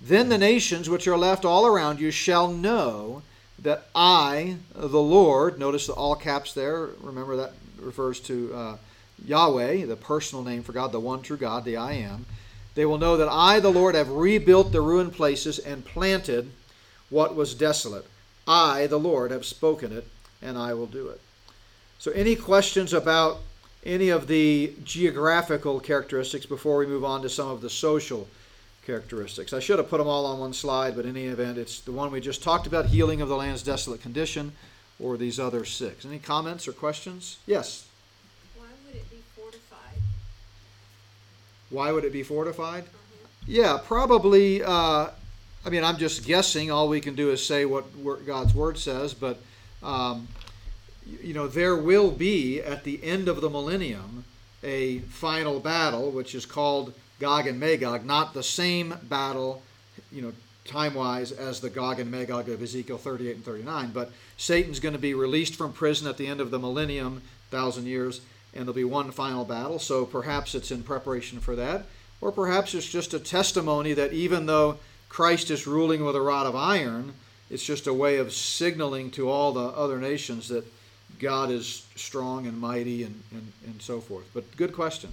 Then 0.00 0.28
the 0.28 0.38
nations 0.38 0.88
which 0.90 1.06
are 1.08 1.16
left 1.16 1.44
all 1.44 1.66
around 1.66 2.00
you 2.00 2.10
shall 2.10 2.48
know 2.48 3.22
that 3.58 3.86
I, 3.94 4.56
the 4.74 5.00
Lord, 5.00 5.58
notice 5.58 5.86
the 5.86 5.94
all 5.94 6.14
caps 6.14 6.52
there. 6.52 6.88
Remember 7.00 7.36
that 7.36 7.52
refers 7.78 8.20
to 8.20 8.54
uh, 8.54 8.76
Yahweh, 9.24 9.86
the 9.86 9.96
personal 9.96 10.44
name 10.44 10.62
for 10.62 10.72
God, 10.72 10.92
the 10.92 11.00
one 11.00 11.22
true 11.22 11.36
God, 11.36 11.64
the 11.64 11.76
I 11.76 11.92
am. 11.92 12.26
They 12.74 12.84
will 12.84 12.98
know 12.98 13.16
that 13.16 13.28
I, 13.28 13.60
the 13.60 13.70
Lord, 13.70 13.94
have 13.94 14.08
rebuilt 14.08 14.72
the 14.72 14.80
ruined 14.80 15.12
places 15.12 15.58
and 15.58 15.84
planted 15.84 16.50
what 17.08 17.34
was 17.34 17.54
desolate. 17.54 18.06
I, 18.46 18.86
the 18.86 18.98
Lord, 18.98 19.30
have 19.30 19.46
spoken 19.46 19.92
it, 19.92 20.06
and 20.42 20.58
I 20.58 20.74
will 20.74 20.86
do 20.86 21.08
it. 21.08 21.20
So, 21.98 22.10
any 22.10 22.36
questions 22.36 22.92
about 22.92 23.38
any 23.84 24.08
of 24.08 24.26
the 24.26 24.74
geographical 24.82 25.78
characteristics 25.80 26.46
before 26.46 26.78
we 26.78 26.86
move 26.86 27.04
on 27.04 27.22
to 27.22 27.28
some 27.28 27.48
of 27.48 27.60
the 27.60 27.70
social 27.70 28.28
characteristics? 28.84 29.52
I 29.52 29.60
should 29.60 29.78
have 29.78 29.88
put 29.88 29.98
them 29.98 30.06
all 30.06 30.26
on 30.26 30.38
one 30.38 30.52
slide, 30.52 30.96
but 30.96 31.04
in 31.04 31.16
any 31.16 31.26
event, 31.26 31.58
it's 31.58 31.80
the 31.80 31.92
one 31.92 32.10
we 32.10 32.20
just 32.20 32.42
talked 32.42 32.66
about 32.66 32.86
healing 32.86 33.20
of 33.20 33.28
the 33.28 33.36
land's 33.36 33.62
desolate 33.62 34.02
condition, 34.02 34.52
or 35.00 35.16
these 35.16 35.40
other 35.40 35.64
six. 35.64 36.04
Any 36.04 36.18
comments 36.18 36.68
or 36.68 36.72
questions? 36.72 37.38
Yes. 37.46 37.86
Why 38.56 38.66
would 38.86 38.94
it 38.94 39.10
be 39.10 39.22
fortified? 39.34 40.00
Why 41.70 41.92
would 41.92 42.04
it 42.04 42.12
be 42.12 42.22
fortified? 42.22 42.84
Uh-huh. 42.84 43.28
Yeah, 43.46 43.78
probably. 43.84 44.62
Uh, 44.62 45.08
I 45.66 45.70
mean, 45.70 45.82
I'm 45.82 45.96
just 45.96 46.26
guessing. 46.26 46.70
All 46.70 46.88
we 46.88 47.00
can 47.00 47.14
do 47.14 47.30
is 47.30 47.44
say 47.44 47.64
what 47.64 47.84
God's 48.26 48.54
word 48.54 48.78
says, 48.78 49.14
but 49.14 49.40
um, 49.82 50.28
you 51.22 51.34
know, 51.34 51.48
there 51.48 51.76
will 51.76 52.10
be 52.10 52.60
at 52.60 52.84
the 52.84 53.02
end 53.02 53.28
of 53.28 53.40
the 53.40 53.50
millennium 53.50 54.24
a 54.62 55.00
final 55.00 55.60
battle, 55.60 56.10
which 56.10 56.34
is 56.34 56.46
called 56.46 56.94
Gog 57.18 57.46
and 57.46 57.58
Magog. 57.60 58.04
Not 58.04 58.34
the 58.34 58.42
same 58.42 58.94
battle, 59.04 59.62
you 60.10 60.22
know, 60.22 60.32
time-wise 60.64 61.30
as 61.32 61.60
the 61.60 61.70
Gog 61.70 62.00
and 62.00 62.10
Magog 62.10 62.48
of 62.48 62.62
Ezekiel 62.62 62.98
38 62.98 63.36
and 63.36 63.44
39, 63.44 63.90
but 63.92 64.10
Satan's 64.36 64.80
going 64.80 64.94
to 64.94 64.98
be 64.98 65.14
released 65.14 65.56
from 65.56 65.72
prison 65.72 66.08
at 66.08 66.16
the 66.16 66.26
end 66.26 66.40
of 66.40 66.50
the 66.50 66.58
millennium, 66.58 67.22
thousand 67.50 67.86
years, 67.86 68.20
and 68.54 68.62
there'll 68.62 68.74
be 68.74 68.84
one 68.84 69.10
final 69.10 69.44
battle. 69.44 69.78
So 69.78 70.06
perhaps 70.06 70.54
it's 70.54 70.70
in 70.70 70.82
preparation 70.82 71.40
for 71.40 71.54
that, 71.56 71.86
or 72.20 72.32
perhaps 72.32 72.74
it's 72.74 72.88
just 72.88 73.14
a 73.14 73.18
testimony 73.18 73.92
that 73.92 74.12
even 74.12 74.46
though 74.46 74.78
Christ 75.08 75.50
is 75.50 75.66
ruling 75.66 76.04
with 76.04 76.16
a 76.16 76.20
rod 76.20 76.46
of 76.46 76.56
iron, 76.56 77.14
it's 77.50 77.64
just 77.64 77.86
a 77.86 77.94
way 77.94 78.16
of 78.16 78.32
signaling 78.32 79.10
to 79.12 79.28
all 79.28 79.52
the 79.52 79.60
other 79.60 79.98
nations 79.98 80.48
that 80.48 80.64
God 81.18 81.50
is 81.50 81.86
strong 81.94 82.46
and 82.46 82.58
mighty 82.58 83.04
and, 83.04 83.22
and, 83.30 83.52
and 83.66 83.82
so 83.82 84.00
forth. 84.00 84.24
But 84.32 84.56
good 84.56 84.72
question. 84.72 85.10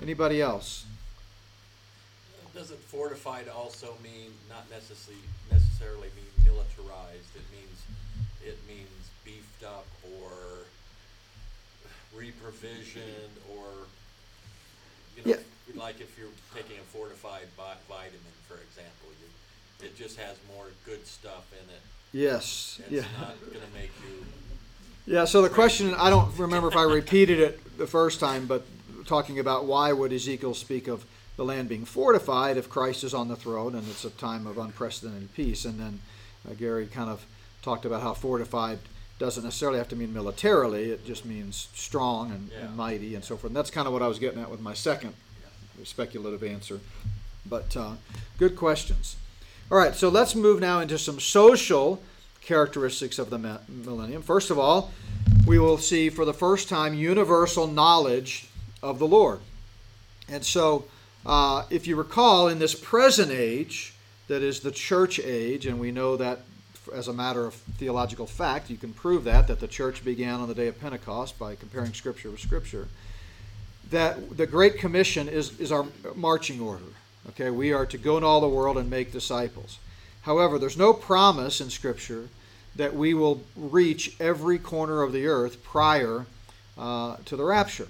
Anybody 0.00 0.40
else? 0.40 0.86
Doesn't 2.58 2.82
fortified 2.90 3.46
also 3.48 3.94
mean 4.02 4.34
not 4.50 4.66
necessarily 4.68 5.22
necessarily 5.48 6.08
mean 6.18 6.26
militarized? 6.42 7.30
It 7.38 7.46
means 7.54 7.78
it 8.42 8.58
means 8.66 8.90
beefed 9.24 9.62
up 9.62 9.86
or 10.02 10.66
reprovisioned 12.18 13.30
or 13.54 13.86
you 15.16 15.22
know, 15.22 15.38
yeah. 15.38 15.80
like 15.80 16.00
if 16.00 16.18
you're 16.18 16.34
taking 16.52 16.76
a 16.78 16.86
fortified 16.90 17.46
vitamin, 17.56 18.18
for 18.48 18.54
example, 18.54 19.08
you, 19.20 19.86
it 19.86 19.96
just 19.96 20.18
has 20.18 20.36
more 20.52 20.66
good 20.84 21.06
stuff 21.06 21.46
in 21.52 21.70
it. 21.70 21.80
Yes. 22.12 22.80
It's 22.80 22.90
yeah. 22.90 23.02
not 23.20 23.38
going 23.46 23.64
to 23.64 23.78
make 23.78 23.92
you. 24.02 24.24
Yeah. 25.06 25.26
So 25.26 25.42
the 25.42 25.48
question, 25.48 25.94
I 25.94 26.10
don't 26.10 26.36
remember 26.36 26.66
if 26.66 26.76
I 26.76 26.82
repeated 26.82 27.38
it 27.38 27.78
the 27.78 27.86
first 27.86 28.18
time, 28.18 28.46
but 28.46 28.66
talking 29.06 29.38
about 29.38 29.64
why 29.66 29.92
would 29.92 30.12
Ezekiel 30.12 30.54
speak 30.54 30.88
of 30.88 31.04
the 31.38 31.44
land 31.44 31.68
being 31.68 31.84
fortified 31.84 32.56
if 32.56 32.68
Christ 32.68 33.04
is 33.04 33.14
on 33.14 33.28
the 33.28 33.36
throne 33.36 33.76
and 33.76 33.88
it's 33.88 34.04
a 34.04 34.10
time 34.10 34.46
of 34.46 34.58
unprecedented 34.58 35.32
peace, 35.34 35.64
and 35.64 35.78
then 35.78 36.00
uh, 36.46 36.52
Gary 36.54 36.86
kind 36.86 37.08
of 37.08 37.24
talked 37.62 37.86
about 37.86 38.02
how 38.02 38.12
fortified 38.12 38.80
doesn't 39.20 39.44
necessarily 39.44 39.78
have 39.78 39.88
to 39.88 39.96
mean 39.96 40.12
militarily; 40.12 40.90
it 40.90 41.06
just 41.06 41.24
means 41.24 41.68
strong 41.74 42.32
and, 42.32 42.50
yeah. 42.50 42.66
and 42.66 42.76
mighty 42.76 43.14
and 43.14 43.24
so 43.24 43.36
forth. 43.36 43.50
And 43.50 43.56
that's 43.56 43.70
kind 43.70 43.86
of 43.86 43.92
what 43.92 44.02
I 44.02 44.08
was 44.08 44.18
getting 44.18 44.40
at 44.40 44.50
with 44.50 44.60
my 44.60 44.74
second 44.74 45.14
speculative 45.84 46.42
answer. 46.42 46.80
But 47.46 47.76
uh, 47.76 47.94
good 48.36 48.56
questions. 48.56 49.14
All 49.70 49.78
right, 49.78 49.94
so 49.94 50.08
let's 50.08 50.34
move 50.34 50.60
now 50.60 50.80
into 50.80 50.98
some 50.98 51.20
social 51.20 52.02
characteristics 52.40 53.18
of 53.18 53.30
the 53.30 53.60
millennium. 53.68 54.22
First 54.22 54.50
of 54.50 54.58
all, 54.58 54.90
we 55.46 55.60
will 55.60 55.78
see 55.78 56.10
for 56.10 56.24
the 56.24 56.34
first 56.34 56.68
time 56.68 56.94
universal 56.94 57.68
knowledge 57.68 58.48
of 58.82 58.98
the 58.98 59.06
Lord. 59.06 59.38
And 60.28 60.44
so, 60.44 60.84
uh, 61.26 61.64
if 61.70 61.86
you 61.86 61.96
recall, 61.96 62.48
in 62.48 62.58
this 62.58 62.74
present 62.74 63.30
age, 63.30 63.94
that 64.28 64.42
is 64.42 64.60
the 64.60 64.70
church 64.70 65.18
age, 65.18 65.66
and 65.66 65.80
we 65.80 65.90
know 65.90 66.16
that 66.16 66.40
as 66.94 67.08
a 67.08 67.12
matter 67.12 67.46
of 67.46 67.54
theological 67.54 68.26
fact, 68.26 68.70
you 68.70 68.76
can 68.76 68.92
prove 68.92 69.24
that, 69.24 69.48
that 69.48 69.60
the 69.60 69.68
church 69.68 70.04
began 70.04 70.40
on 70.40 70.48
the 70.48 70.54
day 70.54 70.68
of 70.68 70.80
Pentecost 70.80 71.38
by 71.38 71.54
comparing 71.54 71.92
Scripture 71.92 72.30
with 72.30 72.40
Scripture 72.40 72.88
that 73.90 74.36
the 74.36 74.46
Great 74.46 74.78
Commission 74.78 75.28
is, 75.28 75.58
is 75.58 75.72
our 75.72 75.86
marching 76.14 76.60
order. 76.60 76.84
Okay, 77.30 77.50
we 77.50 77.72
are 77.72 77.86
to 77.86 77.98
go 77.98 78.16
into 78.16 78.26
all 78.26 78.40
the 78.40 78.48
world 78.48 78.78
and 78.78 78.88
make 78.88 79.12
disciples. 79.12 79.78
However, 80.22 80.58
there's 80.58 80.76
no 80.76 80.92
promise 80.92 81.60
in 81.60 81.70
Scripture 81.70 82.28
that 82.76 82.94
we 82.94 83.14
will 83.14 83.42
reach 83.56 84.14
every 84.20 84.58
corner 84.58 85.02
of 85.02 85.12
the 85.12 85.26
earth 85.26 85.62
prior 85.64 86.26
uh, 86.76 87.16
to 87.24 87.36
the 87.36 87.44
rapture. 87.44 87.88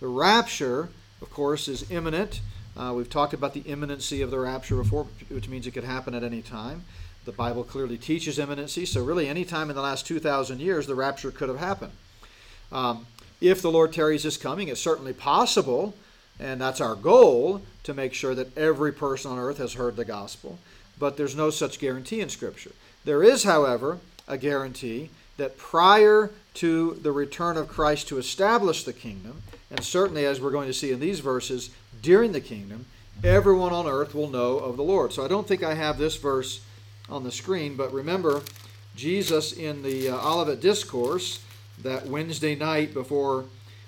The 0.00 0.06
rapture, 0.06 0.90
of 1.20 1.30
course, 1.30 1.66
is 1.66 1.90
imminent. 1.90 2.40
Uh, 2.78 2.92
we've 2.92 3.10
talked 3.10 3.34
about 3.34 3.54
the 3.54 3.60
imminency 3.60 4.22
of 4.22 4.30
the 4.30 4.38
rapture 4.38 4.76
before, 4.76 5.06
which 5.30 5.48
means 5.48 5.66
it 5.66 5.72
could 5.72 5.84
happen 5.84 6.14
at 6.14 6.22
any 6.22 6.40
time. 6.40 6.84
The 7.24 7.32
Bible 7.32 7.64
clearly 7.64 7.98
teaches 7.98 8.38
imminency, 8.38 8.86
so 8.86 9.02
really, 9.02 9.28
any 9.28 9.44
time 9.44 9.68
in 9.68 9.76
the 9.76 9.82
last 9.82 10.06
2,000 10.06 10.60
years, 10.60 10.86
the 10.86 10.94
rapture 10.94 11.32
could 11.32 11.48
have 11.48 11.58
happened. 11.58 11.92
Um, 12.70 13.06
if 13.40 13.60
the 13.60 13.70
Lord 13.70 13.92
tarries 13.92 14.22
his 14.22 14.36
coming, 14.36 14.68
it's 14.68 14.80
certainly 14.80 15.12
possible, 15.12 15.94
and 16.38 16.60
that's 16.60 16.80
our 16.80 16.94
goal 16.94 17.62
to 17.82 17.94
make 17.94 18.14
sure 18.14 18.34
that 18.36 18.56
every 18.56 18.92
person 18.92 19.32
on 19.32 19.38
earth 19.38 19.58
has 19.58 19.74
heard 19.74 19.96
the 19.96 20.04
gospel. 20.04 20.58
But 20.98 21.16
there's 21.16 21.36
no 21.36 21.50
such 21.50 21.80
guarantee 21.80 22.20
in 22.20 22.28
Scripture. 22.28 22.72
There 23.04 23.24
is, 23.24 23.42
however, 23.42 23.98
a 24.28 24.38
guarantee 24.38 25.10
that 25.36 25.58
prior 25.58 26.30
to 26.54 26.94
the 27.02 27.12
return 27.12 27.56
of 27.56 27.68
Christ 27.68 28.08
to 28.08 28.18
establish 28.18 28.84
the 28.84 28.92
kingdom, 28.92 29.42
and 29.70 29.84
certainly 29.84 30.24
as 30.24 30.40
we're 30.40 30.50
going 30.50 30.66
to 30.66 30.74
see 30.74 30.92
in 30.92 31.00
these 31.00 31.20
verses, 31.20 31.70
during 32.02 32.32
the 32.32 32.40
kingdom, 32.40 32.86
everyone 33.24 33.72
on 33.72 33.86
earth 33.86 34.14
will 34.14 34.30
know 34.30 34.58
of 34.58 34.76
the 34.76 34.82
Lord. 34.82 35.12
So 35.12 35.24
I 35.24 35.28
don't 35.28 35.46
think 35.46 35.62
I 35.62 35.74
have 35.74 35.98
this 35.98 36.16
verse 36.16 36.60
on 37.08 37.24
the 37.24 37.32
screen, 37.32 37.76
but 37.76 37.92
remember, 37.92 38.42
Jesus 38.96 39.52
in 39.52 39.82
the 39.82 40.08
uh, 40.10 40.28
Olivet 40.28 40.60
Discourse 40.60 41.40
that 41.82 42.06
Wednesday 42.06 42.54
night 42.54 42.92
before 42.92 43.44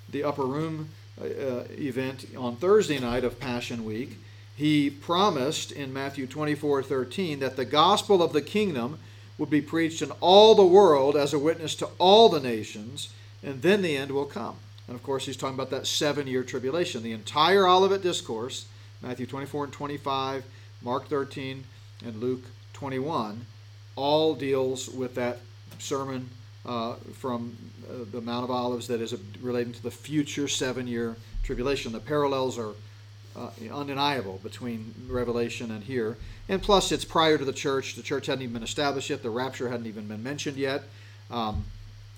the 0.08 0.22
upper 0.24 0.44
room 0.44 0.88
uh, 1.20 1.24
uh, 1.24 1.64
event 1.70 2.26
on 2.36 2.56
Thursday 2.56 2.98
night 2.98 3.24
of 3.24 3.40
Passion 3.40 3.84
Week, 3.84 4.18
he 4.56 4.90
promised 4.90 5.72
in 5.72 5.92
Matthew 5.92 6.26
24 6.26 6.82
13 6.82 7.40
that 7.40 7.56
the 7.56 7.64
gospel 7.64 8.22
of 8.22 8.32
the 8.32 8.42
kingdom 8.42 8.98
would 9.38 9.50
be 9.50 9.62
preached 9.62 10.02
in 10.02 10.10
all 10.20 10.54
the 10.54 10.64
world 10.64 11.16
as 11.16 11.32
a 11.32 11.38
witness 11.38 11.74
to 11.76 11.88
all 11.98 12.28
the 12.28 12.40
nations, 12.40 13.08
and 13.42 13.62
then 13.62 13.82
the 13.82 13.96
end 13.96 14.12
will 14.12 14.26
come. 14.26 14.56
And 14.90 14.98
of 14.98 15.04
course, 15.04 15.24
he's 15.24 15.36
talking 15.36 15.54
about 15.54 15.70
that 15.70 15.86
seven 15.86 16.26
year 16.26 16.42
tribulation. 16.42 17.04
The 17.04 17.12
entire 17.12 17.64
Olivet 17.68 18.02
Discourse, 18.02 18.66
Matthew 19.00 19.24
24 19.24 19.64
and 19.64 19.72
25, 19.72 20.44
Mark 20.82 21.06
13, 21.06 21.62
and 22.04 22.20
Luke 22.20 22.42
21, 22.72 23.46
all 23.94 24.34
deals 24.34 24.88
with 24.88 25.14
that 25.14 25.38
sermon 25.78 26.28
uh, 26.66 26.96
from 27.14 27.56
uh, 27.88 28.04
the 28.10 28.20
Mount 28.20 28.42
of 28.42 28.50
Olives 28.50 28.88
that 28.88 29.00
is 29.00 29.14
relating 29.40 29.72
to 29.72 29.80
the 29.80 29.92
future 29.92 30.48
seven 30.48 30.88
year 30.88 31.14
tribulation. 31.44 31.92
The 31.92 32.00
parallels 32.00 32.58
are 32.58 32.72
uh, 33.36 33.50
undeniable 33.72 34.40
between 34.42 34.92
Revelation 35.08 35.70
and 35.70 35.84
here. 35.84 36.18
And 36.48 36.60
plus, 36.60 36.90
it's 36.90 37.04
prior 37.04 37.38
to 37.38 37.44
the 37.44 37.52
church. 37.52 37.94
The 37.94 38.02
church 38.02 38.26
hadn't 38.26 38.42
even 38.42 38.54
been 38.54 38.64
established 38.64 39.08
yet, 39.08 39.22
the 39.22 39.30
rapture 39.30 39.68
hadn't 39.68 39.86
even 39.86 40.08
been 40.08 40.24
mentioned 40.24 40.56
yet. 40.56 40.82
Um, 41.30 41.66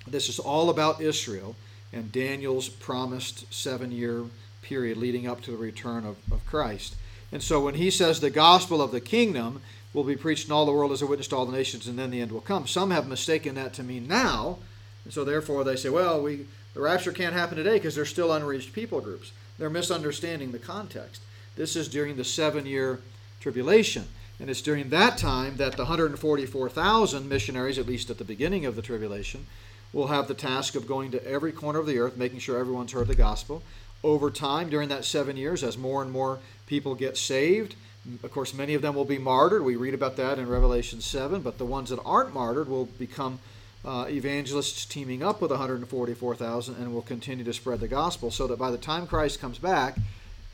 this 0.07 0.27
is 0.27 0.39
all 0.39 0.71
about 0.71 1.01
Israel 1.01 1.55
and 1.93 2.11
Daniel's 2.11 2.69
promised 2.69 3.51
seven 3.53 3.91
year 3.91 4.25
period 4.61 4.97
leading 4.97 5.27
up 5.27 5.41
to 5.41 5.51
the 5.51 5.57
return 5.57 6.05
of, 6.05 6.17
of 6.31 6.45
Christ. 6.45 6.95
And 7.31 7.41
so 7.41 7.61
when 7.61 7.75
he 7.75 7.89
says 7.89 8.19
the 8.19 8.29
gospel 8.29 8.81
of 8.81 8.91
the 8.91 9.01
kingdom 9.01 9.61
will 9.93 10.03
be 10.03 10.15
preached 10.15 10.47
in 10.47 10.51
all 10.51 10.65
the 10.65 10.71
world 10.71 10.91
as 10.91 11.01
a 11.01 11.05
witness 11.05 11.27
to 11.29 11.35
all 11.35 11.45
the 11.45 11.55
nations, 11.55 11.87
and 11.87 11.97
then 11.97 12.09
the 12.09 12.21
end 12.21 12.31
will 12.31 12.41
come, 12.41 12.67
some 12.67 12.91
have 12.91 13.07
mistaken 13.07 13.55
that 13.55 13.73
to 13.75 13.83
mean 13.83 14.07
now. 14.07 14.57
And 15.05 15.13
so 15.13 15.23
therefore 15.23 15.63
they 15.63 15.75
say, 15.75 15.89
well, 15.89 16.21
we 16.21 16.45
the 16.73 16.81
rapture 16.81 17.11
can't 17.11 17.33
happen 17.33 17.55
today 17.55 17.73
because 17.73 17.95
there's 17.95 18.09
still 18.09 18.33
unreached 18.33 18.73
people 18.73 18.99
groups. 18.99 19.31
They're 19.59 19.69
misunderstanding 19.69 20.51
the 20.51 20.59
context. 20.59 21.21
This 21.55 21.75
is 21.75 21.87
during 21.87 22.15
the 22.15 22.23
seven 22.23 22.65
year 22.65 22.99
tribulation. 23.39 24.07
And 24.39 24.49
it's 24.49 24.61
during 24.61 24.89
that 24.89 25.19
time 25.19 25.57
that 25.57 25.73
the 25.73 25.83
144,000 25.83 27.29
missionaries, 27.29 27.77
at 27.77 27.85
least 27.85 28.09
at 28.09 28.17
the 28.17 28.23
beginning 28.23 28.65
of 28.65 28.75
the 28.75 28.81
tribulation, 28.81 29.45
will 29.93 30.07
have 30.07 30.27
the 30.27 30.33
task 30.33 30.75
of 30.75 30.87
going 30.87 31.11
to 31.11 31.25
every 31.25 31.51
corner 31.51 31.79
of 31.79 31.85
the 31.85 31.99
earth, 31.99 32.17
making 32.17 32.39
sure 32.39 32.57
everyone's 32.57 32.91
heard 32.91 33.07
the 33.07 33.15
gospel. 33.15 33.63
Over 34.03 34.29
time, 34.29 34.69
during 34.69 34.89
that 34.89 35.05
seven 35.05 35.37
years, 35.37 35.63
as 35.63 35.77
more 35.77 36.01
and 36.01 36.11
more 36.11 36.39
people 36.65 36.95
get 36.95 37.15
saved, 37.15 37.75
of 38.21 38.31
course, 38.31 38.53
many 38.53 38.73
of 38.73 38.81
them 38.81 38.95
will 38.95 39.05
be 39.05 39.17
martyred. 39.17 39.63
We 39.63 39.77
read 39.77 39.93
about 39.93 40.17
that 40.17 40.37
in 40.37 40.49
Revelation 40.49 40.99
7, 40.99 41.41
but 41.41 41.57
the 41.57 41.65
ones 41.65 41.89
that 41.89 42.01
aren't 42.03 42.33
martyred 42.33 42.67
will 42.67 42.85
become 42.85 43.39
uh, 43.85 44.05
evangelists 44.09 44.85
teaming 44.85 45.23
up 45.23 45.41
with 45.41 45.51
144,000 45.51 46.75
and 46.75 46.93
will 46.93 47.01
continue 47.01 47.45
to 47.45 47.53
spread 47.53 47.79
the 47.79 47.87
gospel 47.87 48.29
so 48.29 48.47
that 48.47 48.59
by 48.59 48.71
the 48.71 48.77
time 48.77 49.07
Christ 49.07 49.39
comes 49.39 49.57
back, 49.57 49.97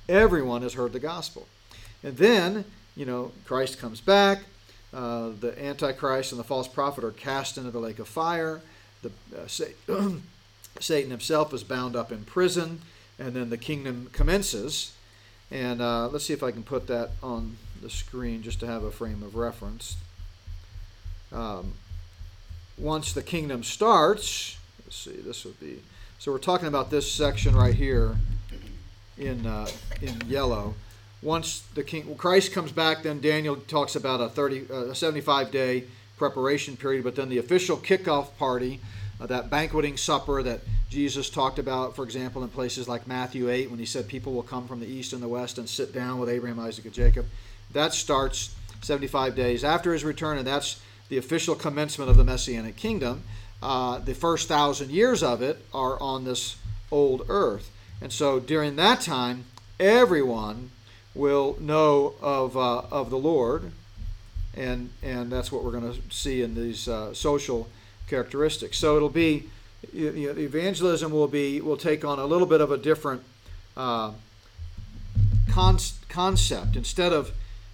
everyone 0.07 0.61
has 0.61 0.73
heard 0.73 0.93
the 0.93 0.99
gospel. 0.99 1.47
And 2.03 2.17
then, 2.17 2.65
you 2.95 3.05
know, 3.05 3.31
Christ 3.45 3.79
comes 3.79 3.99
back, 3.99 4.39
uh, 4.93 5.29
the 5.39 5.53
Antichrist 5.63 6.31
and 6.31 6.39
the 6.39 6.43
false 6.43 6.67
prophet 6.67 7.03
are 7.03 7.11
cast 7.11 7.57
into 7.57 7.71
the 7.71 7.79
lake 7.79 7.99
of 7.99 8.07
fire, 8.07 8.61
the, 9.01 9.11
uh, 9.37 9.47
Satan 10.79 11.11
himself 11.11 11.53
is 11.53 11.63
bound 11.63 11.95
up 11.95 12.11
in 12.11 12.23
prison, 12.23 12.81
and 13.17 13.33
then 13.33 13.49
the 13.49 13.57
kingdom 13.57 14.09
commences. 14.13 14.93
And 15.51 15.81
uh, 15.81 16.07
let's 16.09 16.25
see 16.25 16.33
if 16.33 16.43
I 16.43 16.51
can 16.51 16.63
put 16.63 16.87
that 16.87 17.11
on 17.23 17.57
the 17.81 17.89
screen 17.89 18.43
just 18.43 18.59
to 18.59 18.67
have 18.67 18.83
a 18.83 18.91
frame 18.91 19.23
of 19.23 19.35
reference. 19.35 19.97
Um, 21.31 21.73
once 22.77 23.13
the 23.13 23.23
kingdom 23.23 23.63
starts, 23.63 24.57
let's 24.85 24.95
see, 24.95 25.17
this 25.17 25.45
would 25.45 25.59
be. 25.59 25.81
So 26.17 26.31
we're 26.31 26.37
talking 26.37 26.67
about 26.67 26.91
this 26.91 27.11
section 27.11 27.55
right 27.55 27.73
here 27.73 28.15
in 29.17 29.45
uh, 29.45 29.67
in 30.01 30.21
yellow. 30.27 30.75
Once 31.21 31.61
the 31.75 31.83
king 31.83 32.15
Christ 32.15 32.53
comes 32.53 32.71
back, 32.71 33.03
then 33.03 33.19
Daniel 33.19 33.55
talks 33.55 33.95
about 33.95 34.21
a 34.21 34.29
30 34.29 34.67
uh, 34.69 34.75
a 34.89 34.95
75 34.95 35.51
day 35.51 35.85
preparation 36.19 36.77
period, 36.77 37.03
but 37.03 37.15
then 37.15 37.29
the 37.29 37.39
official 37.39 37.77
kickoff 37.77 38.37
party, 38.37 38.79
uh, 39.19 39.25
that 39.25 39.49
banqueting 39.49 39.97
supper 39.97 40.43
that 40.43 40.61
Jesus 40.89 41.29
talked 41.29 41.57
about, 41.57 41.95
for 41.95 42.03
example, 42.03 42.43
in 42.43 42.49
places 42.49 42.87
like 42.87 43.07
Matthew 43.07 43.49
8, 43.49 43.71
when 43.71 43.79
he 43.79 43.85
said 43.85 44.07
people 44.07 44.33
will 44.33 44.43
come 44.43 44.67
from 44.67 44.79
the 44.79 44.87
east 44.87 45.13
and 45.13 45.23
the 45.23 45.27
west 45.27 45.57
and 45.57 45.67
sit 45.67 45.93
down 45.93 46.19
with 46.19 46.29
Abraham, 46.29 46.59
Isaac, 46.59 46.85
and 46.85 46.93
Jacob. 46.93 47.25
That 47.71 47.93
starts 47.93 48.53
75 48.81 49.35
days 49.35 49.63
after 49.63 49.93
his 49.93 50.03
return, 50.03 50.37
and 50.37 50.45
that's 50.45 50.81
the 51.09 51.17
official 51.17 51.55
commencement 51.55 52.11
of 52.11 52.17
the 52.17 52.23
Messianic 52.23 52.75
kingdom. 52.75 53.23
Uh, 53.61 53.99
the 53.99 54.13
first 54.13 54.47
thousand 54.47 54.91
years 54.91 55.21
of 55.23 55.41
it 55.41 55.65
are 55.73 55.99
on 56.01 56.23
this 56.23 56.57
old 56.91 57.25
earth. 57.29 57.71
And 58.01 58.11
so 58.11 58.39
during 58.39 58.75
that 58.77 59.01
time, 59.01 59.45
everyone 59.79 60.71
will 61.13 61.57
know 61.59 62.15
of, 62.21 62.55
uh, 62.55 62.83
of 62.91 63.09
the 63.09 63.17
Lord, 63.17 63.71
and, 64.55 64.89
and 65.03 65.31
that's 65.31 65.51
what 65.51 65.63
we're 65.63 65.71
going 65.71 65.93
to 65.93 65.99
see 66.09 66.41
in 66.41 66.55
these 66.55 66.87
uh, 66.87 67.13
social 67.13 67.67
characteristics. 68.07 68.77
So 68.77 68.95
it'll 68.95 69.09
be, 69.09 69.49
you 69.93 70.33
know, 70.33 70.39
evangelism 70.39 71.11
will, 71.11 71.27
be, 71.27 71.61
will 71.61 71.77
take 71.77 72.03
on 72.03 72.19
a 72.19 72.25
little 72.25 72.47
bit 72.47 72.61
of 72.61 72.71
a 72.71 72.77
different 72.77 73.21
uh, 73.77 74.11
con- 75.49 75.79
concept. 76.09 76.75
Instead 76.75 77.13
of, 77.13 77.31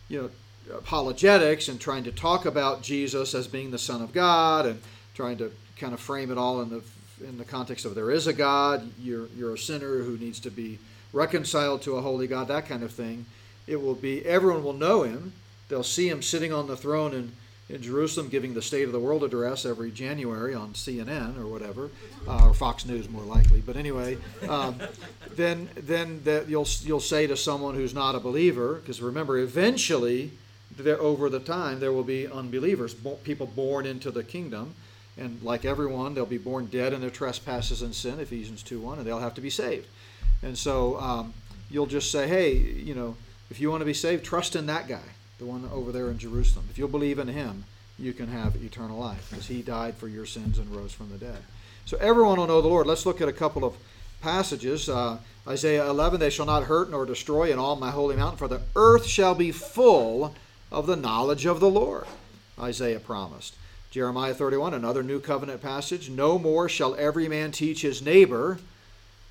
you 0.10 0.22
know, 0.22 0.30
apologetics 0.76 1.68
and 1.68 1.80
trying 1.80 2.04
to 2.04 2.12
talk 2.12 2.46
about 2.46 2.82
Jesus 2.82 3.34
as 3.34 3.48
being 3.48 3.72
the 3.72 3.78
Son 3.78 4.02
of 4.02 4.14
God 4.14 4.66
and 4.66 4.82
trying 5.14 5.38
to 5.38 5.52
kind 5.78 5.94
of 5.94 6.00
frame 6.00 6.32
it 6.32 6.38
all 6.38 6.62
in 6.62 6.70
the 6.70 6.82
in 7.24 7.38
the 7.38 7.46
context 7.46 7.86
of 7.86 7.96
there 7.96 8.12
is 8.12 8.28
a 8.28 8.34
God, 8.34 8.92
you're 9.00 9.28
you're 9.38 9.54
a 9.54 9.58
sinner 9.58 10.00
who 10.00 10.18
needs 10.18 10.40
to 10.42 10.52
be 10.52 10.80
reconciled 11.14 11.82
to 11.84 11.96
a 11.96 12.02
holy 12.02 12.28
God, 12.28 12.50
that 12.50 12.68
kind 12.68 12.84
of 12.84 12.92
thing. 12.92 13.26
It 13.68 13.82
will 13.82 13.96
be 13.96 14.26
everyone 14.26 14.64
will 14.64 14.74
know 14.74 15.04
him. 15.04 15.34
They'll 15.70 15.84
see 15.84 16.08
him 16.08 16.22
sitting 16.22 16.54
on 16.54 16.68
the 16.68 16.78
throne 16.78 17.14
in, 17.14 17.32
in 17.70 17.82
Jerusalem 17.82 18.30
giving 18.30 18.54
the 18.54 18.62
State 18.62 18.84
of 18.84 18.92
the 18.92 19.00
World 19.00 19.24
address 19.24 19.66
every 19.66 19.92
January 19.92 20.54
on 20.54 20.74
CNN 20.74 21.38
or 21.40 21.48
whatever, 21.48 21.90
uh, 22.28 22.48
or 22.48 22.54
Fox 22.54 22.86
News 22.86 23.10
more 23.10 23.24
likely. 23.24 23.62
But 23.62 23.76
anyway, 23.76 24.18
um, 24.48 24.80
then 25.36 25.70
then 25.76 26.22
that 26.24 26.48
you'll 26.48 26.68
you'll 26.82 27.00
say 27.00 27.28
to 27.28 27.36
someone 27.36 27.76
who's 27.76 27.94
not 27.94 28.16
a 28.16 28.20
believer, 28.20 28.76
because 28.76 29.02
remember, 29.02 29.40
eventually 29.40 30.32
there, 30.78 31.00
over 31.00 31.30
the 31.30 31.40
time 31.40 31.80
there 31.80 31.94
will 31.94 32.04
be 32.04 32.28
unbelievers, 32.28 32.94
people 33.24 33.48
born 33.48 33.86
into 33.86 34.12
the 34.12 34.24
kingdom, 34.24 34.76
and 35.18 35.42
like 35.42 35.66
everyone, 35.66 36.14
they'll 36.14 36.26
be 36.26 36.38
born 36.38 36.66
dead 36.68 36.94
in 36.94 37.02
their 37.02 37.10
trespasses 37.10 37.82
and 37.82 37.96
sin, 37.96 38.20
Ephesians 38.20 38.64
2 38.64 38.80
1, 38.80 39.00
and 39.00 39.08
they'll 39.08 39.20
have 39.20 39.36
to 39.36 39.42
be 39.42 39.50
saved. 39.50 39.88
And 40.44 40.58
so 40.58 41.00
um, 41.00 41.34
you'll 41.70 41.86
just 41.86 42.12
say, 42.12 42.28
hey, 42.28 42.54
you 42.54 42.94
know, 42.94 43.16
if 43.50 43.60
you 43.60 43.70
want 43.70 43.82
to 43.82 43.86
be 43.86 43.94
saved, 43.94 44.26
trust 44.26 44.56
in 44.56 44.66
that 44.66 44.88
guy, 44.88 45.02
the 45.38 45.46
one 45.46 45.70
over 45.74 45.92
there 45.92 46.10
in 46.10 46.18
Jerusalem. 46.18 46.66
If 46.70 46.78
you'll 46.78 46.88
believe 46.88 47.20
in 47.20 47.28
him, 47.28 47.66
you 47.98 48.14
can 48.14 48.28
have 48.28 48.56
eternal 48.56 49.00
life, 49.00 49.30
because 49.30 49.48
he 49.48 49.62
died 49.62 49.96
for 49.96 50.08
your 50.08 50.26
sins 50.26 50.58
and 50.58 50.74
rose 50.76 50.94
from 50.94 51.10
the 51.10 51.18
dead. 51.18 51.38
So 51.86 51.98
everyone 51.98 52.40
will 52.40 52.48
know 52.48 52.62
the 52.62 52.68
Lord. 52.68 52.88
Let's 52.88 53.06
look 53.06 53.22
at 53.22 53.30
a 53.30 53.34
couple 53.34 53.64
of 53.64 53.76
passages. 54.22 54.90
Uh, 54.90 55.20
Isaiah 55.48 55.88
11, 55.90 56.20
they 56.20 56.30
shall 56.30 56.46
not 56.46 56.64
hurt 56.64 56.90
nor 56.90 57.06
destroy 57.06 57.52
in 57.52 57.60
all 57.60 57.76
my 57.76 57.92
holy 57.92 58.16
mountain, 58.16 58.38
for 58.38 58.48
the 58.48 58.62
earth 58.76 59.06
shall 59.06 59.36
be 59.36 59.52
full 59.52 60.36
of 60.72 60.88
the 60.88 60.96
knowledge 60.96 61.46
of 61.46 61.60
the 61.60 61.70
Lord, 61.70 62.06
Isaiah 62.60 63.00
promised. 63.00 63.56
Jeremiah 63.92 64.34
31, 64.34 64.74
another 64.74 65.04
new 65.04 65.22
covenant 65.22 65.62
passage. 65.62 66.10
No 66.10 66.38
more 66.38 66.68
shall 66.68 66.96
every 66.96 67.30
man 67.30 67.52
teach 67.52 67.82
his 67.82 68.02
neighbor. 68.02 68.60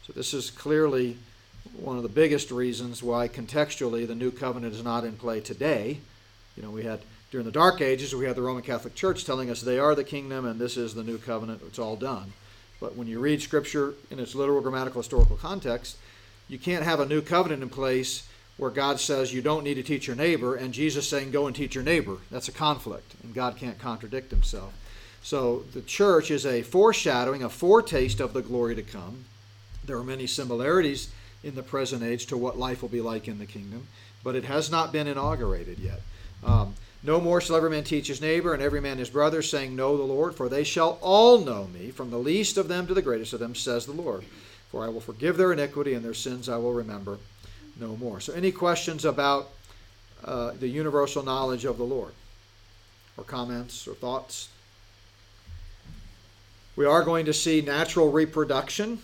So, 0.06 0.12
this 0.14 0.32
is 0.32 0.50
clearly 0.50 1.18
one 1.76 1.96
of 1.96 2.02
the 2.02 2.08
biggest 2.08 2.50
reasons 2.50 3.02
why 3.02 3.28
contextually 3.28 4.06
the 4.06 4.14
new 4.14 4.30
covenant 4.30 4.74
is 4.74 4.84
not 4.84 5.04
in 5.04 5.16
play 5.16 5.40
today. 5.40 5.98
You 6.56 6.62
know, 6.62 6.70
we 6.70 6.84
had 6.84 7.00
during 7.30 7.44
the 7.44 7.52
Dark 7.52 7.80
Ages, 7.80 8.14
we 8.14 8.26
had 8.26 8.36
the 8.36 8.42
Roman 8.42 8.62
Catholic 8.62 8.94
Church 8.94 9.24
telling 9.24 9.50
us 9.50 9.60
they 9.60 9.78
are 9.78 9.94
the 9.94 10.04
kingdom 10.04 10.44
and 10.44 10.60
this 10.60 10.76
is 10.76 10.94
the 10.94 11.02
new 11.02 11.18
covenant, 11.18 11.62
it's 11.66 11.80
all 11.80 11.96
done. 11.96 12.32
But 12.80 12.96
when 12.96 13.08
you 13.08 13.18
read 13.18 13.42
Scripture 13.42 13.94
in 14.10 14.20
its 14.20 14.34
literal, 14.34 14.60
grammatical, 14.60 15.00
historical 15.00 15.36
context, 15.36 15.96
you 16.48 16.58
can't 16.58 16.84
have 16.84 17.00
a 17.00 17.06
new 17.06 17.22
covenant 17.22 17.62
in 17.62 17.68
place 17.70 18.28
where 18.56 18.70
God 18.70 19.00
says 19.00 19.34
you 19.34 19.42
don't 19.42 19.64
need 19.64 19.74
to 19.74 19.82
teach 19.82 20.06
your 20.06 20.16
neighbor, 20.16 20.54
and 20.54 20.72
Jesus 20.72 21.08
saying 21.08 21.32
go 21.32 21.46
and 21.46 21.56
teach 21.56 21.74
your 21.74 21.82
neighbor. 21.82 22.18
That's 22.30 22.48
a 22.48 22.52
conflict, 22.52 23.14
and 23.22 23.34
God 23.34 23.56
can't 23.56 23.80
contradict 23.80 24.30
himself. 24.30 24.72
So 25.22 25.64
the 25.72 25.82
church 25.82 26.30
is 26.30 26.46
a 26.46 26.62
foreshadowing, 26.62 27.42
a 27.42 27.48
foretaste 27.48 28.20
of 28.20 28.32
the 28.32 28.42
glory 28.42 28.74
to 28.76 28.82
come. 28.82 29.24
There 29.84 29.96
are 29.96 30.04
many 30.04 30.26
similarities 30.26 31.10
in 31.44 31.54
the 31.54 31.62
present 31.62 32.02
age 32.02 32.26
to 32.26 32.36
what 32.36 32.58
life 32.58 32.82
will 32.82 32.88
be 32.88 33.02
like 33.02 33.28
in 33.28 33.38
the 33.38 33.46
kingdom, 33.46 33.86
but 34.24 34.34
it 34.34 34.44
has 34.44 34.70
not 34.70 34.92
been 34.92 35.06
inaugurated 35.06 35.78
yet. 35.78 36.00
Um, 36.42 36.74
no 37.02 37.20
more 37.20 37.40
shall 37.40 37.56
every 37.56 37.68
man 37.68 37.84
teach 37.84 38.08
his 38.08 38.22
neighbor 38.22 38.54
and 38.54 38.62
every 38.62 38.80
man 38.80 38.96
his 38.96 39.10
brother, 39.10 39.42
saying, 39.42 39.76
Know 39.76 39.96
the 39.96 40.02
Lord, 40.02 40.34
for 40.34 40.48
they 40.48 40.64
shall 40.64 40.98
all 41.02 41.38
know 41.38 41.66
me, 41.66 41.90
from 41.90 42.10
the 42.10 42.18
least 42.18 42.56
of 42.56 42.66
them 42.66 42.86
to 42.86 42.94
the 42.94 43.02
greatest 43.02 43.34
of 43.34 43.40
them, 43.40 43.54
says 43.54 43.84
the 43.84 43.92
Lord. 43.92 44.24
For 44.70 44.84
I 44.84 44.88
will 44.88 45.02
forgive 45.02 45.36
their 45.36 45.52
iniquity, 45.52 45.92
and 45.92 46.02
their 46.02 46.14
sins 46.14 46.48
I 46.48 46.56
will 46.56 46.72
remember 46.72 47.18
no 47.78 47.96
more. 47.96 48.20
So, 48.20 48.32
any 48.32 48.50
questions 48.50 49.04
about 49.04 49.50
uh, 50.24 50.52
the 50.58 50.68
universal 50.68 51.22
knowledge 51.22 51.66
of 51.66 51.76
the 51.76 51.84
Lord? 51.84 52.12
Or 53.18 53.24
comments 53.24 53.86
or 53.86 53.94
thoughts? 53.94 54.48
We 56.74 56.86
are 56.86 57.04
going 57.04 57.26
to 57.26 57.32
see 57.32 57.60
natural 57.60 58.10
reproduction. 58.10 58.98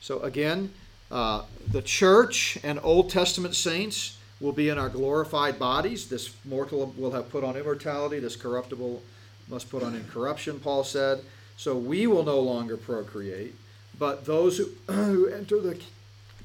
So, 0.00 0.20
again, 0.20 0.72
uh, 1.10 1.42
the 1.70 1.82
church 1.82 2.58
and 2.62 2.80
Old 2.82 3.10
Testament 3.10 3.54
saints 3.54 4.18
will 4.40 4.52
be 4.52 4.68
in 4.68 4.78
our 4.78 4.88
glorified 4.88 5.58
bodies. 5.58 6.08
This 6.08 6.34
mortal 6.44 6.92
will 6.96 7.12
have 7.12 7.30
put 7.30 7.44
on 7.44 7.56
immortality, 7.56 8.18
this 8.18 8.36
corruptible 8.36 9.02
must 9.48 9.70
put 9.70 9.82
on 9.82 9.94
incorruption, 9.94 10.60
Paul 10.60 10.84
said. 10.84 11.20
So, 11.56 11.76
we 11.76 12.06
will 12.06 12.24
no 12.24 12.38
longer 12.40 12.76
procreate, 12.76 13.54
but 13.98 14.26
those 14.26 14.58
who, 14.58 14.66
who 14.92 15.28
enter 15.28 15.60
the 15.60 15.78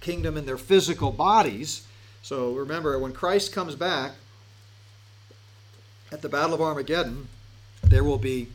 kingdom 0.01 0.35
in 0.35 0.45
their 0.45 0.57
physical 0.57 1.11
bodies. 1.11 1.87
So 2.21 2.53
remember, 2.53 2.99
when 2.99 3.13
Christ 3.13 3.53
comes 3.53 3.75
back 3.75 4.13
at 6.11 6.21
the 6.21 6.29
Battle 6.29 6.53
of 6.53 6.61
Armageddon, 6.61 7.29
there 7.83 8.03
will 8.03 8.17
be 8.17 8.49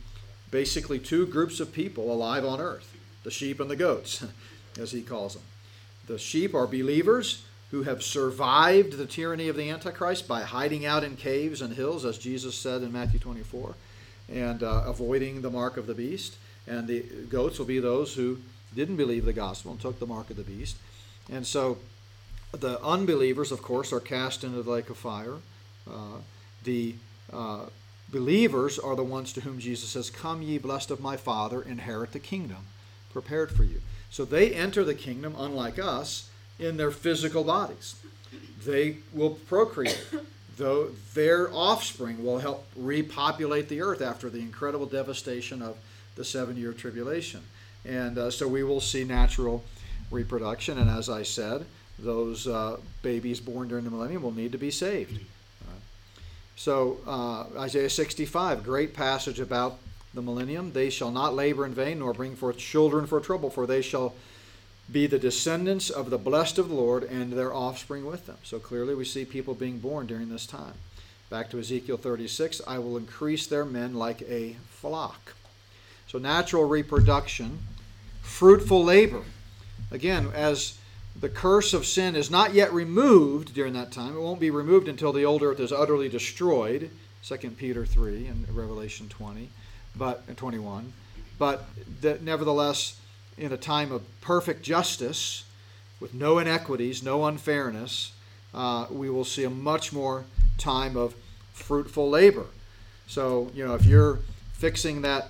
basically 0.51 0.99
two 0.99 1.25
groups 1.25 1.59
of 1.59 1.73
people 1.73 2.11
alive 2.11 2.45
on 2.45 2.61
earth 2.61 2.93
the 3.23 3.31
sheep 3.31 3.59
and 3.59 3.69
the 3.69 3.75
goats, 3.75 4.23
as 4.79 4.91
he 4.91 5.01
calls 5.01 5.33
them. 5.33 5.43
The 6.07 6.17
sheep 6.17 6.53
are 6.53 6.67
believers 6.67 7.43
who 7.71 7.83
have 7.83 8.01
survived 8.01 8.93
the 8.93 9.05
tyranny 9.05 9.49
of 9.49 9.57
the 9.57 9.69
Antichrist 9.69 10.27
by 10.27 10.43
hiding 10.43 10.85
out 10.85 11.03
in 11.03 11.17
caves 11.17 11.61
and 11.61 11.73
hills, 11.73 12.05
as 12.05 12.17
Jesus 12.17 12.55
said 12.55 12.81
in 12.81 12.93
Matthew 12.93 13.19
24, 13.19 13.75
and 14.33 14.63
uh, 14.63 14.83
avoiding 14.85 15.41
the 15.41 15.49
mark 15.49 15.75
of 15.75 15.85
the 15.85 15.93
beast. 15.93 16.37
And 16.65 16.87
the 16.87 17.01
goats 17.29 17.59
will 17.59 17.65
be 17.65 17.79
those 17.79 18.15
who 18.15 18.39
didn't 18.73 18.95
believe 18.95 19.25
the 19.25 19.33
gospel 19.33 19.71
and 19.71 19.81
took 19.81 19.99
the 19.99 20.05
mark 20.05 20.29
of 20.29 20.37
the 20.37 20.43
beast. 20.43 20.77
And 21.29 21.45
so 21.45 21.77
the 22.51 22.81
unbelievers, 22.81 23.51
of 23.51 23.61
course, 23.61 23.91
are 23.91 23.99
cast 23.99 24.45
into 24.45 24.61
the 24.61 24.69
lake 24.69 24.89
of 24.89 24.97
fire. 24.97 25.35
Uh, 25.89 26.19
the 26.63 26.95
uh, 27.33 27.65
believers 28.09 28.79
are 28.79 28.95
the 28.95 29.03
ones 29.03 29.33
to 29.33 29.41
whom 29.41 29.59
Jesus 29.59 29.89
says, 29.89 30.09
Come, 30.09 30.41
ye 30.41 30.57
blessed 30.57 30.91
of 30.91 31.01
my 31.01 31.17
Father, 31.17 31.61
inherit 31.61 32.13
the 32.13 32.19
kingdom 32.19 32.65
prepared 33.11 33.51
for 33.51 33.63
you. 33.63 33.81
So 34.09 34.25
they 34.25 34.53
enter 34.53 34.83
the 34.83 34.95
kingdom, 34.95 35.35
unlike 35.37 35.79
us, 35.79 36.29
in 36.59 36.77
their 36.77 36.91
physical 36.91 37.43
bodies. 37.43 37.95
They 38.65 38.97
will 39.13 39.31
procreate. 39.31 40.03
Though 40.57 40.89
their 41.13 41.53
offspring 41.53 42.23
will 42.23 42.39
help 42.39 42.65
repopulate 42.75 43.69
the 43.69 43.81
earth 43.81 44.01
after 44.01 44.29
the 44.29 44.39
incredible 44.39 44.87
devastation 44.87 45.61
of 45.61 45.77
the 46.15 46.25
seven 46.25 46.57
year 46.57 46.73
tribulation. 46.73 47.41
And 47.85 48.17
uh, 48.17 48.31
so 48.31 48.47
we 48.47 48.63
will 48.63 48.81
see 48.81 49.03
natural 49.03 49.63
reproduction. 50.09 50.79
And 50.79 50.89
as 50.89 51.09
I 51.09 51.23
said, 51.23 51.65
those 51.99 52.47
uh, 52.47 52.77
babies 53.01 53.39
born 53.39 53.67
during 53.67 53.83
the 53.83 53.91
millennium 53.91 54.23
will 54.23 54.33
need 54.33 54.51
to 54.51 54.57
be 54.57 54.71
saved. 54.71 55.19
Uh, 55.61 55.71
so, 56.55 56.97
uh, 57.05 57.45
Isaiah 57.59 57.89
65, 57.89 58.63
great 58.63 58.93
passage 58.93 59.39
about 59.39 59.77
the 60.17 60.21
millennium. 60.21 60.73
They 60.73 60.89
shall 60.89 61.11
not 61.11 61.33
labor 61.33 61.65
in 61.65 61.73
vain, 61.73 61.99
nor 61.99 62.13
bring 62.13 62.35
forth 62.35 62.57
children 62.57 63.07
for 63.07 63.21
trouble, 63.21 63.49
for 63.49 63.65
they 63.65 63.81
shall 63.81 64.15
be 64.91 65.07
the 65.07 65.19
descendants 65.19 65.89
of 65.89 66.09
the 66.09 66.17
blessed 66.17 66.57
of 66.57 66.67
the 66.67 66.75
Lord 66.75 67.03
and 67.03 67.31
their 67.31 67.53
offspring 67.53 68.05
with 68.05 68.25
them. 68.25 68.37
So 68.43 68.59
clearly, 68.59 68.95
we 68.95 69.05
see 69.05 69.23
people 69.23 69.53
being 69.53 69.79
born 69.79 70.07
during 70.07 70.29
this 70.29 70.45
time. 70.45 70.73
Back 71.29 71.49
to 71.51 71.59
Ezekiel 71.59 71.97
36 71.97 72.61
I 72.67 72.79
will 72.79 72.97
increase 72.97 73.47
their 73.47 73.65
men 73.65 73.93
like 73.93 74.21
a 74.23 74.55
flock. 74.69 75.33
So, 76.07 76.17
natural 76.19 76.63
reproduction, 76.65 77.59
fruitful 78.21 78.83
labor. 78.83 79.23
Again, 79.91 80.31
as 80.33 80.77
the 81.19 81.27
curse 81.27 81.73
of 81.73 81.85
sin 81.85 82.15
is 82.15 82.31
not 82.31 82.53
yet 82.53 82.71
removed 82.71 83.53
during 83.53 83.73
that 83.73 83.91
time, 83.91 84.15
it 84.15 84.21
won't 84.21 84.39
be 84.39 84.51
removed 84.51 84.87
until 84.87 85.11
the 85.11 85.25
old 85.25 85.43
earth 85.43 85.59
is 85.59 85.73
utterly 85.73 86.07
destroyed. 86.07 86.89
2 87.23 87.37
Peter 87.51 87.85
3 87.85 88.27
and 88.27 88.55
Revelation 88.55 89.09
20, 89.09 89.49
but 89.97 90.35
21. 90.37 90.93
But 91.39 91.65
that 92.01 92.21
nevertheless, 92.21 92.99
in 93.37 93.51
a 93.51 93.57
time 93.57 93.91
of 93.91 94.03
perfect 94.21 94.63
justice, 94.63 95.45
with 95.99 96.13
no 96.13 96.39
inequities, 96.39 97.03
no 97.03 97.25
unfairness, 97.25 98.11
uh, 98.53 98.87
we 98.89 99.09
will 99.09 99.25
see 99.25 99.43
a 99.43 99.49
much 99.49 99.91
more 99.91 100.25
time 100.57 100.95
of 100.95 101.15
fruitful 101.53 102.09
labor. 102.09 102.45
So, 103.07 103.51
you 103.53 103.65
know, 103.65 103.75
if 103.75 103.85
you're 103.85 104.19
fixing 104.53 105.01
that 105.01 105.29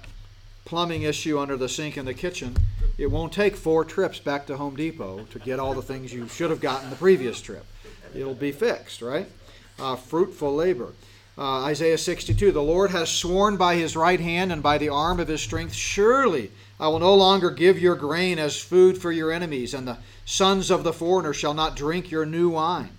plumbing 0.66 1.04
issue 1.04 1.40
under 1.40 1.56
the 1.56 1.70
sink 1.70 1.98
in 1.98 2.06
the 2.06 2.14
kitchen, 2.14 2.58
it 2.98 3.08
won't 3.08 3.32
take 3.32 3.56
four 3.56 3.86
trips 3.86 4.20
back 4.20 4.46
to 4.48 4.58
Home 4.58 4.76
Depot 4.76 5.26
to 5.32 5.40
get 5.40 5.60
all 5.60 5.74
the 5.74 5.82
things 5.82 6.14
you 6.14 6.28
should 6.28 6.50
have 6.50 6.60
gotten 6.60 6.90
the 6.90 6.96
previous 6.96 7.40
trip. 7.42 7.66
It'll 8.16 8.34
be 8.34 8.52
fixed, 8.52 9.02
right? 9.02 9.28
Uh, 9.80 9.96
fruitful 9.96 10.56
labor. 10.56 10.94
Uh, 11.38 11.66
Isaiah 11.66 11.98
62 11.98 12.52
The 12.52 12.62
Lord 12.62 12.92
has 12.92 13.12
sworn 13.12 13.58
by 13.58 13.76
his 13.76 13.96
right 13.96 14.20
hand 14.20 14.52
and 14.52 14.64
by 14.64 14.78
the 14.78 14.90
arm 14.90 15.20
of 15.20 15.28
his 15.28 15.42
strength, 15.42 15.74
surely 15.74 16.52
I 16.80 16.88
will 16.88 17.00
no 17.00 17.14
longer 17.14 17.52
give 17.52 17.80
your 17.80 17.96
grain 17.96 18.40
as 18.40 18.60
food 18.60 18.98
for 18.98 19.12
your 19.12 19.32
enemies, 19.32 19.74
and 19.74 19.88
the 19.88 19.98
sons 20.26 20.72
of 20.72 20.84
the 20.84 20.94
foreigner 20.94 21.34
shall 21.34 21.54
not 21.54 21.76
drink 21.76 22.10
your 22.10 22.26
new 22.26 22.50
wine, 22.50 22.90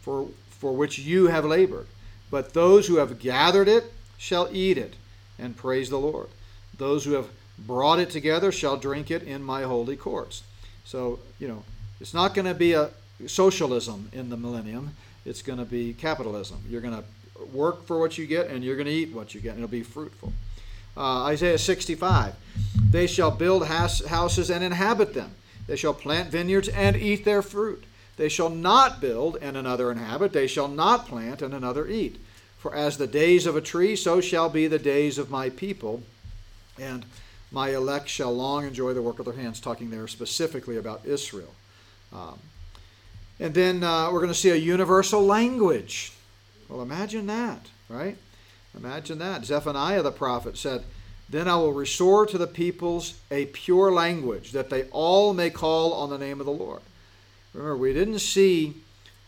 for, 0.00 0.28
for 0.50 0.74
which 0.74 0.98
you 0.98 1.26
have 1.26 1.44
labored. 1.44 1.86
But 2.30 2.54
those 2.54 2.86
who 2.86 2.96
have 2.96 3.18
gathered 3.18 3.68
it 3.68 3.92
shall 4.18 4.48
eat 4.50 4.78
it, 4.78 4.94
and 5.38 5.56
praise 5.56 5.90
the 5.90 5.98
Lord. 5.98 6.28
Those 6.76 7.04
who 7.04 7.12
have 7.12 7.28
brought 7.58 7.98
it 7.98 8.10
together 8.10 8.52
shall 8.52 8.76
drink 8.76 9.10
it 9.10 9.22
in 9.22 9.42
my 9.42 9.62
holy 9.62 9.96
courts. 9.96 10.42
So, 10.84 11.18
you 11.38 11.48
know, 11.48 11.64
it's 12.00 12.14
not 12.14 12.34
going 12.34 12.46
to 12.46 12.54
be 12.54 12.72
a 12.72 12.90
socialism 13.26 14.10
in 14.12 14.28
the 14.28 14.36
millennium, 14.36 14.94
it's 15.24 15.42
going 15.42 15.58
to 15.58 15.64
be 15.64 15.92
capitalism. 15.94 16.62
You're 16.68 16.82
going 16.82 16.96
to 16.96 17.04
work 17.52 17.86
for 17.86 17.98
what 17.98 18.18
you 18.18 18.26
get, 18.26 18.48
and 18.48 18.64
you're 18.64 18.76
going 18.76 18.86
to 18.86 18.92
eat 18.92 19.12
what 19.12 19.34
you 19.34 19.40
get, 19.40 19.50
and 19.50 19.58
it'll 19.58 19.68
be 19.68 19.82
fruitful. 19.82 20.32
Uh, 20.96 21.24
Isaiah 21.24 21.58
65 21.58 22.34
They 22.90 23.06
shall 23.06 23.30
build 23.30 23.66
houses 23.66 24.50
and 24.50 24.64
inhabit 24.64 25.14
them, 25.14 25.32
they 25.66 25.76
shall 25.76 25.94
plant 25.94 26.30
vineyards 26.30 26.68
and 26.68 26.96
eat 26.96 27.24
their 27.24 27.42
fruit. 27.42 27.84
They 28.16 28.30
shall 28.30 28.48
not 28.48 29.00
build 29.00 29.36
and 29.42 29.56
another 29.56 29.90
inhabit, 29.92 30.32
they 30.32 30.46
shall 30.46 30.68
not 30.68 31.06
plant 31.06 31.42
and 31.42 31.52
another 31.52 31.86
eat. 31.86 32.18
For 32.58 32.74
as 32.74 32.96
the 32.96 33.06
days 33.06 33.46
of 33.46 33.56
a 33.56 33.60
tree, 33.60 33.94
so 33.94 34.20
shall 34.20 34.48
be 34.48 34.66
the 34.66 34.78
days 34.78 35.18
of 35.18 35.30
my 35.30 35.50
people, 35.50 36.02
and 36.80 37.04
my 37.52 37.74
elect 37.74 38.08
shall 38.08 38.34
long 38.34 38.64
enjoy 38.64 38.94
the 38.94 39.02
work 39.02 39.18
of 39.18 39.26
their 39.26 39.34
hands, 39.34 39.60
talking 39.60 39.90
there 39.90 40.08
specifically 40.08 40.76
about 40.78 41.04
Israel. 41.04 41.54
Um, 42.12 42.38
and 43.38 43.52
then 43.52 43.84
uh, 43.84 44.10
we're 44.10 44.20
going 44.20 44.32
to 44.32 44.38
see 44.38 44.50
a 44.50 44.56
universal 44.56 45.24
language. 45.24 46.12
Well, 46.68 46.82
imagine 46.82 47.26
that, 47.26 47.68
right? 47.88 48.16
Imagine 48.76 49.18
that. 49.18 49.44
Zephaniah 49.44 50.02
the 50.02 50.12
prophet 50.12 50.58
said, 50.58 50.84
Then 51.28 51.48
I 51.48 51.56
will 51.56 51.72
restore 51.72 52.26
to 52.26 52.38
the 52.38 52.46
peoples 52.46 53.14
a 53.30 53.46
pure 53.46 53.92
language, 53.92 54.52
that 54.52 54.70
they 54.70 54.84
all 54.84 55.32
may 55.32 55.50
call 55.50 55.92
on 55.94 56.10
the 56.10 56.18
name 56.18 56.40
of 56.40 56.46
the 56.46 56.52
Lord. 56.52 56.82
Remember, 57.54 57.76
we 57.76 57.92
didn't 57.92 58.18
see 58.18 58.74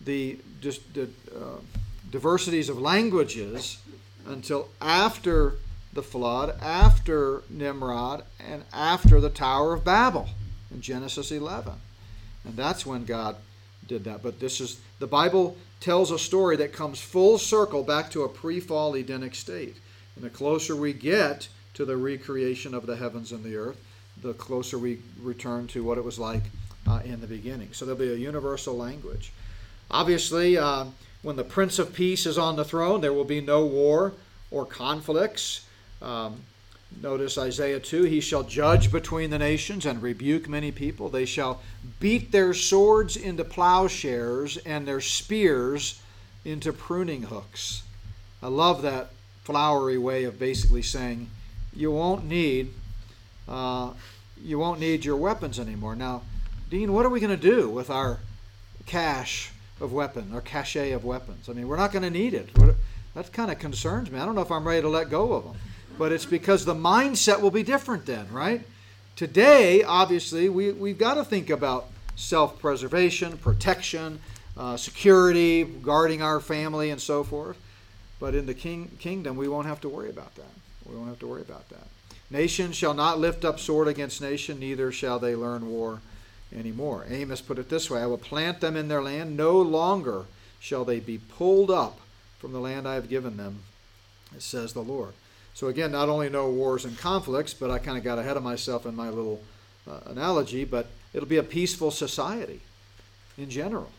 the, 0.00 0.38
just 0.60 0.92
the 0.94 1.08
uh, 1.34 1.60
diversities 2.10 2.68
of 2.68 2.78
languages 2.78 3.78
until 4.26 4.68
after 4.80 5.54
the 5.92 6.02
flood, 6.02 6.60
after 6.60 7.42
Nimrod, 7.48 8.24
and 8.38 8.64
after 8.72 9.20
the 9.20 9.30
Tower 9.30 9.72
of 9.72 9.84
Babel 9.84 10.28
in 10.70 10.80
Genesis 10.80 11.32
11. 11.32 11.72
And 12.44 12.56
that's 12.56 12.84
when 12.84 13.04
God 13.04 13.36
did 13.88 14.04
that. 14.04 14.22
But 14.22 14.38
this 14.38 14.60
is 14.60 14.80
the 14.98 15.06
Bible 15.06 15.56
tells 15.80 16.10
a 16.10 16.18
story 16.18 16.56
that 16.56 16.72
comes 16.72 17.00
full 17.00 17.38
circle 17.38 17.82
back 17.82 18.10
to 18.12 18.22
a 18.22 18.28
pre 18.28 18.60
fall 18.60 18.94
Edenic 18.94 19.34
state. 19.34 19.76
And 20.14 20.24
the 20.24 20.30
closer 20.30 20.76
we 20.76 20.92
get 20.92 21.48
to 21.74 21.84
the 21.84 21.96
recreation 21.96 22.74
of 22.74 22.86
the 22.86 22.96
heavens 22.96 23.32
and 23.32 23.44
the 23.44 23.56
earth, 23.56 23.80
the 24.20 24.34
closer 24.34 24.78
we 24.78 24.98
return 25.20 25.66
to 25.68 25.84
what 25.84 25.98
it 25.98 26.04
was 26.04 26.18
like 26.18 26.42
uh, 26.88 27.00
in 27.04 27.20
the 27.20 27.26
beginning. 27.26 27.68
So 27.72 27.84
there'll 27.84 28.00
be 28.00 28.12
a 28.12 28.16
universal 28.16 28.76
language. 28.76 29.32
Obviously, 29.90 30.58
uh, 30.58 30.86
when 31.22 31.36
the 31.36 31.44
Prince 31.44 31.78
of 31.78 31.94
Peace 31.94 32.26
is 32.26 32.36
on 32.36 32.56
the 32.56 32.64
throne, 32.64 33.00
there 33.00 33.12
will 33.12 33.24
be 33.24 33.40
no 33.40 33.64
war 33.64 34.14
or 34.50 34.66
conflicts. 34.66 35.66
Um, 36.02 36.42
Notice 37.00 37.38
Isaiah 37.38 37.80
2 37.80 38.04
He 38.04 38.20
shall 38.20 38.42
judge 38.42 38.90
between 38.90 39.30
the 39.30 39.38
nations 39.38 39.86
and 39.86 40.02
rebuke 40.02 40.48
many 40.48 40.72
people. 40.72 41.08
They 41.08 41.26
shall 41.26 41.60
beat 42.00 42.32
their 42.32 42.54
swords 42.54 43.16
into 43.16 43.44
plowshares 43.44 44.56
and 44.58 44.86
their 44.86 45.00
spears 45.00 46.00
into 46.44 46.72
pruning 46.72 47.24
hooks. 47.24 47.82
I 48.42 48.48
love 48.48 48.82
that 48.82 49.10
flowery 49.44 49.98
way 49.98 50.24
of 50.24 50.38
basically 50.38 50.82
saying 50.82 51.30
you 51.72 51.90
won't 51.90 52.24
need 52.24 52.72
uh, 53.48 53.92
you 54.42 54.58
won't 54.58 54.78
need 54.78 55.04
your 55.04 55.16
weapons 55.16 55.58
anymore. 55.58 55.96
Now, 55.96 56.22
Dean, 56.70 56.92
what 56.92 57.06
are 57.06 57.08
we 57.08 57.18
going 57.18 57.36
to 57.36 57.36
do 57.36 57.68
with 57.68 57.90
our 57.90 58.20
cache 58.86 59.50
of 59.80 59.92
weapon, 59.92 60.30
our 60.34 60.40
cache 60.40 60.76
of 60.76 61.04
weapons? 61.04 61.48
I 61.48 61.54
mean, 61.54 61.66
we're 61.66 61.76
not 61.76 61.92
going 61.92 62.02
to 62.02 62.10
need 62.10 62.34
it. 62.34 62.50
That 63.14 63.32
kind 63.32 63.50
of 63.50 63.58
concerns 63.58 64.10
me. 64.10 64.18
I 64.18 64.26
don't 64.26 64.34
know 64.34 64.42
if 64.42 64.52
I'm 64.52 64.68
ready 64.68 64.82
to 64.82 64.88
let 64.88 65.10
go 65.10 65.32
of 65.32 65.44
them 65.44 65.56
but 65.98 66.12
it's 66.12 66.24
because 66.24 66.64
the 66.64 66.74
mindset 66.74 67.40
will 67.40 67.50
be 67.50 67.62
different 67.62 68.06
then, 68.06 68.30
right? 68.32 68.62
Today, 69.16 69.82
obviously, 69.82 70.48
we, 70.48 70.72
we've 70.72 70.98
got 70.98 71.14
to 71.14 71.24
think 71.24 71.50
about 71.50 71.86
self 72.14 72.58
preservation, 72.60 73.36
protection, 73.38 74.20
uh, 74.56 74.76
security, 74.76 75.64
guarding 75.64 76.22
our 76.22 76.40
family, 76.40 76.90
and 76.90 77.00
so 77.00 77.24
forth. 77.24 77.56
But 78.20 78.34
in 78.34 78.46
the 78.46 78.54
king, 78.54 78.90
kingdom, 78.98 79.36
we 79.36 79.48
won't 79.48 79.66
have 79.66 79.80
to 79.82 79.88
worry 79.88 80.10
about 80.10 80.34
that. 80.36 80.50
We 80.86 80.96
won't 80.96 81.08
have 81.08 81.18
to 81.20 81.26
worry 81.26 81.42
about 81.42 81.68
that. 81.68 81.86
Nation 82.30 82.72
shall 82.72 82.94
not 82.94 83.18
lift 83.18 83.44
up 83.44 83.58
sword 83.58 83.88
against 83.88 84.20
nation, 84.20 84.60
neither 84.60 84.92
shall 84.92 85.18
they 85.18 85.34
learn 85.34 85.70
war 85.70 86.00
anymore. 86.56 87.06
Amos 87.08 87.40
put 87.40 87.58
it 87.58 87.68
this 87.68 87.90
way 87.90 88.00
I 88.00 88.06
will 88.06 88.18
plant 88.18 88.60
them 88.60 88.76
in 88.76 88.88
their 88.88 89.02
land, 89.02 89.36
no 89.36 89.60
longer 89.60 90.26
shall 90.60 90.84
they 90.84 91.00
be 91.00 91.18
pulled 91.18 91.70
up 91.70 92.00
from 92.38 92.52
the 92.52 92.60
land 92.60 92.86
I 92.86 92.94
have 92.94 93.08
given 93.08 93.36
them, 93.36 93.60
says 94.38 94.72
the 94.72 94.80
Lord. 94.80 95.14
So 95.54 95.66
again, 95.68 95.90
not 95.92 96.08
only 96.08 96.28
no 96.28 96.50
wars 96.50 96.84
and 96.84 96.96
conflicts, 96.98 97.52
but 97.54 97.70
I 97.70 97.78
kind 97.78 97.98
of 97.98 98.04
got 98.04 98.18
ahead 98.18 98.36
of 98.36 98.42
myself 98.42 98.86
in 98.86 98.94
my 98.94 99.08
little 99.08 99.42
uh, 99.90 100.00
analogy, 100.06 100.64
but 100.64 100.86
it'll 101.12 101.28
be 101.28 101.38
a 101.38 101.42
peaceful 101.42 101.90
society 101.90 102.60
in 103.36 103.50
general. 103.50 103.90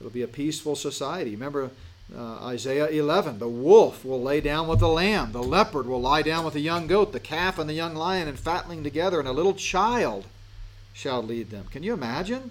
It'll 0.00 0.12
be 0.12 0.22
a 0.22 0.28
peaceful 0.28 0.76
society. 0.76 1.30
Remember 1.32 1.70
Uh, 2.14 2.44
Isaiah 2.54 2.88
11, 2.88 3.38
the 3.38 3.48
wolf 3.48 4.04
will 4.04 4.20
lay 4.20 4.40
down 4.42 4.68
with 4.68 4.80
the 4.80 4.88
lamb, 4.88 5.32
the 5.32 5.42
leopard 5.42 5.86
will 5.86 6.00
lie 6.00 6.20
down 6.20 6.44
with 6.44 6.52
the 6.52 6.60
young 6.60 6.86
goat, 6.86 7.12
the 7.12 7.20
calf 7.20 7.58
and 7.58 7.70
the 7.70 7.72
young 7.82 7.94
lion 7.94 8.28
and 8.28 8.38
fatling 8.38 8.82
together, 8.84 9.18
and 9.18 9.26
a 9.28 9.32
little 9.32 9.54
child 9.54 10.26
shall 10.92 11.22
lead 11.22 11.48
them. 11.48 11.64
Can 11.70 11.82
you 11.82 11.94
imagine 11.94 12.50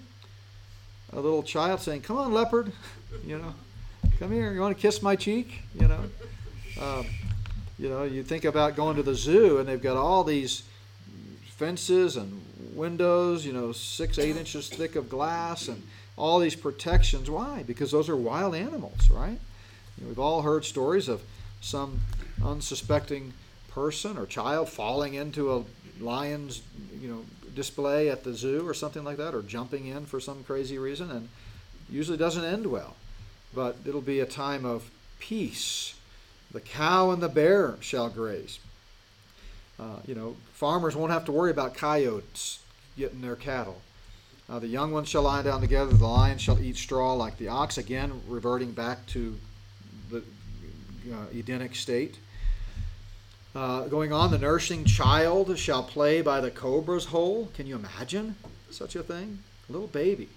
a 1.12 1.20
little 1.20 1.44
child 1.44 1.80
saying, 1.80 2.00
"Come 2.02 2.16
on, 2.16 2.32
leopard, 2.32 2.72
you 3.26 3.38
know, 3.38 3.54
come 4.18 4.32
here. 4.32 4.52
You 4.52 4.60
want 4.60 4.76
to 4.76 4.82
kiss 4.82 5.00
my 5.00 5.14
cheek?" 5.14 5.62
You 5.78 5.86
know, 5.86 6.02
um, 6.80 7.06
you 7.82 7.88
know. 7.88 8.04
You 8.04 8.22
think 8.22 8.44
about 8.44 8.76
going 8.76 8.96
to 8.96 9.02
the 9.02 9.14
zoo, 9.14 9.58
and 9.58 9.68
they've 9.68 9.82
got 9.82 9.96
all 9.96 10.22
these 10.22 10.62
fences 11.56 12.16
and 12.16 12.40
windows, 12.74 13.44
you 13.44 13.52
know, 13.52 13.72
six, 13.72 14.18
eight 14.18 14.36
inches 14.36 14.68
thick 14.68 14.94
of 14.96 15.08
glass, 15.08 15.68
and 15.68 15.82
all 16.16 16.38
these 16.38 16.54
protections. 16.54 17.28
Why? 17.28 17.64
Because 17.64 17.90
those 17.90 18.08
are 18.08 18.16
wild 18.16 18.54
animals, 18.54 19.10
right? 19.10 19.38
We've 20.00 20.18
all 20.18 20.42
heard 20.42 20.64
stories 20.64 21.08
of 21.08 21.22
some 21.60 22.00
unsuspecting 22.44 23.32
person 23.70 24.16
or 24.16 24.26
child 24.26 24.68
falling 24.68 25.14
into 25.14 25.52
a 25.52 25.64
lion's, 26.00 26.62
you 27.00 27.08
know, 27.08 27.24
display 27.54 28.08
at 28.08 28.24
the 28.24 28.32
zoo 28.32 28.66
or 28.66 28.74
something 28.74 29.04
like 29.04 29.16
that, 29.16 29.34
or 29.34 29.42
jumping 29.42 29.86
in 29.86 30.06
for 30.06 30.20
some 30.20 30.44
crazy 30.44 30.78
reason, 30.78 31.10
and 31.10 31.28
usually 31.90 32.16
doesn't 32.16 32.44
end 32.44 32.66
well. 32.66 32.96
But 33.54 33.76
it'll 33.84 34.00
be 34.00 34.20
a 34.20 34.26
time 34.26 34.64
of 34.64 34.90
peace. 35.18 35.94
The 36.52 36.60
cow 36.60 37.10
and 37.10 37.22
the 37.22 37.28
bear 37.28 37.76
shall 37.80 38.08
graze. 38.08 38.58
Uh, 39.78 39.96
you 40.06 40.14
know, 40.14 40.36
farmers 40.52 40.94
won't 40.94 41.12
have 41.12 41.24
to 41.24 41.32
worry 41.32 41.50
about 41.50 41.74
coyotes 41.74 42.60
getting 42.96 43.20
their 43.20 43.36
cattle. 43.36 43.80
Uh, 44.48 44.58
the 44.58 44.66
young 44.66 44.92
ones 44.92 45.08
shall 45.08 45.22
lie 45.22 45.42
down 45.42 45.60
together, 45.60 45.92
the 45.92 46.06
lion 46.06 46.36
shall 46.36 46.60
eat 46.60 46.76
straw 46.76 47.14
like 47.14 47.38
the 47.38 47.48
ox, 47.48 47.78
again 47.78 48.20
reverting 48.28 48.72
back 48.72 49.04
to 49.06 49.34
the 50.10 50.22
uh, 51.10 51.26
Edenic 51.32 51.74
state. 51.74 52.18
Uh, 53.54 53.86
going 53.88 54.12
on, 54.12 54.30
the 54.30 54.38
nursing 54.38 54.84
child 54.84 55.58
shall 55.58 55.82
play 55.82 56.22
by 56.22 56.40
the 56.40 56.50
cobra's 56.50 57.06
hole. 57.06 57.50
Can 57.54 57.66
you 57.66 57.76
imagine 57.76 58.36
such 58.70 58.96
a 58.96 59.02
thing? 59.02 59.40
A 59.68 59.72
little 59.72 59.88
baby. 59.88 60.28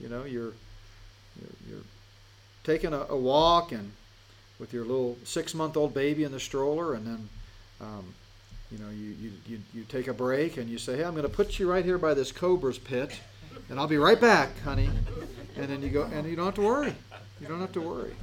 You 0.00 0.08
know, 0.08 0.24
you're 0.24 0.52
you're, 1.40 1.56
you're 1.68 1.84
taking 2.64 2.92
a, 2.92 3.06
a, 3.08 3.16
walk 3.16 3.70
and 3.72 3.92
with 4.60 4.72
your 4.72 4.84
little 4.84 5.16
six-month-old 5.24 5.94
baby 5.94 6.24
in 6.24 6.30
the 6.30 6.38
stroller, 6.38 6.94
and 6.94 7.06
then 7.06 7.28
um, 7.80 8.04
you 8.70 8.78
know 8.78 8.90
you, 8.90 9.16
you, 9.20 9.32
you, 9.46 9.58
you 9.74 9.82
take 9.84 10.06
a 10.06 10.12
break 10.14 10.58
and 10.58 10.68
you 10.68 10.78
say, 10.78 10.98
"Hey, 10.98 11.04
I'm 11.04 11.14
going 11.14 11.24
to 11.24 11.28
put 11.28 11.58
you 11.58 11.68
right 11.68 11.84
here 11.84 11.98
by 11.98 12.14
this 12.14 12.30
cobra's 12.30 12.78
pit, 12.78 13.18
and 13.68 13.80
I'll 13.80 13.88
be 13.88 13.96
right 13.96 14.20
back, 14.20 14.60
honey." 14.60 14.90
And 15.56 15.68
then 15.68 15.82
you 15.82 15.88
go, 15.88 16.04
and 16.04 16.28
you 16.28 16.36
don't 16.36 16.46
have 16.46 16.54
to 16.54 16.60
worry. 16.60 16.94
You 17.40 17.48
don't 17.48 17.60
have 17.60 17.72
to 17.72 17.80
worry. 17.80 18.14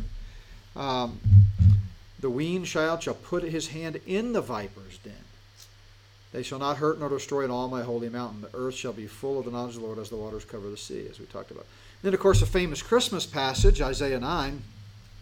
Um, 0.75 1.19
the 2.19 2.29
weaned 2.29 2.65
child 2.65 3.03
shall 3.03 3.15
put 3.15 3.43
his 3.43 3.67
hand 3.67 3.99
in 4.05 4.33
the 4.33 4.41
viper's 4.41 4.97
den. 4.99 5.13
They 6.31 6.43
shall 6.43 6.59
not 6.59 6.77
hurt 6.77 6.99
nor 6.99 7.09
destroy 7.09 7.45
in 7.45 7.51
all 7.51 7.67
my 7.67 7.83
holy 7.83 8.09
mountain. 8.09 8.41
The 8.41 8.49
earth 8.53 8.75
shall 8.75 8.93
be 8.93 9.07
full 9.07 9.39
of 9.39 9.45
the 9.45 9.51
knowledge 9.51 9.75
of 9.75 9.81
the 9.81 9.87
Lord 9.87 9.99
as 9.99 10.09
the 10.09 10.17
waters 10.17 10.45
cover 10.45 10.69
the 10.69 10.77
sea, 10.77 11.07
as 11.09 11.19
we 11.19 11.25
talked 11.25 11.51
about. 11.51 11.65
Then, 12.03 12.13
of 12.13 12.19
course, 12.19 12.41
a 12.41 12.45
famous 12.45 12.81
Christmas 12.81 13.25
passage, 13.25 13.81
Isaiah 13.81 14.19
9 14.19 14.61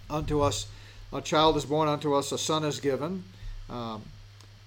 Unto 0.09 0.41
us 0.41 0.67
a 1.15 1.21
child 1.21 1.57
is 1.57 1.65
born, 1.65 1.87
unto 1.87 2.13
us 2.13 2.31
a 2.31 2.37
son 2.37 2.63
is 2.63 2.79
given. 2.79 3.23
Um, 3.69 4.03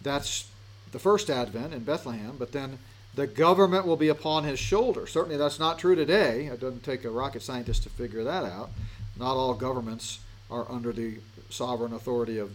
that's 0.02 0.48
the 0.92 0.98
first 0.98 1.30
advent 1.30 1.74
in 1.74 1.84
Bethlehem, 1.84 2.37
but 2.38 2.52
then 2.52 2.78
the 3.14 3.26
government 3.26 3.87
will 3.87 3.96
be 3.96 4.08
upon 4.08 4.44
his 4.44 4.58
shoulder. 4.58 5.06
Certainly, 5.06 5.38
that's 5.38 5.58
not 5.58 5.78
true 5.78 5.94
today. 5.94 6.46
It 6.46 6.61
doesn't 6.61 6.84
take 6.84 7.04
a 7.04 7.11
rocket 7.11 7.42
scientist 7.42 7.82
to 7.82 7.88
figure 7.88 8.24
that 8.24 8.44
out. 8.44 8.70
Not 9.18 9.37
all 9.37 9.54
governments 9.54 10.20
are 10.50 10.70
under 10.70 10.92
the 10.92 11.18
sovereign 11.50 11.92
authority 11.92 12.38
of 12.38 12.54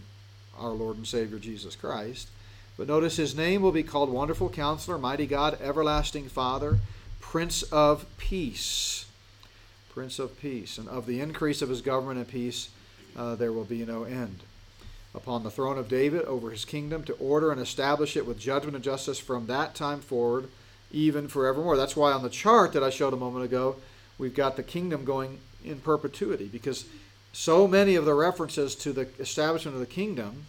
our 0.58 0.70
Lord 0.70 0.96
and 0.96 1.06
Savior 1.06 1.38
Jesus 1.38 1.76
Christ. 1.76 2.28
But 2.76 2.88
notice 2.88 3.16
his 3.16 3.36
name 3.36 3.62
will 3.62 3.72
be 3.72 3.82
called 3.82 4.10
Wonderful 4.10 4.48
Counselor, 4.48 4.98
Mighty 4.98 5.26
God, 5.26 5.60
Everlasting 5.60 6.28
Father, 6.28 6.78
Prince 7.20 7.62
of 7.64 8.06
Peace. 8.16 9.06
Prince 9.92 10.18
of 10.18 10.40
Peace. 10.40 10.78
And 10.78 10.88
of 10.88 11.06
the 11.06 11.20
increase 11.20 11.62
of 11.62 11.68
his 11.68 11.82
government 11.82 12.18
and 12.18 12.28
peace, 12.28 12.70
uh, 13.16 13.34
there 13.34 13.52
will 13.52 13.64
be 13.64 13.84
no 13.84 14.04
end. 14.04 14.40
Upon 15.14 15.44
the 15.44 15.50
throne 15.50 15.78
of 15.78 15.88
David, 15.88 16.22
over 16.22 16.50
his 16.50 16.64
kingdom, 16.64 17.04
to 17.04 17.12
order 17.14 17.52
and 17.52 17.60
establish 17.60 18.16
it 18.16 18.26
with 18.26 18.38
judgment 18.38 18.74
and 18.74 18.84
justice 18.84 19.20
from 19.20 19.46
that 19.46 19.74
time 19.74 20.00
forward, 20.00 20.48
even 20.90 21.28
forevermore. 21.28 21.76
That's 21.76 21.96
why 21.96 22.12
on 22.12 22.22
the 22.22 22.28
chart 22.28 22.72
that 22.72 22.82
I 22.82 22.90
showed 22.90 23.12
a 23.12 23.16
moment 23.16 23.44
ago, 23.44 23.76
we've 24.18 24.34
got 24.34 24.56
the 24.56 24.62
kingdom 24.62 25.04
going 25.04 25.38
in 25.64 25.78
perpetuity, 25.78 26.46
because 26.46 26.84
so 27.32 27.68
many 27.68 27.94
of 27.94 28.04
the 28.04 28.14
references 28.14 28.74
to 28.76 28.92
the 28.92 29.08
establishment 29.18 29.74
of 29.74 29.80
the 29.80 29.86
kingdom 29.86 30.46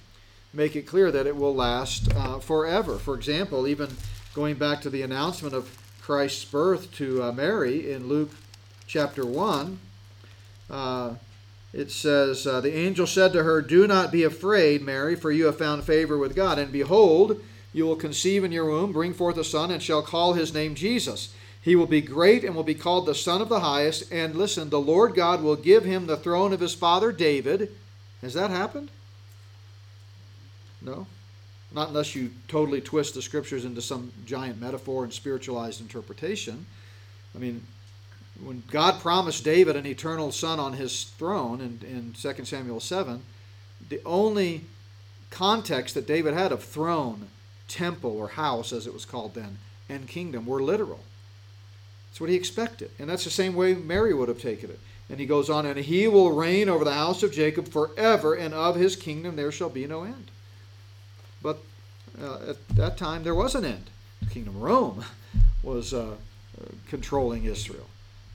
make 0.53 0.75
it 0.75 0.83
clear 0.83 1.11
that 1.11 1.27
it 1.27 1.35
will 1.35 1.53
last 1.53 2.13
uh, 2.15 2.39
forever. 2.39 2.97
For 2.97 3.15
example, 3.15 3.67
even 3.67 3.89
going 4.33 4.55
back 4.55 4.81
to 4.81 4.89
the 4.89 5.01
announcement 5.01 5.53
of 5.53 5.75
Christ's 6.01 6.45
birth 6.45 6.93
to 6.95 7.23
uh, 7.23 7.31
Mary 7.31 7.91
in 7.91 8.07
Luke 8.07 8.31
chapter 8.87 9.25
1, 9.25 9.79
uh, 10.69 11.15
it 11.75 11.91
says, 11.91 12.47
uh, 12.47 12.61
The 12.61 12.75
angel 12.75 13.05
said 13.05 13.33
to 13.33 13.43
her, 13.43 13.61
Do 13.61 13.85
not 13.85 14.11
be 14.11 14.23
afraid, 14.23 14.81
Mary, 14.81 15.15
for 15.15 15.29
you 15.29 15.45
have 15.45 15.57
found 15.57 15.83
favor 15.83 16.17
with 16.17 16.35
God. 16.35 16.57
And 16.57 16.71
behold, 16.71 17.41
you 17.73 17.85
will 17.85 17.97
conceive 17.97 18.45
in 18.45 18.53
your 18.53 18.65
womb, 18.65 18.93
bring 18.93 19.13
forth 19.13 19.37
a 19.37 19.43
son, 19.43 19.71
and 19.71 19.83
shall 19.83 20.01
call 20.01 20.33
his 20.33 20.53
name 20.53 20.75
Jesus. 20.75 21.33
He 21.61 21.75
will 21.75 21.87
be 21.87 21.99
great 21.99 22.45
and 22.45 22.55
will 22.55 22.63
be 22.63 22.75
called 22.75 23.05
the 23.05 23.15
Son 23.15 23.41
of 23.41 23.49
the 23.49 23.59
Highest. 23.59 24.09
And 24.11 24.35
listen, 24.35 24.69
the 24.69 24.79
Lord 24.79 25.15
God 25.15 25.43
will 25.43 25.57
give 25.57 25.83
him 25.83 26.05
the 26.05 26.15
throne 26.15 26.53
of 26.53 26.61
his 26.61 26.73
father 26.73 27.11
David. 27.11 27.71
Has 28.21 28.33
that 28.35 28.51
happened? 28.51 28.89
No? 30.81 31.07
Not 31.73 31.89
unless 31.89 32.15
you 32.15 32.31
totally 32.47 32.79
twist 32.79 33.15
the 33.15 33.21
scriptures 33.21 33.65
into 33.65 33.81
some 33.81 34.13
giant 34.25 34.61
metaphor 34.61 35.03
and 35.03 35.11
spiritualized 35.11 35.81
interpretation. 35.81 36.65
I 37.35 37.39
mean, 37.39 37.65
when 38.43 38.63
God 38.69 38.99
promised 38.99 39.43
David 39.43 39.75
an 39.75 39.85
eternal 39.85 40.31
son 40.31 40.59
on 40.59 40.73
his 40.73 41.03
throne 41.03 41.61
in, 41.61 41.79
in 41.87 42.13
2 42.13 42.45
Samuel 42.45 42.79
7, 42.79 43.21
the 43.89 44.01
only 44.05 44.65
context 45.29 45.95
that 45.95 46.07
David 46.07 46.33
had 46.33 46.51
of 46.51 46.63
throne, 46.63 47.27
temple, 47.67 48.17
or 48.17 48.29
house, 48.29 48.73
as 48.73 48.87
it 48.87 48.93
was 48.93 49.05
called 49.05 49.35
then, 49.35 49.57
and 49.89 50.07
kingdom 50.07 50.45
were 50.45 50.61
literal. 50.61 50.99
That's 52.09 52.21
what 52.21 52.29
he 52.29 52.35
expected. 52.35 52.91
And 52.99 53.09
that's 53.09 53.23
the 53.23 53.29
same 53.29 53.55
way 53.55 53.73
Mary 53.73 54.13
would 54.13 54.29
have 54.29 54.41
taken 54.41 54.69
it. 54.69 54.79
And 55.09 55.19
he 55.19 55.25
goes 55.25 55.49
on, 55.49 55.65
and 55.65 55.77
he 55.77 56.07
will 56.07 56.31
reign 56.31 56.69
over 56.69 56.83
the 56.83 56.93
house 56.93 57.21
of 57.23 57.31
Jacob 57.31 57.67
forever, 57.67 58.33
and 58.33 58.53
of 58.53 58.75
his 58.75 58.95
kingdom 58.95 59.35
there 59.35 59.51
shall 59.51 59.69
be 59.69 59.85
no 59.85 60.03
end. 60.03 60.31
But 61.41 61.59
uh, 62.19 62.39
at 62.49 62.67
that 62.69 62.97
time, 62.97 63.23
there 63.23 63.35
was 63.35 63.53
an 63.53 63.65
end. 63.65 63.89
The 64.21 64.29
kingdom 64.29 64.55
of 64.55 64.61
Rome 64.61 65.05
was 65.63 65.93
uh, 65.93 66.15
controlling 66.87 67.43
Israel. 67.43 67.85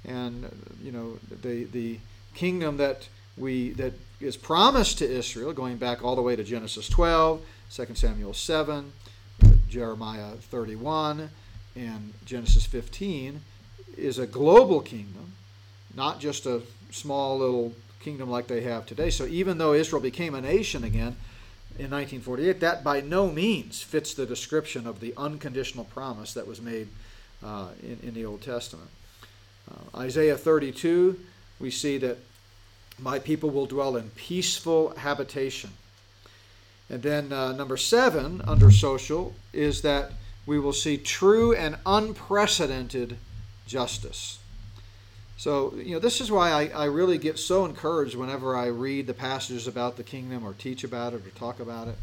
And, 0.07 0.51
you 0.83 0.93
know, 0.93 1.19
the, 1.43 1.65
the 1.65 1.99
kingdom 2.35 2.77
that 2.79 3.09
we 3.37 3.71
that 3.73 3.93
is 4.21 4.37
promised 4.37 4.99
to 4.99 5.11
Israel, 5.11 5.53
going 5.53 5.77
back 5.77 6.05
all 6.05 6.15
the 6.15 6.23
way 6.23 6.37
to 6.37 6.45
Genesis 6.45 6.89
12, 6.89 7.43
2 7.71 7.87
Samuel 7.95 8.35
7, 8.35 8.93
Jeremiah 9.69 10.33
31, 10.33 11.31
and 11.77 12.13
Genesis 12.27 12.67
15, 12.67 13.41
is 13.97 14.19
a 14.19 14.27
global 14.27 14.81
kingdom, 14.81 15.33
not 15.95 16.21
just 16.21 16.47
a 16.47 16.63
small 16.91 17.39
little 17.39 17.73
kingdom 18.01 18.31
like 18.31 18.47
they 18.47 18.63
have 18.63 18.87
today. 18.87 19.11
So 19.11 19.27
even 19.27 19.59
though 19.59 19.73
Israel 19.73 20.03
became 20.03 20.35
a 20.35 20.41
nation 20.41 20.85
again 20.85 21.17
in 21.79 21.91
1948, 21.91 22.61
that 22.61 22.85
by 22.85 23.01
no 23.01 23.31
means 23.31 23.83
fits 23.83 24.13
the 24.13 24.27
description 24.27 24.87
of 24.87 25.01
the 25.01 25.15
unconditional 25.17 25.85
promise 25.85 26.35
that 26.35 26.47
was 26.47 26.61
made 26.61 26.89
uh, 27.43 27.69
in, 27.83 27.99
in 28.03 28.15
the 28.15 28.25
Old 28.25 28.43
Testament. 28.43 28.91
Uh, 29.69 29.99
Isaiah 29.99 30.37
32, 30.37 31.19
we 31.59 31.71
see 31.71 31.99
that 31.99 32.19
my 32.99 33.19
people 33.19 33.51
will 33.51 33.67
dwell 33.67 33.97
in 33.97 34.11
peaceful 34.11 34.95
habitation. 34.97 35.71
And 36.89 37.03
then 37.03 37.33
uh, 37.33 37.53
number 37.53 37.77
seven, 37.77 38.43
under 38.47 38.71
social, 38.71 39.35
is 39.53 39.83
that 39.83 40.13
we 40.47 40.59
will 40.59 40.73
see 40.73 40.97
true 40.97 41.55
and 41.55 41.77
unprecedented 41.87 43.17
justice. 43.67 44.39
So, 45.37 45.75
you 45.77 45.95
know, 45.95 46.01
this 46.01 46.21
is 46.21 46.31
why 46.31 46.51
I, 46.51 46.67
I 46.67 46.85
really 46.87 47.17
get 47.17 47.39
so 47.39 47.65
encouraged 47.65 48.15
whenever 48.15 48.57
I 48.57 48.67
read 48.67 49.07
the 49.07 49.15
passages 49.15 49.67
about 49.67 49.97
the 49.97 50.03
kingdom 50.03 50.45
or 50.45 50.53
teach 50.53 50.85
about 50.85 51.15
it 51.15 51.25
or 51.25 51.31
talk 51.31 51.61
about 51.61 51.89
it, 51.89 51.97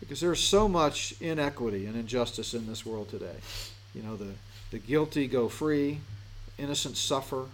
because 0.00 0.20
there's 0.20 0.40
so 0.40 0.68
much 0.68 1.14
inequity 1.20 1.86
and 1.86 1.96
injustice 1.96 2.52
in 2.52 2.66
this 2.66 2.84
world 2.84 3.08
today. 3.08 3.36
You 3.94 4.02
know, 4.02 4.16
the, 4.16 4.32
the 4.70 4.78
guilty 4.78 5.26
go 5.28 5.48
free, 5.48 6.00
innocent 6.58 6.96
suffer, 6.96 7.46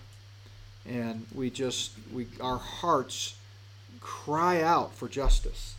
and 0.88 1.26
we 1.34 1.50
just, 1.50 1.92
we, 2.12 2.26
our 2.40 2.58
hearts 2.58 3.36
cry 4.00 4.62
out 4.62 4.94
for 4.94 5.08
justice. 5.08 5.74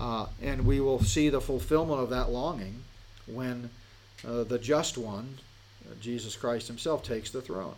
Uh, 0.00 0.26
and 0.42 0.66
we 0.66 0.80
will 0.80 1.00
see 1.00 1.28
the 1.28 1.40
fulfillment 1.40 2.00
of 2.00 2.10
that 2.10 2.30
longing 2.30 2.82
when 3.26 3.70
uh, 4.26 4.42
the 4.44 4.58
just 4.58 4.98
one, 4.98 5.38
Jesus 6.00 6.34
Christ 6.36 6.66
himself 6.66 7.04
takes 7.04 7.30
the 7.30 7.42
throne. 7.42 7.74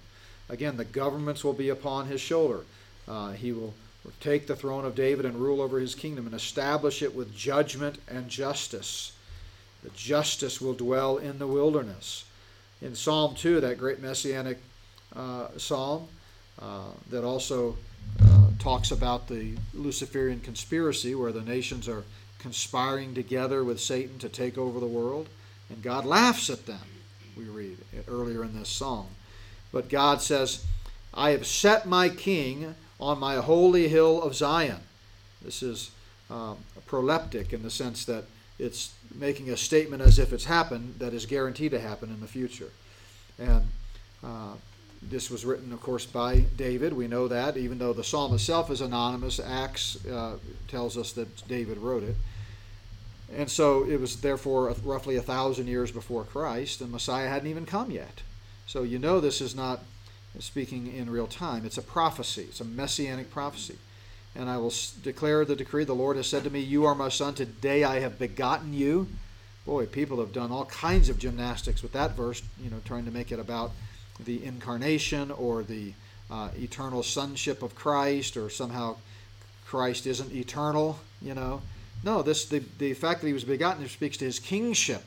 Again, 0.49 0.77
the 0.77 0.85
governments 0.85 1.45
will 1.45 1.53
be 1.53 1.69
upon 1.69 2.07
his 2.07 2.21
shoulder. 2.21 2.61
Uh, 3.07 3.33
he 3.33 3.53
will 3.53 3.75
take 4.21 4.47
the 4.47 4.57
throne 4.57 4.85
of 4.85 4.95
David 4.95 5.25
and 5.25 5.37
rule 5.37 5.61
over 5.61 5.79
his 5.79 5.95
kingdom 5.95 6.27
and 6.27 6.35
establish 6.35 7.03
it 7.03 7.15
with 7.15 7.37
judgment 7.37 7.99
and 8.09 8.29
justice. 8.29 9.13
The 9.83 9.91
justice 9.91 10.61
will 10.61 10.75
dwell 10.75 11.19
in 11.19 11.39
the 11.39 11.47
wilderness. 11.47 12.25
In 12.83 12.95
Psalm 12.95 13.35
2, 13.35 13.61
that 13.61 13.79
great 13.79 14.01
messianic 14.01 14.59
uh, 15.15 15.49
psalm 15.57 16.09
uh, 16.61 16.91
that 17.11 17.25
also 17.25 17.77
uh, 18.23 18.49
talks 18.59 18.91
about 18.91 19.29
the 19.29 19.57
Luciferian 19.73 20.41
conspiracy, 20.41 21.15
where 21.15 21.33
the 21.33 21.43
nations 21.43 21.89
are 21.89 22.05
conspiring 22.39 23.15
together 23.15 23.65
with 23.65 23.81
Satan 23.81 24.19
to 24.19 24.29
take 24.29 24.59
over 24.59 24.79
the 24.79 24.87
world, 24.87 25.29
and 25.71 25.83
God 25.83 26.05
laughs 26.05 26.51
at 26.51 26.67
them, 26.67 26.81
we 27.37 27.45
read 27.45 27.79
earlier 28.09 28.45
in 28.45 28.59
this 28.59 28.69
psalm. 28.69 29.09
But 29.73 29.89
God 29.89 30.21
says, 30.21 30.65
I 31.15 31.31
have 31.31 31.47
set 31.47 31.87
my 31.87 32.09
king 32.09 32.75
on 33.01 33.19
my 33.19 33.37
holy 33.37 33.89
hill 33.89 34.23
of 34.23 34.35
Zion. 34.35 34.81
This 35.43 35.63
is 35.63 35.91
um, 36.31 36.59
proleptic 36.87 37.53
in 37.53 37.63
the 37.63 37.71
sense 37.71 38.05
that 38.05 38.25
it's 38.59 38.95
making 39.15 39.51
a 39.51 39.57
statement 39.57 40.03
as 40.03 40.19
if 40.19 40.33
it's 40.33 40.45
happened 40.45 40.97
that 40.99 41.13
is 41.13 41.27
guaranteed 41.27 41.73
to 41.73 41.81
happen 41.81 42.11
in 42.11 42.21
the 42.21 42.27
future. 42.27 42.71
And 43.39 43.63
uh, 44.25 44.55
this 45.03 45.31
was 45.31 45.45
written, 45.45 45.73
of 45.73 45.81
course, 45.81 46.07
by 46.07 46.41
David. 46.57 46.93
We 46.93 47.07
know 47.07 47.29
that, 47.29 47.57
even 47.57 47.79
though 47.79 47.93
the 47.93 48.05
psalm 48.05 48.35
itself 48.35 48.71
is 48.71 48.81
anonymous, 48.81 49.39
Acts 49.39 50.05
uh, 50.07 50.37
tells 50.69 50.97
us 50.97 51.13
that 51.13 51.47
David 51.49 51.79
wrote 51.79 52.03
it. 52.03 52.17
And 53.35 53.51
so 53.51 53.85
it 53.85 54.01
was 54.01 54.21
therefore 54.21 54.75
roughly 54.85 55.17
a 55.17 55.23
thousand 55.23 55.67
years 55.67 55.91
before 55.91 56.25
Christ, 56.25 56.81
and 56.81 56.91
Messiah 56.91 57.29
hadn't 57.29 57.51
even 57.51 57.67
come 57.67 57.91
yet. 57.91 58.23
So 58.67 58.83
you 58.83 58.99
know 58.99 59.21
this 59.21 59.41
is 59.41 59.55
not 59.55 59.81
speaking 60.39 60.93
in 60.95 61.11
real 61.11 61.27
time. 61.27 61.65
It's 61.67 61.79
a 61.79 61.83
prophecy, 61.83 62.43
it's 62.43 62.61
a 62.61 62.65
messianic 62.65 63.31
prophecy. 63.31 63.77
And 64.39 64.51
I 64.51 64.59
will 64.59 64.73
declare 65.03 65.45
the 65.45 65.57
decree 65.57 65.85
the 65.85 65.95
Lord 65.95 66.17
has 66.17 66.27
said 66.27 66.45
to 66.45 66.51
me, 66.51 66.61
You 66.61 66.85
are 66.85 66.95
my 66.95 67.09
son, 67.09 67.35
today 67.35 67.85
I 67.85 68.01
have 68.01 68.19
begotten 68.19 68.75
you. 68.75 69.09
Boy, 69.65 69.87
people 69.87 70.21
have 70.21 70.33
done 70.33 70.53
all 70.53 70.67
kinds 70.67 71.09
of 71.09 71.19
gymnastics 71.19 71.83
with 71.83 71.93
that 71.93 72.15
verse, 72.17 72.43
you 72.63 72.71
know, 72.71 72.81
trying 72.85 73.07
to 73.07 73.11
make 73.11 73.33
it 73.33 73.41
about 73.41 73.73
the 74.25 74.45
incarnation 74.45 75.31
or 75.31 75.63
the 75.63 75.93
uh, 76.31 76.51
eternal 76.57 77.03
sonship 77.03 77.63
of 77.63 77.75
Christ 77.75 78.37
or 78.37 78.51
somehow 78.51 78.97
Christ 79.67 80.07
isn't 80.07 80.33
eternal, 80.33 80.99
you 81.21 81.35
know. 81.35 81.63
No, 82.05 82.23
this 82.23 82.45
the, 82.45 82.63
the 82.79 82.95
fact 82.95 83.23
that 83.23 83.27
he 83.27 83.33
was 83.33 83.45
begotten 83.45 83.89
speaks 83.89 84.17
to 84.19 84.25
his 84.27 84.39
kingship, 84.39 85.03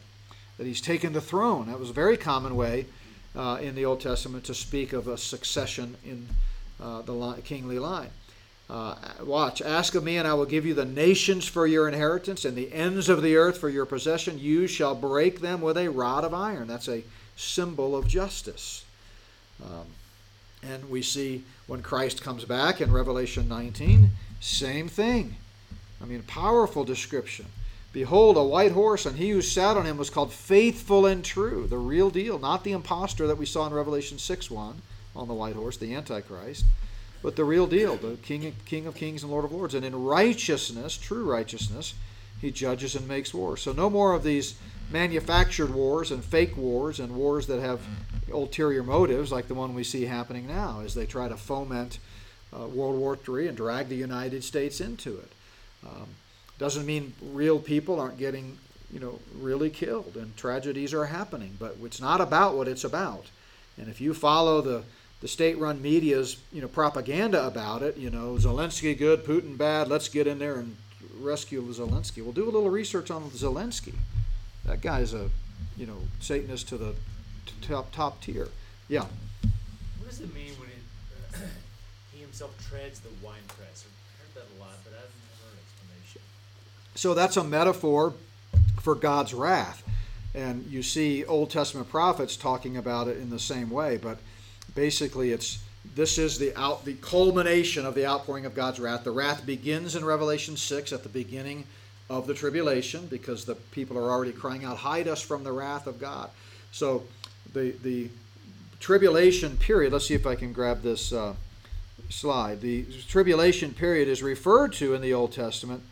that 0.58 0.66
he's 0.66 0.82
taken 0.82 1.14
the 1.14 1.22
throne. 1.22 1.68
That 1.68 1.80
was 1.80 1.92
a 1.92 1.94
very 1.94 2.18
common 2.18 2.56
way 2.56 2.88
uh, 3.36 3.60
in 3.62 3.76
the 3.76 3.86
Old 3.86 4.02
Testament 4.02 4.44
to 4.46 4.54
speak 4.54 4.92
of 4.92 5.08
a 5.08 5.18
succession 5.18 5.96
in 6.04 6.28
uh, 6.82 7.04
the 7.04 7.14
li- 7.14 7.42
kingly 7.42 7.80
line. 7.80 8.10
Uh, 8.70 8.96
watch, 9.24 9.64
ask 9.64 9.96
of 9.96 10.04
me, 10.04 10.18
and 10.18 10.28
I 10.28 10.36
will 10.36 10.46
give 10.46 10.66
you 10.66 10.76
the 10.76 10.86
nations 10.86 11.48
for 11.48 11.66
your 11.66 11.88
inheritance, 11.88 12.46
and 12.46 12.56
the 12.56 12.72
ends 12.72 13.10
of 13.10 13.24
the 13.24 13.36
earth 13.36 13.58
for 13.58 13.70
your 13.70 13.86
possession. 13.86 14.38
You 14.38 14.68
shall 14.68 14.94
break 14.94 15.42
them 15.42 15.60
with 15.62 15.76
a 15.76 15.88
rod 15.88 16.24
of 16.24 16.36
iron. 16.36 16.68
That's 16.68 16.88
a 16.88 17.04
symbol 17.36 17.96
of 17.96 18.08
justice. 18.08 18.86
Um, 19.64 19.88
and 20.62 20.90
we 20.90 21.02
see 21.02 21.44
when 21.66 21.82
Christ 21.82 22.22
comes 22.22 22.46
back 22.46 22.80
in 22.80 22.92
Revelation 22.92 23.48
19, 23.48 24.12
same 24.40 24.88
thing. 24.88 25.36
I 26.02 26.06
mean, 26.06 26.22
powerful 26.24 26.84
description. 26.84 27.46
Behold, 27.92 28.38
a 28.38 28.44
white 28.44 28.74
horse, 28.74 29.06
and 29.06 29.18
he 29.18 29.32
who 29.32 29.42
sat 29.42 29.78
on 29.78 29.86
him 29.86 29.98
was 29.98 30.12
called 30.12 30.32
faithful 30.32 31.08
and 31.08 31.26
true, 31.26 31.66
the 31.68 31.78
real 31.78 32.12
deal, 32.12 32.38
not 32.38 32.64
the 32.64 32.74
impostor 32.74 33.26
that 33.26 33.38
we 33.38 33.48
saw 33.48 33.66
in 33.66 33.74
Revelation 33.74 34.20
6 34.20 34.52
1 34.52 34.82
on 35.16 35.28
the 35.28 35.34
white 35.34 35.56
horse, 35.56 35.78
the 35.78 35.96
Antichrist, 35.96 36.66
but 37.22 37.36
the 37.36 37.44
real 37.44 37.68
deal, 37.68 37.98
the 37.98 38.16
King, 38.18 38.56
King 38.66 38.88
of 38.88 38.96
kings 38.96 39.24
and 39.24 39.32
Lord 39.32 39.46
of 39.46 39.52
lords. 39.52 39.74
And 39.74 39.86
in 39.86 40.04
righteousness, 40.04 40.98
true 40.98 41.30
righteousness, 41.30 41.94
he 42.40 42.52
judges 42.52 42.96
and 42.96 43.08
makes 43.08 43.34
war. 43.34 43.58
So 43.58 43.74
no 43.74 43.90
more 43.90 44.14
of 44.14 44.24
these 44.24 44.56
manufactured 44.92 45.74
wars 45.74 46.12
and 46.12 46.24
fake 46.24 46.56
wars 46.58 47.00
and 47.00 47.16
wars 47.16 47.48
that 47.48 47.60
have 47.60 47.82
ulterior 48.32 48.84
motives 48.84 49.32
like 49.32 49.48
the 49.48 49.54
one 49.54 49.74
we 49.74 49.84
see 49.84 50.06
happening 50.06 50.48
now 50.48 50.82
as 50.84 50.96
they 50.96 51.06
try 51.06 51.28
to 51.28 51.38
foment 51.38 52.00
uh, 52.54 52.66
World 52.66 52.98
War 52.98 53.18
III 53.28 53.50
and 53.50 53.58
drag 53.58 53.90
the 53.90 53.96
United 53.96 54.44
States 54.44 54.82
into 54.82 55.18
it. 55.18 55.32
Um, 55.86 56.08
doesn't 56.58 56.86
mean 56.86 57.14
real 57.22 57.60
people 57.60 58.00
aren't 58.00 58.18
getting, 58.18 58.58
you 58.92 59.00
know, 59.00 59.20
really 59.40 59.70
killed 59.70 60.16
and 60.16 60.36
tragedies 60.36 60.94
are 60.94 61.06
happening, 61.06 61.56
but 61.60 61.78
it's 61.84 62.02
not 62.02 62.22
about 62.22 62.56
what 62.56 62.68
it's 62.68 62.84
about. 62.84 63.28
And 63.78 63.88
if 63.88 64.02
you 64.02 64.14
follow 64.14 64.62
the 64.62 64.84
the 65.22 65.28
state-run 65.28 65.82
media's, 65.82 66.38
you 66.52 66.62
know, 66.62 66.68
propaganda 66.68 67.46
about 67.46 67.82
it, 67.84 67.98
you 67.98 68.10
know, 68.10 68.36
Zelensky 68.36 68.98
good, 68.98 69.26
Putin 69.26 69.58
bad, 69.58 69.88
let's 69.88 70.08
get 70.08 70.28
in 70.28 70.40
there 70.40 70.56
and 70.56 70.78
rescue 71.20 71.62
Zelensky. 71.74 72.24
We'll 72.24 72.32
do 72.32 72.46
a 72.46 72.52
little 72.52 72.70
research 72.70 73.12
on 73.12 73.30
Zelensky. 73.32 73.96
That 74.66 74.82
guy's 74.82 75.14
a, 75.14 75.30
you 75.78 75.86
know, 75.86 75.98
Satanist 76.20 76.70
to 76.70 76.78
the 76.78 76.96
top 77.62 77.92
top 77.92 78.22
tier. 78.22 78.48
Yeah. 78.88 79.06
What 79.98 80.10
does 80.10 80.22
it 80.22 80.34
mean 80.34 80.54
when 80.60 80.70
it, 80.70 81.48
he 82.14 82.22
himself 82.22 82.56
treads 82.70 83.00
the 83.00 83.10
winepress? 83.22 83.86
I've 83.86 84.36
heard 84.36 84.36
that 84.36 84.58
a 84.58 84.60
lot, 84.60 84.78
but 84.84 84.94
I've 84.94 85.02
never 85.02 85.44
heard 85.44 85.54
an 85.54 85.60
explanation. 85.66 86.22
So 86.96 87.14
that's 87.14 87.38
a 87.38 87.44
metaphor 87.44 88.14
for 88.82 88.96
God's 88.96 89.34
wrath. 89.34 89.84
And 90.34 90.66
you 90.68 90.84
see 90.84 91.26
Old 91.26 91.50
Testament 91.50 91.90
prophets 91.90 92.38
talking 92.38 92.78
about 92.78 93.08
it 93.08 93.18
in 93.18 93.30
the 93.30 93.40
same 93.40 93.70
way, 93.70 93.98
but 93.98 94.20
basically 94.76 95.32
it's 95.32 95.64
this 95.96 96.18
is 96.18 96.38
the 96.38 96.58
out 96.60 96.86
the 96.86 96.96
culmination 96.96 97.86
of 97.86 97.96
the 97.96 98.06
outpouring 98.06 98.46
of 98.46 98.54
God's 98.54 98.80
wrath. 98.80 99.04
The 99.04 99.12
wrath 99.12 99.46
begins 99.46 99.96
in 99.96 100.06
Revelation 100.06 100.58
6 100.58 100.94
at 100.94 101.04
the 101.04 101.10
beginning 101.10 101.66
of 102.10 102.28
the 102.28 102.34
tribulation 102.34 103.08
because 103.08 103.46
the 103.46 103.56
people 103.56 103.98
are 103.98 104.10
already 104.10 104.32
crying 104.32 104.66
out, 104.66 104.78
Hide 104.78 105.08
us 105.08 105.22
from 105.22 105.44
the 105.44 105.52
wrath 105.52 105.88
of 105.88 106.00
God. 106.00 106.30
So 106.72 107.04
the 107.54 107.72
the 107.84 108.10
tribulation 108.80 109.58
period, 109.58 109.94
let's 109.94 110.08
see 110.08 110.14
if 110.14 110.26
I 110.26 110.36
can 110.36 110.54
grab 110.54 110.82
this 110.82 111.12
uh, 111.12 111.36
slide. 112.10 112.62
The 112.62 112.86
tribulation 113.08 113.74
period 113.74 114.08
is 114.08 114.24
referred 114.24 114.74
to 114.74 114.94
in 114.94 115.02
the 115.02 115.14
Old 115.14 115.34
Testament 115.34 115.84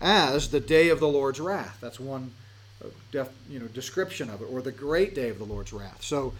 as 0.00 0.50
the 0.50 0.60
day 0.60 0.88
of 0.88 1.00
the 1.00 1.08
Lord's 1.08 1.40
wrath. 1.40 1.78
That's 1.80 1.98
one 1.98 2.32
uh, 2.84 2.88
def, 3.12 3.28
you 3.48 3.58
know 3.58 3.66
description 3.66 4.30
of 4.30 4.42
it, 4.42 4.46
or 4.46 4.62
the 4.62 4.72
great 4.72 5.14
day 5.14 5.28
of 5.28 5.38
the 5.38 5.44
Lord's 5.44 5.72
wrath. 5.72 6.02
So 6.02 6.34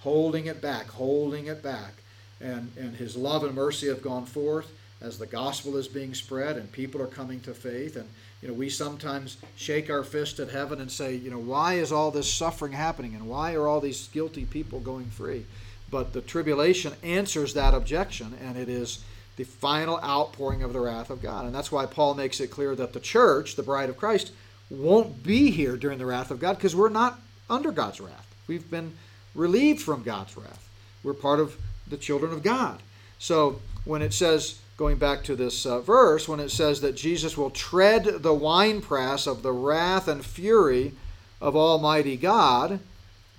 holding 0.00 0.46
it 0.46 0.60
back, 0.60 0.88
holding 0.88 1.46
it 1.46 1.62
back. 1.62 1.92
And, 2.40 2.70
and 2.78 2.94
his 2.94 3.16
love 3.16 3.42
and 3.44 3.54
mercy 3.54 3.88
have 3.88 4.02
gone 4.02 4.24
forth 4.24 4.72
as 5.00 5.18
the 5.18 5.26
gospel 5.26 5.76
is 5.76 5.88
being 5.88 6.14
spread 6.14 6.56
and 6.56 6.70
people 6.70 7.02
are 7.02 7.06
coming 7.06 7.40
to 7.40 7.54
faith. 7.54 7.96
And, 7.96 8.08
you 8.42 8.48
know, 8.48 8.54
we 8.54 8.68
sometimes 8.68 9.36
shake 9.56 9.90
our 9.90 10.04
fist 10.04 10.38
at 10.38 10.50
heaven 10.50 10.80
and 10.80 10.90
say, 10.90 11.14
you 11.14 11.30
know, 11.30 11.38
why 11.38 11.74
is 11.74 11.92
all 11.92 12.10
this 12.10 12.32
suffering 12.32 12.72
happening 12.72 13.14
and 13.14 13.28
why 13.28 13.54
are 13.54 13.66
all 13.66 13.80
these 13.80 14.08
guilty 14.08 14.44
people 14.44 14.80
going 14.80 15.06
free? 15.06 15.46
But 15.90 16.12
the 16.12 16.20
tribulation 16.20 16.92
answers 17.02 17.54
that 17.54 17.74
objection, 17.74 18.36
and 18.42 18.58
it 18.58 18.68
is 18.68 19.02
the 19.36 19.44
final 19.44 19.98
outpouring 20.00 20.62
of 20.62 20.72
the 20.72 20.80
wrath 20.80 21.10
of 21.10 21.22
God. 21.22 21.46
And 21.46 21.54
that's 21.54 21.72
why 21.72 21.86
Paul 21.86 22.14
makes 22.14 22.40
it 22.40 22.50
clear 22.50 22.74
that 22.74 22.92
the 22.92 23.00
church, 23.00 23.56
the 23.56 23.62
bride 23.62 23.88
of 23.88 23.96
Christ, 23.96 24.32
won't 24.68 25.22
be 25.22 25.50
here 25.50 25.76
during 25.76 25.98
the 25.98 26.06
wrath 26.06 26.30
of 26.30 26.40
God 26.40 26.56
because 26.56 26.76
we're 26.76 26.88
not 26.88 27.18
under 27.48 27.72
God's 27.72 28.00
wrath. 28.00 28.26
We've 28.46 28.68
been 28.70 28.92
relieved 29.34 29.82
from 29.82 30.02
God's 30.02 30.36
wrath. 30.36 30.68
We're 31.02 31.14
part 31.14 31.40
of 31.40 31.56
the 31.86 31.96
children 31.96 32.32
of 32.32 32.42
God. 32.42 32.80
So 33.18 33.60
when 33.84 34.02
it 34.02 34.12
says 34.12 34.58
going 34.76 34.96
back 34.96 35.24
to 35.24 35.34
this 35.34 35.66
uh, 35.66 35.80
verse, 35.80 36.28
when 36.28 36.40
it 36.40 36.50
says 36.50 36.80
that 36.80 36.94
Jesus 36.94 37.36
will 37.36 37.50
tread 37.50 38.04
the 38.04 38.32
winepress 38.32 39.26
of 39.26 39.42
the 39.42 39.52
wrath 39.52 40.06
and 40.06 40.24
fury 40.24 40.92
of 41.40 41.56
Almighty 41.56 42.16
God. 42.16 42.70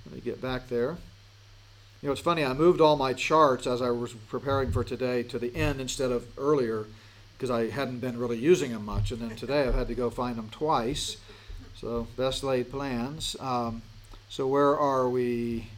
Let 0.05 0.15
me 0.15 0.21
get 0.21 0.41
back 0.41 0.67
there. 0.67 0.97
You 2.01 2.07
know, 2.07 2.11
it's 2.11 2.21
funny, 2.21 2.45
I 2.45 2.53
moved 2.53 2.81
all 2.81 2.95
my 2.95 3.13
charts 3.13 3.67
as 3.67 3.81
I 3.81 3.89
was 3.89 4.13
preparing 4.13 4.71
for 4.71 4.83
today 4.83 5.23
to 5.23 5.39
the 5.39 5.53
end 5.55 5.81
instead 5.81 6.11
of 6.11 6.27
earlier 6.37 6.85
because 7.33 7.49
I 7.49 7.69
hadn't 7.69 7.99
been 7.99 8.17
really 8.17 8.37
using 8.37 8.71
them 8.71 8.85
much. 8.85 9.11
And 9.11 9.21
then 9.21 9.35
today 9.35 9.63
I've 9.63 9.75
had 9.75 9.87
to 9.87 9.95
go 9.95 10.09
find 10.09 10.37
them 10.37 10.49
twice. 10.49 11.17
So, 11.75 12.07
best 12.17 12.43
laid 12.43 12.69
plans. 12.69 13.37
Um, 13.39 13.81
so, 14.27 14.45
where 14.47 14.77
are 14.77 15.09
we? 15.09 15.69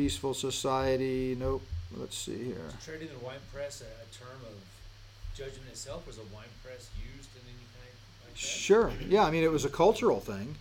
Peaceful 0.00 0.32
society. 0.32 1.36
Nope. 1.38 1.62
Let's 1.94 2.16
see 2.16 2.44
here. 2.44 2.56
Is 2.68 2.86
treading 2.86 3.08
the 3.08 3.22
wine 3.22 3.36
press 3.52 3.82
a, 3.82 4.18
term 4.18 4.40
of 4.46 4.54
judgment 5.36 5.68
itself? 5.68 6.06
Was 6.06 6.16
a 6.16 6.22
wine 6.34 6.48
press 6.64 6.88
used 6.96 7.28
in 7.36 7.42
any 7.44 7.66
kind 7.76 7.92
like 8.24 8.32
that? 8.32 8.38
Sure. 8.38 8.90
Yeah, 9.10 9.24
I 9.24 9.30
mean, 9.30 9.44
it 9.44 9.52
was 9.52 9.66
a 9.66 9.68
cultural 9.68 10.18
thing. 10.18 10.54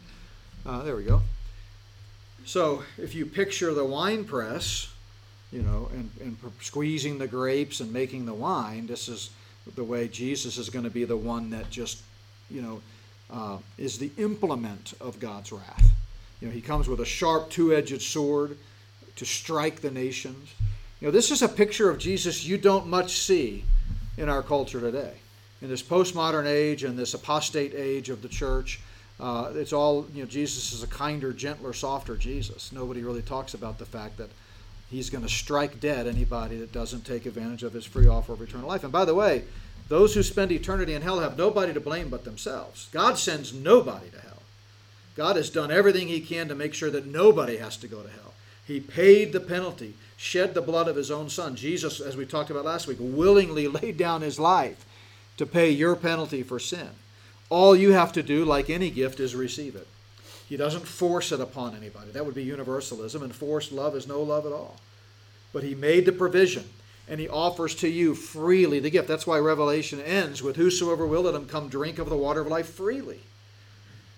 Uh, 0.65 0.83
there 0.83 0.97
we 0.97 1.05
go. 1.05 1.21
So, 2.43 2.83
if 2.97 3.15
you 3.15 3.25
picture 3.25 3.73
the 3.73 3.85
wine 3.85 4.25
press, 4.25 4.91
you 5.53 5.61
know, 5.61 5.89
and, 5.93 6.11
and 6.19 6.37
squeezing 6.59 7.17
the 7.17 7.27
grapes 7.27 7.79
and 7.79 7.93
making 7.93 8.25
the 8.25 8.33
wine, 8.33 8.87
this 8.87 9.07
is 9.07 9.29
the 9.73 9.85
way 9.85 10.09
Jesus 10.09 10.57
is 10.57 10.69
going 10.69 10.83
to 10.83 10.91
be 10.91 11.05
the 11.05 11.15
one 11.15 11.49
that 11.51 11.69
just, 11.69 12.01
you 12.51 12.61
know, 12.61 12.81
uh, 13.31 13.59
is 13.77 13.99
the 13.99 14.11
implement 14.17 14.95
of 14.99 15.17
God's 15.17 15.53
wrath. 15.53 15.91
You 16.41 16.49
know, 16.49 16.53
he 16.53 16.59
comes 16.59 16.89
with 16.89 16.99
a 16.99 17.05
sharp 17.05 17.49
two 17.49 17.73
edged 17.73 18.01
sword 18.01 18.57
to 19.19 19.25
strike 19.25 19.81
the 19.81 19.91
nations. 19.91 20.53
You 20.99 21.07
know, 21.07 21.11
this 21.11 21.31
is 21.31 21.41
a 21.41 21.47
picture 21.47 21.89
of 21.89 21.99
Jesus 21.99 22.45
you 22.45 22.57
don't 22.57 22.87
much 22.87 23.19
see 23.19 23.63
in 24.17 24.29
our 24.29 24.41
culture 24.41 24.79
today. 24.79 25.13
In 25.61 25.69
this 25.69 25.83
postmodern 25.83 26.45
age 26.45 26.83
and 26.83 26.97
this 26.97 27.13
apostate 27.13 27.73
age 27.75 28.09
of 28.09 28.21
the 28.21 28.29
church, 28.29 28.79
uh, 29.19 29.51
it's 29.55 29.73
all, 29.73 30.07
you 30.13 30.23
know, 30.23 30.29
Jesus 30.29 30.71
is 30.71 30.83
a 30.83 30.87
kinder, 30.87 31.33
gentler, 31.33 31.73
softer 31.73 32.15
Jesus. 32.15 32.71
Nobody 32.71 33.03
really 33.03 33.21
talks 33.21 33.53
about 33.53 33.77
the 33.77 33.85
fact 33.85 34.17
that 34.17 34.29
he's 34.89 35.09
going 35.09 35.23
to 35.23 35.29
strike 35.29 35.81
dead 35.81 36.07
anybody 36.07 36.57
that 36.57 36.71
doesn't 36.71 37.05
take 37.05 37.25
advantage 37.25 37.63
of 37.63 37.73
his 37.73 37.85
free 37.85 38.07
offer 38.07 38.33
of 38.33 38.41
eternal 38.41 38.67
life. 38.67 38.83
And 38.83 38.93
by 38.93 39.03
the 39.03 39.15
way, 39.15 39.43
those 39.89 40.13
who 40.13 40.23
spend 40.23 40.51
eternity 40.51 40.93
in 40.93 41.01
hell 41.01 41.19
have 41.19 41.37
nobody 41.37 41.73
to 41.73 41.81
blame 41.81 42.09
but 42.09 42.23
themselves. 42.23 42.87
God 42.93 43.17
sends 43.17 43.53
nobody 43.53 44.09
to 44.11 44.19
hell. 44.19 44.43
God 45.15 45.35
has 45.35 45.49
done 45.49 45.71
everything 45.71 46.07
he 46.07 46.21
can 46.21 46.47
to 46.47 46.55
make 46.55 46.73
sure 46.73 46.89
that 46.91 47.05
nobody 47.05 47.57
has 47.57 47.75
to 47.77 47.87
go 47.87 48.01
to 48.01 48.09
hell. 48.09 48.28
He 48.69 48.79
paid 48.79 49.33
the 49.33 49.39
penalty, 49.39 49.95
shed 50.15 50.53
the 50.53 50.61
blood 50.61 50.87
of 50.87 50.95
his 50.95 51.09
own 51.09 51.27
son. 51.27 51.55
Jesus, 51.55 51.99
as 51.99 52.15
we 52.15 52.23
talked 52.23 52.51
about 52.51 52.65
last 52.65 52.85
week, 52.85 52.99
willingly 52.99 53.67
laid 53.81 53.97
down 53.97 54.21
his 54.21 54.39
life 54.39 54.85
to 55.37 55.47
pay 55.47 55.71
your 55.71 55.95
penalty 55.95 56.43
for 56.43 56.59
sin. 56.59 56.89
All 57.49 57.75
you 57.75 57.93
have 57.93 58.13
to 58.13 58.21
do, 58.21 58.45
like 58.45 58.69
any 58.69 58.91
gift, 58.91 59.19
is 59.19 59.33
receive 59.33 59.75
it. 59.75 59.87
He 60.47 60.55
doesn't 60.55 60.87
force 60.87 61.31
it 61.31 61.39
upon 61.39 61.75
anybody. 61.75 62.11
That 62.11 62.27
would 62.27 62.35
be 62.35 62.43
universalism, 62.43 63.23
and 63.23 63.33
forced 63.33 63.71
love 63.71 63.95
is 63.95 64.07
no 64.07 64.21
love 64.21 64.45
at 64.45 64.53
all. 64.53 64.77
But 65.51 65.63
he 65.63 65.73
made 65.73 66.05
the 66.05 66.11
provision, 66.11 66.69
and 67.07 67.19
he 67.19 67.27
offers 67.27 67.73
to 67.75 67.89
you 67.89 68.13
freely 68.13 68.79
the 68.79 68.91
gift. 68.91 69.07
That's 69.07 69.25
why 69.25 69.39
Revelation 69.39 69.99
ends 69.99 70.43
with 70.43 70.57
Whosoever 70.57 71.07
will, 71.07 71.23
let 71.23 71.33
him 71.33 71.47
come 71.47 71.69
drink 71.69 71.97
of 71.97 72.07
the 72.07 72.15
water 72.15 72.41
of 72.41 72.47
life 72.47 72.69
freely. 72.69 73.21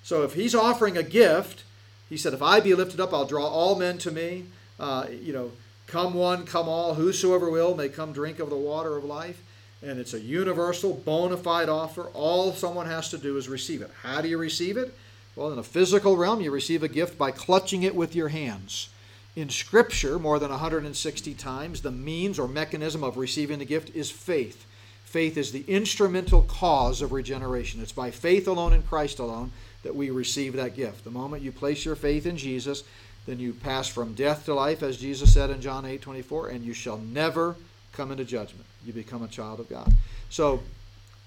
So 0.04 0.24
if 0.24 0.34
he's 0.34 0.54
offering 0.54 0.98
a 0.98 1.04
gift, 1.04 1.64
he 2.12 2.18
said, 2.18 2.34
If 2.34 2.42
I 2.42 2.60
be 2.60 2.76
lifted 2.76 3.00
up, 3.00 3.14
I'll 3.14 3.26
draw 3.26 3.48
all 3.48 3.76
men 3.76 3.98
to 4.00 4.12
me. 4.12 4.44
Uh, 4.78 5.06
you 5.10 5.32
know, 5.32 5.54
come 5.88 6.14
one, 6.14 6.46
come 6.46 6.68
all, 6.68 6.96
whosoever 6.96 7.50
will 7.50 7.74
may 7.74 7.88
come 7.88 8.12
drink 8.12 8.40
of 8.40 8.50
the 8.50 8.58
water 8.58 8.98
of 8.98 9.06
life. 9.06 9.42
And 9.82 9.98
it's 9.98 10.14
a 10.14 10.20
universal, 10.20 10.94
bona 10.94 11.38
fide 11.38 11.70
offer. 11.70 12.08
All 12.14 12.52
someone 12.52 12.88
has 12.88 13.10
to 13.12 13.18
do 13.18 13.38
is 13.38 13.48
receive 13.48 13.82
it. 13.82 13.92
How 14.02 14.20
do 14.20 14.28
you 14.28 14.38
receive 14.38 14.76
it? 14.76 14.94
Well, 15.38 15.54
in 15.54 15.58
a 15.58 15.64
physical 15.64 16.18
realm, 16.18 16.42
you 16.42 16.52
receive 16.52 16.84
a 16.84 16.90
gift 16.90 17.18
by 17.18 17.32
clutching 17.32 17.84
it 17.84 17.96
with 17.96 18.14
your 18.14 18.28
hands. 18.28 18.90
In 19.38 19.48
Scripture, 19.48 20.20
more 20.20 20.38
than 20.38 20.52
160 20.52 21.34
times, 21.36 21.82
the 21.82 21.92
means 21.92 22.38
or 22.38 22.50
mechanism 22.50 23.06
of 23.06 23.16
receiving 23.16 23.60
the 23.60 23.66
gift 23.66 23.96
is 23.96 24.12
faith. 24.12 24.66
Faith 25.06 25.38
is 25.38 25.54
the 25.54 25.64
instrumental 25.70 26.42
cause 26.42 27.02
of 27.02 27.14
regeneration. 27.14 27.82
It's 27.82 27.94
by 27.94 28.12
faith 28.12 28.50
alone 28.50 28.74
in 28.74 28.84
Christ 28.84 29.18
alone 29.18 29.54
that 29.84 29.96
we 29.96 30.10
receive 30.10 30.54
that 30.54 30.76
gift. 30.76 31.04
The 31.04 31.12
moment 31.12 31.44
you 31.44 31.52
place 31.52 31.86
your 31.86 31.96
faith 31.96 32.26
in 32.26 32.38
Jesus, 32.38 32.84
then 33.26 33.40
you 33.40 33.54
pass 33.54 33.88
from 33.88 34.14
death 34.14 34.46
to 34.46 34.54
life, 34.54 34.84
as 34.84 34.98
Jesus 34.98 35.34
said 35.34 35.50
in 35.50 35.62
John 35.62 35.86
8 35.86 36.02
24, 36.02 36.50
and 36.50 36.64
you 36.64 36.74
shall 36.74 36.98
never 36.98 37.56
come 37.92 38.12
into 38.12 38.26
judgment. 38.26 38.66
You 38.86 38.94
become 38.94 39.24
a 39.24 39.28
child 39.28 39.60
of 39.60 39.70
God. 39.70 39.94
So 40.30 40.62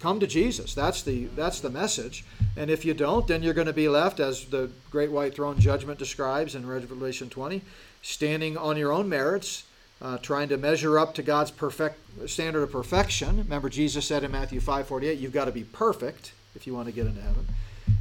come 0.01 0.21
to 0.21 0.27
Jesus. 0.27 0.75
That's 0.75 1.03
the 1.03 1.27
that's 1.37 1.61
the 1.61 1.71
message. 1.71 2.25
And 2.57 2.71
if 2.71 2.85
you 2.85 2.95
don't, 2.95 3.27
then 3.27 3.43
you're 3.43 3.55
going 3.55 3.67
to 3.67 3.73
be 3.73 3.89
left, 3.89 4.21
as 4.21 4.47
the 4.47 4.71
great 4.91 5.11
white 5.11 5.35
throne 5.35 5.59
judgment 5.59 5.99
describes 5.99 6.55
in 6.55 6.67
Revelation 6.67 7.31
20, 7.31 7.63
standing 8.03 8.57
on 8.57 8.77
your 8.77 8.93
own 8.93 9.09
merits, 9.09 9.65
uh, 10.03 10.19
trying 10.19 10.49
to 10.49 10.57
measure 10.57 10.99
up 10.99 11.15
to 11.15 11.23
God's 11.23 11.51
perfect 11.51 11.99
standard 12.29 12.63
of 12.63 12.73
perfection. 12.73 13.39
Remember, 13.39 13.69
Jesus 13.69 14.07
said 14.07 14.25
in 14.25 14.33
Matthew 14.33 14.61
5:48, 14.61 15.19
"You've 15.19 15.33
got 15.33 15.47
to 15.47 15.53
be 15.53 15.65
perfect 15.65 16.33
if 16.55 16.67
you 16.67 16.75
want 16.75 16.87
to 16.87 16.93
get 16.93 17.07
into 17.07 17.23
heaven." 17.23 17.47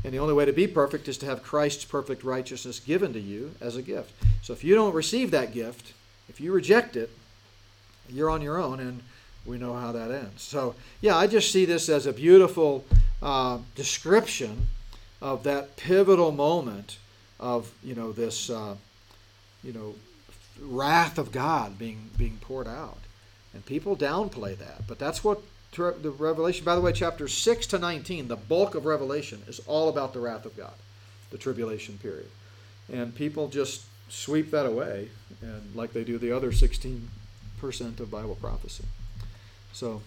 And 0.03 0.13
the 0.13 0.19
only 0.19 0.33
way 0.33 0.45
to 0.45 0.53
be 0.53 0.67
perfect 0.67 1.07
is 1.07 1.17
to 1.19 1.25
have 1.25 1.43
Christ's 1.43 1.85
perfect 1.85 2.23
righteousness 2.23 2.79
given 2.79 3.13
to 3.13 3.19
you 3.19 3.55
as 3.61 3.75
a 3.75 3.81
gift. 3.81 4.11
So 4.41 4.53
if 4.53 4.63
you 4.63 4.75
don't 4.75 4.93
receive 4.93 5.31
that 5.31 5.53
gift, 5.53 5.93
if 6.29 6.41
you 6.41 6.51
reject 6.51 6.95
it, 6.95 7.09
you're 8.09 8.29
on 8.29 8.41
your 8.41 8.57
own, 8.57 8.79
and 8.79 9.01
we 9.45 9.57
know 9.57 9.73
how 9.73 9.91
that 9.91 10.11
ends. 10.11 10.41
So, 10.41 10.75
yeah, 11.01 11.15
I 11.15 11.27
just 11.27 11.51
see 11.51 11.65
this 11.65 11.89
as 11.89 12.05
a 12.05 12.13
beautiful 12.13 12.85
uh, 13.21 13.59
description 13.75 14.67
of 15.21 15.43
that 15.43 15.77
pivotal 15.77 16.31
moment 16.31 16.97
of 17.39 17.73
you 17.83 17.95
know 17.95 18.11
this 18.11 18.49
uh, 18.49 18.75
you 19.63 19.73
know 19.73 19.95
wrath 20.61 21.17
of 21.17 21.31
God 21.31 21.79
being 21.79 22.09
being 22.17 22.37
poured 22.41 22.67
out, 22.67 22.99
and 23.53 23.65
people 23.65 23.95
downplay 23.95 24.57
that, 24.57 24.87
but 24.87 24.99
that's 24.99 25.23
what 25.23 25.41
the 25.75 26.13
Revelation. 26.17 26.65
By 26.65 26.75
the 26.75 26.81
way, 26.81 26.93
chapters 26.93 27.33
six 27.33 27.67
to 27.67 27.79
nineteen, 27.79 28.27
the 28.27 28.35
bulk 28.35 28.75
of 28.75 28.85
Revelation 28.85 29.41
is 29.47 29.59
all 29.67 29.89
about 29.89 30.13
the 30.13 30.19
wrath 30.19 30.45
of 30.45 30.55
God, 30.55 30.73
the 31.31 31.37
tribulation 31.37 31.97
period, 31.97 32.29
and 32.91 33.13
people 33.13 33.47
just 33.47 33.85
sweep 34.09 34.51
that 34.51 34.65
away, 34.65 35.09
and 35.41 35.75
like 35.75 35.93
they 35.93 36.03
do 36.03 36.17
the 36.17 36.31
other 36.31 36.51
sixteen 36.51 37.09
percent 37.59 37.99
of 37.99 38.11
Bible 38.11 38.35
prophecy. 38.35 38.85
So, 39.71 40.01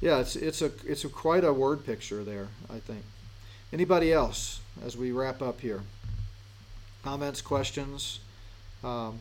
yeah, 0.00 0.20
it's 0.20 0.36
it's 0.36 0.62
a 0.62 0.70
it's 0.86 1.04
a 1.04 1.08
quite 1.08 1.44
a 1.44 1.52
word 1.52 1.84
picture 1.84 2.22
there. 2.24 2.48
I 2.70 2.78
think. 2.78 3.04
Anybody 3.72 4.12
else 4.12 4.60
as 4.84 4.96
we 4.96 5.10
wrap 5.10 5.42
up 5.42 5.60
here? 5.60 5.82
Comments, 7.02 7.40
questions. 7.40 8.20
Um, 8.84 9.18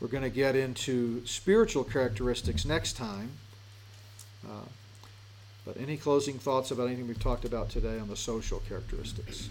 we're 0.00 0.08
going 0.08 0.22
to 0.22 0.30
get 0.30 0.56
into 0.56 1.26
spiritual 1.26 1.84
characteristics 1.84 2.64
next 2.64 2.96
time. 2.96 3.32
Uh, 4.46 4.66
but 5.64 5.76
any 5.78 5.96
closing 5.96 6.38
thoughts 6.38 6.70
about 6.70 6.86
anything 6.86 7.06
we've 7.08 7.20
talked 7.22 7.44
about 7.44 7.68
today 7.70 7.98
on 7.98 8.08
the 8.08 8.16
social 8.16 8.60
characteristics? 8.60 9.50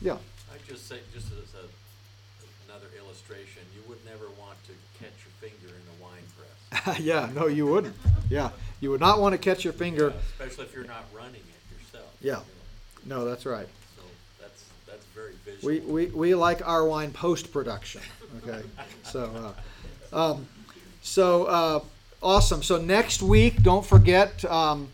Yeah. 0.00 0.16
I'd 0.52 0.66
just 0.68 0.88
say, 0.88 0.98
just 1.14 1.26
as 1.28 1.54
a, 1.54 2.70
another 2.70 2.86
illustration, 2.98 3.62
you 3.74 3.82
would 3.88 4.04
never 4.04 4.24
want 4.40 4.56
to 4.64 4.72
catch 4.98 5.12
your 5.24 5.50
finger 5.50 5.74
in 5.74 5.82
a 5.98 6.02
wine 6.02 6.22
press. 6.36 7.00
yeah, 7.00 7.28
no, 7.34 7.46
you 7.46 7.66
wouldn't. 7.66 7.94
Yeah, 8.28 8.50
you 8.80 8.90
would 8.90 9.00
not 9.00 9.20
want 9.20 9.32
to 9.34 9.38
catch 9.38 9.62
your 9.64 9.72
finger. 9.72 10.08
Yeah, 10.08 10.44
Especially 10.44 10.64
if 10.64 10.74
you're 10.74 10.84
not 10.84 11.04
running 11.14 11.34
it 11.34 11.78
yourself. 11.78 12.12
Yeah. 12.20 12.30
you 12.30 13.14
know. 13.14 13.18
No, 13.18 13.24
that's 13.24 13.46
right. 13.46 13.68
So 13.96 14.02
that's, 14.40 14.64
that's 14.86 15.04
very 15.06 15.34
visual. 15.44 15.72
We, 15.72 16.06
we, 16.06 16.06
we 16.06 16.34
like 16.34 16.66
our 16.66 16.84
wine 16.84 17.12
post 17.12 17.52
production. 17.52 18.00
Okay, 18.42 18.62
so 19.04 19.54
uh, 20.12 20.32
um, 20.32 20.46
so 21.02 21.44
uh, 21.44 21.80
awesome. 22.22 22.62
So 22.62 22.80
next 22.80 23.22
week, 23.22 23.62
don't 23.62 23.84
forget. 23.84 24.44
Um, 24.44 24.88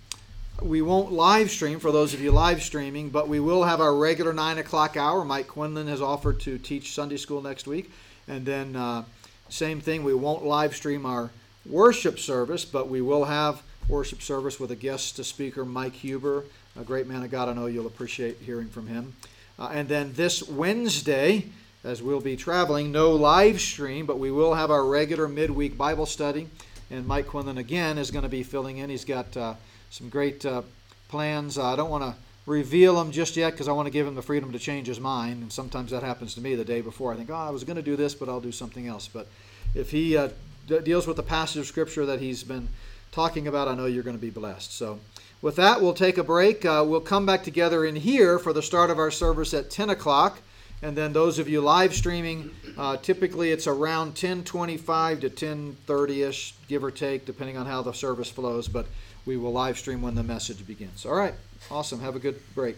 we 0.63 0.81
won't 0.81 1.13
live 1.13 1.51
stream 1.51 1.81
for 1.81 1.93
those 1.93 2.15
of 2.15 2.21
you 2.21 2.31
live 2.31 2.63
streaming, 2.63 3.11
but 3.11 3.29
we 3.29 3.41
will 3.41 3.65
have 3.65 3.81
our 3.81 3.95
regular 3.95 4.33
nine 4.33 4.59
o'clock 4.59 4.97
hour. 4.97 5.25
Mike 5.25 5.49
Quinlan 5.49 5.89
has 5.89 6.01
offered 6.01 6.41
to 6.41 6.59
teach 6.59 6.95
Sunday 6.95 7.17
school 7.17 7.43
next 7.43 7.67
week, 7.67 7.91
and 8.29 8.47
then 8.47 8.75
uh, 8.77 9.05
same 9.49 9.81
thing. 9.81 10.03
We 10.03 10.15
won't 10.15 10.45
live 10.45 10.75
stream 10.75 11.05
our 11.05 11.31
worship 11.67 12.19
service, 12.19 12.65
but 12.65 12.89
we 12.89 13.03
will 13.03 13.25
have 13.25 13.63
worship 13.89 14.23
service 14.23 14.59
with 14.59 14.71
a 14.71 14.77
guest 14.77 15.23
speaker, 15.25 15.65
Mike 15.65 15.95
Huber, 15.95 16.45
a 16.79 16.85
great 16.85 17.07
man 17.07 17.23
of 17.23 17.31
God. 17.31 17.49
I 17.49 17.53
know 17.53 17.67
you'll 17.67 17.87
appreciate 17.87 18.39
hearing 18.39 18.69
from 18.69 18.87
him. 18.87 19.15
Uh, 19.59 19.71
and 19.73 19.89
then 19.89 20.13
this 20.15 20.49
Wednesday, 20.49 21.47
as 21.85 22.03
we'll 22.03 22.21
be 22.21 22.37
traveling, 22.37 22.93
no 22.93 23.13
live 23.13 23.61
stream, 23.61 24.07
but 24.07 24.19
we 24.19 24.31
will 24.31 24.55
have 24.55 24.71
our 24.71 24.85
regular 24.85 25.29
midweek 25.29 25.77
Bible 25.77 26.07
study. 26.07 26.49
And 26.91 27.07
Mike 27.07 27.27
Quinlan 27.27 27.59
again 27.59 27.99
is 27.99 28.11
going 28.11 28.23
to 28.23 28.29
be 28.29 28.43
filling 28.43 28.79
in. 28.79 28.91
He's 28.91 29.05
got 29.05 29.37
uh, 29.37 29.55
some 29.91 30.09
great 30.09 30.45
uh, 30.47 30.63
plans. 31.09 31.59
I 31.59 31.77
don't 31.77 31.91
want 31.91 32.05
to 32.05 32.15
reveal 32.47 32.97
them 32.97 33.11
just 33.11 33.37
yet 33.37 33.51
because 33.51 33.69
I 33.69 33.73
want 33.73 33.87
to 33.87 33.91
give 33.91 34.07
him 34.07 34.15
the 34.15 34.23
freedom 34.23 34.53
to 34.53 34.59
change 34.59 34.87
his 34.87 35.01
mind. 35.01 35.43
And 35.43 35.53
sometimes 35.53 35.91
that 35.91 36.03
happens 36.03 36.35
to 36.35 36.41
me 36.41 36.55
the 36.55 36.65
day 36.65 36.81
before. 36.81 37.13
I 37.13 37.17
think, 37.17 37.31
oh, 37.31 37.35
I 37.35 37.51
was 37.51 37.65
going 37.65 37.77
to 37.77 37.83
do 37.83 37.97
this, 37.97 38.15
but 38.15 38.29
I'll 38.29 38.41
do 38.41 38.53
something 38.53 38.87
else. 38.87 39.09
But 39.09 39.27
if 39.75 39.91
he 39.91 40.17
uh, 40.17 40.29
d- 40.67 40.81
deals 40.81 41.07
with 41.07 41.17
the 41.17 41.23
passage 41.23 41.59
of 41.59 41.67
scripture 41.67 42.07
that 42.07 42.21
he's 42.21 42.45
been 42.45 42.69
talking 43.11 43.49
about, 43.49 43.67
I 43.67 43.75
know 43.75 43.87
you're 43.87 44.05
going 44.05 44.17
to 44.17 44.23
be 44.23 44.31
blessed. 44.31 44.73
So, 44.73 45.01
with 45.43 45.57
that, 45.57 45.83
we'll 45.83 45.95
take 45.95 46.17
a 46.17 46.25
break. 46.25 46.65
Uh, 46.65 46.83
we'll 46.87 47.01
come 47.01 47.27
back 47.27 47.45
together 47.45 47.85
in 47.85 47.95
here 47.95 48.39
for 48.39 48.53
the 48.55 48.63
start 48.63 48.91
of 48.91 48.99
our 48.99 49.11
service 49.11 49.53
at 49.53 49.71
10 49.71 49.91
o'clock. 49.91 50.41
And 50.83 50.97
then 50.97 51.13
those 51.13 51.39
of 51.39 51.49
you 51.49 51.61
live 51.61 51.95
streaming, 51.95 52.51
uh, 52.77 52.99
typically 52.99 53.51
it's 53.51 53.67
around 53.67 54.15
10:25 54.15 55.21
to 55.21 55.31
10:30ish, 55.31 56.53
give 56.69 56.85
or 56.85 56.91
take, 56.91 57.25
depending 57.25 57.57
on 57.57 57.67
how 57.67 57.83
the 57.83 57.93
service 57.93 58.31
flows. 58.31 58.69
But 58.69 58.87
we 59.25 59.37
will 59.37 59.53
live 59.53 59.79
stream 59.79 60.03
when 60.03 60.15
the 60.15 60.23
message 60.23 60.67
begins. 60.67 61.07
All 61.07 61.15
right, 61.15 61.35
awesome. 61.71 62.01
Have 62.01 62.15
a 62.15 62.21
good 62.21 62.41
break. 62.55 62.77